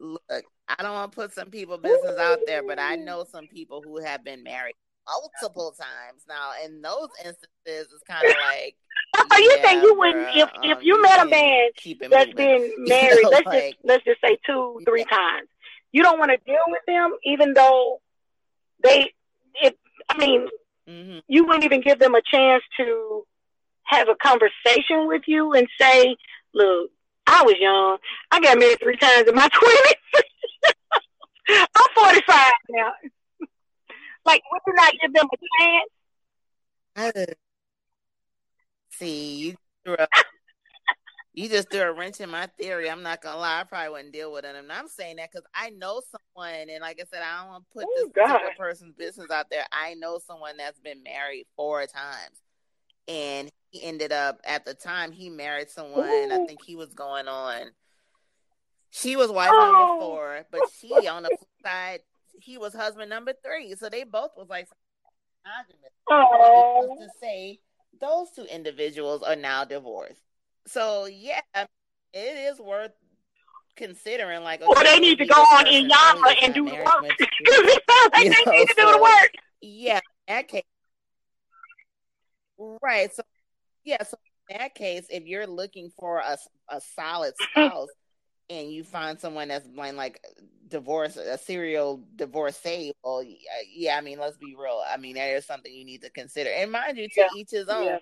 [0.01, 3.47] Look, I don't want to put some people business out there, but I know some
[3.47, 4.73] people who have been married
[5.07, 6.51] multiple times now.
[6.65, 8.75] In those instances, it's kind of like.
[9.31, 11.69] So you think you wouldn't if if um, you met a man
[12.09, 12.35] that's moving.
[12.35, 13.15] been married?
[13.15, 15.17] You know, let's like, just let's just say two, three yeah.
[15.17, 15.49] times.
[15.91, 18.01] You don't want to deal with them, even though
[18.83, 19.13] they.
[19.61, 19.73] If
[20.09, 20.47] I mean,
[20.89, 21.19] mm-hmm.
[21.27, 23.23] you wouldn't even give them a chance to
[23.83, 26.15] have a conversation with you and say,
[26.53, 26.91] "Look,
[27.27, 27.97] I was young.
[28.31, 29.95] I got married three times in my twenties.
[31.49, 32.91] I'm 45 now."
[34.25, 35.89] Like, would you not give them a chance?
[36.95, 37.33] Uh,
[38.91, 40.07] see, you threw a,
[41.33, 42.89] you just threw a wrench in my theory.
[42.89, 44.55] I'm not gonna lie, I probably wouldn't deal with it.
[44.55, 47.63] And I'm saying that because I know someone, and like I said, I don't want
[47.65, 48.27] to put oh, this God.
[48.27, 49.65] particular person's business out there.
[49.71, 52.41] I know someone that's been married four times,
[53.07, 56.07] and he ended up at the time he married someone.
[56.07, 56.43] Ooh.
[56.43, 57.71] I think he was going on.
[58.91, 59.71] She was wife oh.
[59.71, 61.99] number four, but she on the flip side
[62.39, 63.75] he was husband number three.
[63.75, 64.67] So they both was like
[66.09, 66.97] Oh.
[66.99, 67.59] To say
[67.99, 70.21] those two individuals are now divorced.
[70.67, 72.91] So yeah, it is worth
[73.75, 74.43] considering.
[74.43, 77.17] Like, okay, well, they need to go on Iyanla and do the work.
[78.13, 79.31] they need to do the work.
[79.61, 80.63] Yeah, that case.
[82.57, 83.13] Right.
[83.15, 83.23] So
[83.83, 84.03] yeah.
[84.03, 84.17] So
[84.49, 86.37] in that case, if you're looking for a
[86.69, 87.89] a solid spouse,
[88.49, 90.21] and you find someone that's blind, like
[90.67, 94.81] divorce, a serial divorcee, well, uh, yeah, I mean, let's be real.
[94.87, 96.49] I mean, that is something you need to consider.
[96.49, 97.27] And mind you, to yeah.
[97.35, 97.85] each his own.
[97.85, 97.97] Yeah.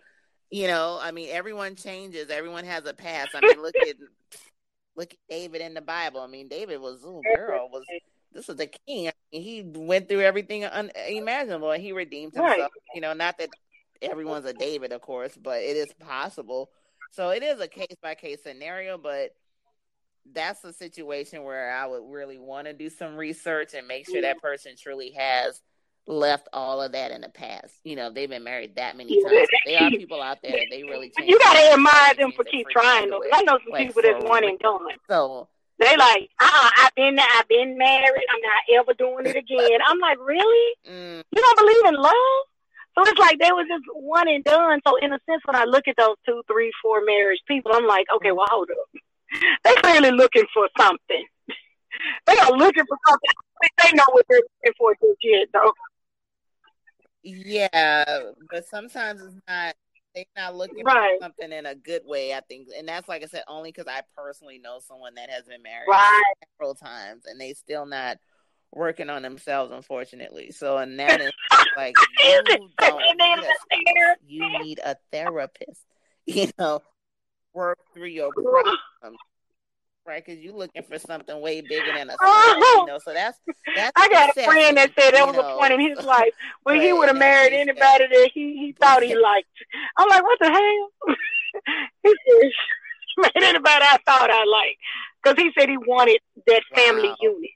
[0.51, 2.31] You know, I mean, everyone changes.
[2.31, 3.29] Everyone has a past.
[3.35, 3.95] I mean, look at
[4.95, 6.21] look at David in the Bible.
[6.21, 7.83] I mean, David was, oh, girl, was
[8.31, 9.09] this was the king.
[9.09, 12.57] I mean, he went through everything unimaginable, and he redeemed himself.
[12.57, 12.69] Right.
[12.95, 13.49] You know, not that
[14.01, 16.69] everyone's a David, of course, but it is possible.
[17.11, 19.31] So it is a case by case scenario, but
[20.33, 24.21] that's a situation where I would really want to do some research and make sure
[24.21, 25.61] that person truly has
[26.07, 27.73] left all of that in the past.
[27.83, 29.47] You know, they've been married that many times.
[29.65, 31.29] There are people out there that they really change.
[31.29, 33.23] You gotta admire them for keep trying though.
[33.33, 34.79] I know some like, people that's one and done.
[35.07, 35.47] So
[35.77, 39.79] they like, uh I've been I've been married, I'm not ever doing it again.
[39.85, 40.75] I'm like, Really?
[40.89, 41.23] Mm.
[41.31, 42.13] You don't believe in love?
[42.95, 44.79] So it's like they was just one and done.
[44.85, 47.87] So in a sense when I look at those two, three, four marriage people, I'm
[47.87, 49.01] like, okay, well hold up
[49.63, 51.25] they clearly looking for something.
[52.27, 53.29] they are looking for something.
[53.83, 55.73] They know what they're looking for just yet, though.
[57.23, 59.75] Yeah, but sometimes it's not.
[60.15, 61.19] They're not looking right.
[61.19, 62.33] for something in a good way.
[62.33, 65.43] I think, and that's like I said, only because I personally know someone that has
[65.43, 66.23] been married right.
[66.57, 68.17] several times, and they still not
[68.73, 70.51] working on themselves, unfortunately.
[70.51, 71.31] So, and that is
[71.77, 72.43] like you
[72.79, 75.81] don't need a, you need a therapist.
[76.25, 76.83] You know,
[77.55, 78.77] work through your problems,
[80.05, 80.23] right?
[80.23, 82.99] Because you're looking for something way bigger than a oh, you know.
[83.03, 83.39] So that's
[83.75, 83.91] that's.
[83.95, 85.55] I got a friend that said that was know.
[85.55, 86.29] a point in his life
[86.63, 89.47] when he would have married anybody that he he thought he liked.
[89.97, 91.15] I'm like, what the hell?
[92.03, 92.51] he said,
[93.17, 94.79] married anybody I thought I liked
[95.23, 97.15] because he said he wanted that family wow.
[97.21, 97.51] unit.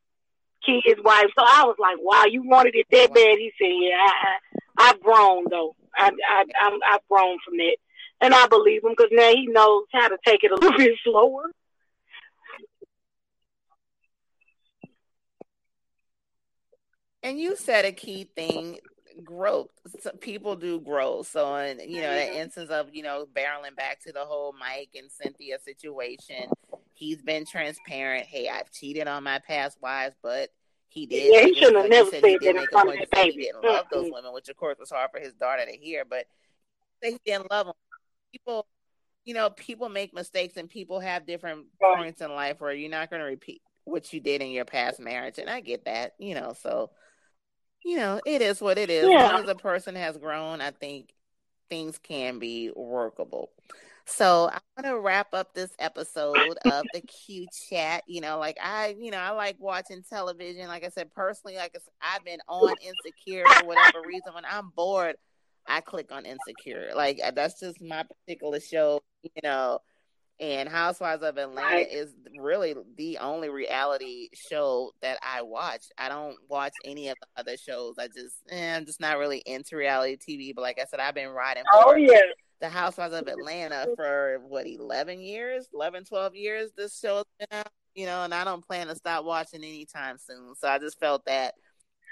[0.66, 1.28] His wife.
[1.38, 3.38] So I was like, wow, you wanted it that bad.
[3.38, 4.38] He said, yeah, I,
[4.78, 5.76] I, I've grown though.
[5.96, 7.78] I, I, I'm, I've grown from that.
[8.22, 10.98] And I believe him because now he knows how to take it a little bit
[11.04, 11.52] slower.
[17.22, 18.80] And you said a key thing
[19.24, 19.70] growth.
[20.02, 21.24] So people do grow.
[21.24, 24.90] So, in you know, the instance of you know barreling back to the whole Mike
[24.96, 26.50] and Cynthia situation,
[26.94, 28.26] he's been transparent.
[28.26, 30.50] Hey, I've cheated on my past wives, but
[30.88, 31.34] he did.
[31.34, 34.06] Yeah, he shouldn't have never said, said that in front of He didn't love those
[34.06, 34.14] mm-hmm.
[34.14, 36.06] women, which of course was hard for his daughter to hear.
[36.08, 36.26] But
[37.02, 37.76] he didn't love them
[38.34, 38.68] people,
[39.24, 43.10] you know, people make mistakes and people have different points in life where you're not
[43.10, 45.38] going to repeat what you did in your past marriage.
[45.38, 46.92] And I get that, you know, so,
[47.86, 49.08] you know, it is what it is.
[49.10, 49.26] Yeah.
[49.26, 51.10] As long as a person has grown, I think
[51.70, 53.52] things can be workable.
[54.06, 58.04] So I want to wrap up this episode of the Q chat.
[58.08, 60.68] You know, like I, you know, I like watching television.
[60.68, 64.34] Like I said, personally, like I've been on Insecure for whatever reason.
[64.34, 65.16] When I'm bored,
[65.68, 66.92] I click on Insecure.
[66.96, 69.02] Like that's just my particular show.
[69.24, 69.80] You know,
[70.40, 75.86] and Housewives of Atlanta is really the only reality show that I watch.
[75.98, 77.96] I don't watch any of the other shows.
[77.98, 80.54] I just, eh, I'm just not really into reality TV.
[80.54, 81.64] But like I said, I've been riding.
[81.72, 82.20] oh yeah
[82.64, 86.72] the Housewives of Atlanta for what 11 years, 11, 12 years.
[86.78, 90.56] This show's been out, you know, and I don't plan to stop watching anytime soon.
[90.56, 91.56] So I just felt that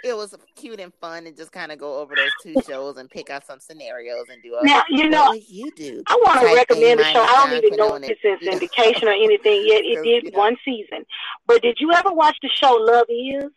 [0.04, 3.10] it was cute and fun to just kind of go over those two shows and
[3.10, 4.56] pick out some scenarios and do.
[4.56, 6.04] A, now you know you do.
[6.08, 7.22] I want to recommend a show.
[7.22, 9.86] I don't even know if it's in syndication or anything yet.
[9.86, 10.38] It did you know.
[10.38, 11.06] one season,
[11.48, 13.50] but did you ever watch the show Love Is?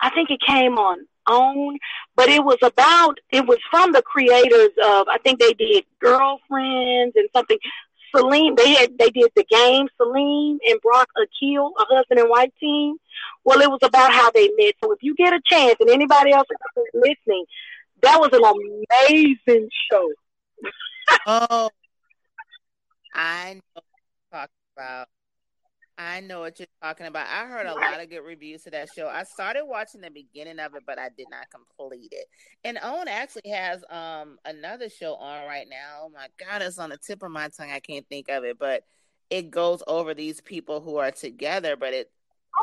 [0.00, 1.78] I think it came on OWN,
[2.16, 7.14] but it was about, it was from the creators of, I think they did Girlfriends
[7.16, 7.58] and something.
[8.14, 12.50] Salim, they had, they did the game, Salim and Brock Akil, a husband and wife
[12.58, 12.96] team.
[13.44, 14.74] Well, it was about how they met.
[14.82, 17.44] So if you get a chance and anybody else is listening,
[18.02, 18.42] that was an
[18.98, 20.10] amazing show.
[21.26, 21.70] oh,
[23.14, 23.84] I know what
[24.32, 25.08] you're talking about.
[25.98, 27.26] I know what you're talking about.
[27.26, 29.08] I heard a lot of good reviews to that show.
[29.08, 32.26] I started watching the beginning of it, but I did not complete it.
[32.62, 36.02] And OWN actually has um another show on right now.
[36.04, 37.72] Oh my god, it's on the tip of my tongue.
[37.72, 38.84] I can't think of it, but
[39.28, 42.12] it goes over these people who are together, but it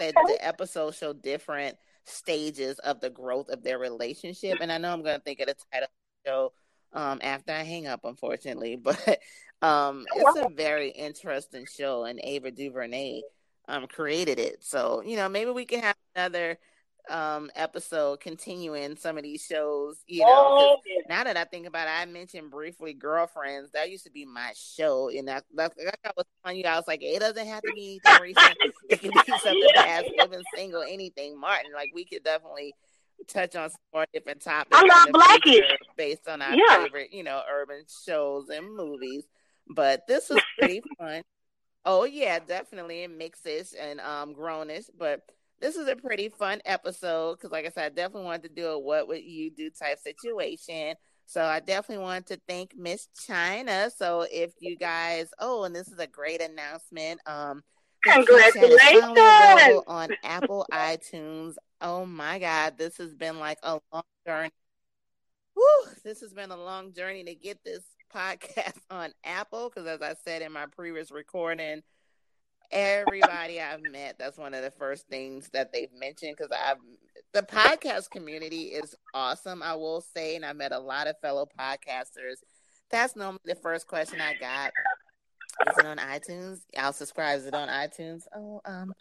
[0.02, 0.12] okay.
[0.12, 1.76] the, the episodes show different
[2.06, 4.60] stages of the growth of their relationship.
[4.62, 6.54] And I know I'm gonna think of the title of the show
[6.94, 8.78] um after I hang up, unfortunately.
[8.82, 9.20] But
[9.66, 13.22] um, it's a very interesting show, and Ava DuVernay
[13.68, 14.64] um created it.
[14.64, 16.58] So you know, maybe we can have another
[17.10, 19.98] um episode continuing some of these shows.
[20.08, 20.78] You know, oh,
[21.10, 23.72] now that I think about it, I mentioned briefly Girlfriends.
[23.72, 25.72] That used to be my show, and that, like
[26.04, 28.58] I was telling you, I was like, it doesn't have to be anything recent.
[28.90, 31.40] it can be something past, living single, anything.
[31.40, 32.74] Martin, like we could definitely
[33.28, 34.78] touch on some more different topics.
[34.78, 36.84] I love Blackish based on our yeah.
[36.84, 39.24] favorite, you know, urban shows and movies.
[39.68, 41.22] But this is pretty fun.
[41.86, 45.22] Oh yeah, definitely it mixes and um grownish, but
[45.62, 48.68] this is a pretty fun episode because, like I said, I definitely wanted to do
[48.68, 50.96] a "What would you do" type situation.
[51.26, 53.90] So I definitely want to thank Miss China.
[53.96, 57.20] So if you guys, oh, and this is a great announcement.
[57.26, 57.64] Um,
[58.04, 61.56] congratulations on Apple iTunes.
[61.82, 64.52] Oh my God, this has been like a long journey.
[65.56, 67.84] Woo, this has been a long journey to get this
[68.16, 71.82] podcast on Apple because, as I said in my previous recording,
[72.72, 76.78] everybody I've met, that's one of the first things that they've mentioned because I've
[77.34, 79.62] the podcast community is awesome.
[79.62, 82.38] I will say, and I met a lot of fellow podcasters.
[82.90, 84.72] That's normally the first question I got.
[85.70, 86.60] Is it on iTunes?
[86.78, 87.40] I'll subscribe.
[87.40, 88.24] Is it on iTunes?
[88.34, 88.94] Oh, um,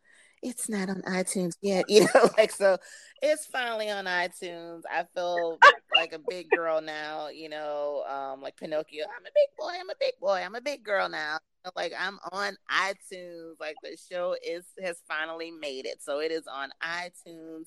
[0.42, 2.76] it's not on iTunes yet, you know, like so
[3.22, 4.82] it's finally on iTunes.
[4.90, 5.58] I feel
[5.96, 9.04] like a big girl now, you know, um, like Pinocchio.
[9.04, 11.38] I'm a big boy, I'm a big boy, I'm a big girl now.
[11.76, 13.58] Like I'm on iTunes.
[13.58, 16.02] Like the show is has finally made it.
[16.02, 17.66] So it is on iTunes.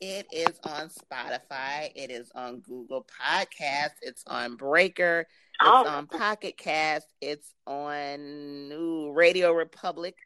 [0.00, 1.90] It is on Spotify.
[1.94, 3.98] It is on Google Podcasts.
[4.02, 5.20] It's on Breaker.
[5.20, 5.86] It's oh.
[5.86, 7.06] on Pocket Cast.
[7.20, 10.16] It's on New Radio Republic.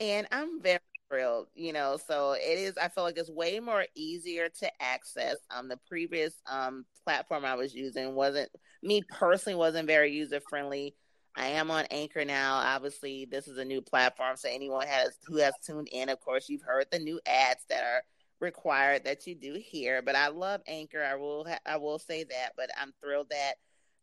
[0.00, 0.80] And I'm very
[1.10, 1.98] thrilled, you know.
[2.06, 2.76] So it is.
[2.78, 5.36] I feel like it's way more easier to access.
[5.50, 8.50] Um, the previous um platform I was using wasn't
[8.82, 10.94] me personally wasn't very user friendly.
[11.36, 12.56] I am on Anchor now.
[12.56, 16.48] Obviously, this is a new platform, so anyone has who has tuned in, of course,
[16.48, 18.02] you've heard the new ads that are
[18.40, 20.02] required that you do here.
[20.02, 21.02] But I love Anchor.
[21.04, 22.50] I will ha- I will say that.
[22.56, 23.54] But I'm thrilled that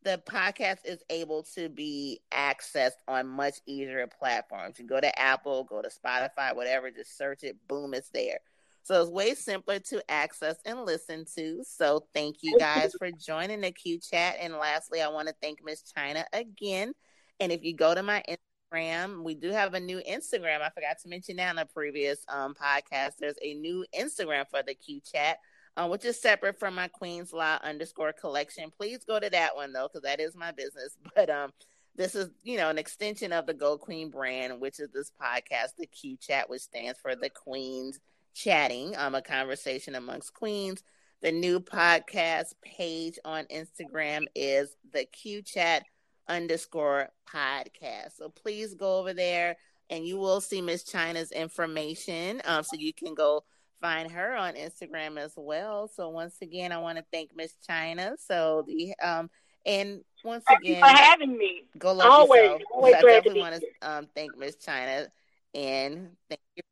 [0.03, 4.79] the podcast is able to be accessed on much easier platforms.
[4.79, 8.39] You go to Apple, go to Spotify, whatever, just search it, boom, it's there.
[8.83, 11.61] So it's way simpler to access and listen to.
[11.67, 14.37] So thank you guys for joining the Q chat.
[14.39, 16.93] And lastly, I want to thank Miss China again.
[17.41, 20.61] And if you go to my Instagram, we do have a new Instagram.
[20.61, 23.17] I forgot to mention that in a previous um, podcast.
[23.19, 25.39] There's a new Instagram for the Q chat
[25.77, 28.71] uh, which is separate from my Queen's Law underscore collection.
[28.75, 30.97] Please go to that one though, because that is my business.
[31.15, 31.51] But um,
[31.95, 35.75] this is you know an extension of the Geaux Queen brand, which is this podcast,
[35.77, 37.99] the Q Chat, which stands for the Queens
[38.33, 38.95] Chatting.
[38.97, 40.83] Um, a conversation amongst queens.
[41.21, 45.83] The new podcast page on Instagram is the Q Chat
[46.27, 48.17] underscore podcast.
[48.17, 49.57] So please go over there
[49.89, 52.41] and you will see Miss China's information.
[52.45, 53.43] Um, so you can go
[53.81, 55.87] find her on Instagram as well.
[55.87, 58.15] So once again, I want to thank Miss China.
[58.19, 59.29] So the um
[59.65, 61.63] And once Thank again, for having me.
[61.77, 62.61] Go love always, yourself.
[62.73, 65.07] always I definitely want to um, thank Miss China
[65.53, 66.63] and thank you,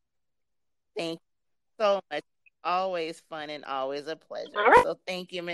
[0.97, 2.23] thank you so much.
[2.63, 4.49] Always fun and always a pleasure.
[4.55, 4.83] Right.
[4.83, 5.53] So thank you, Miss.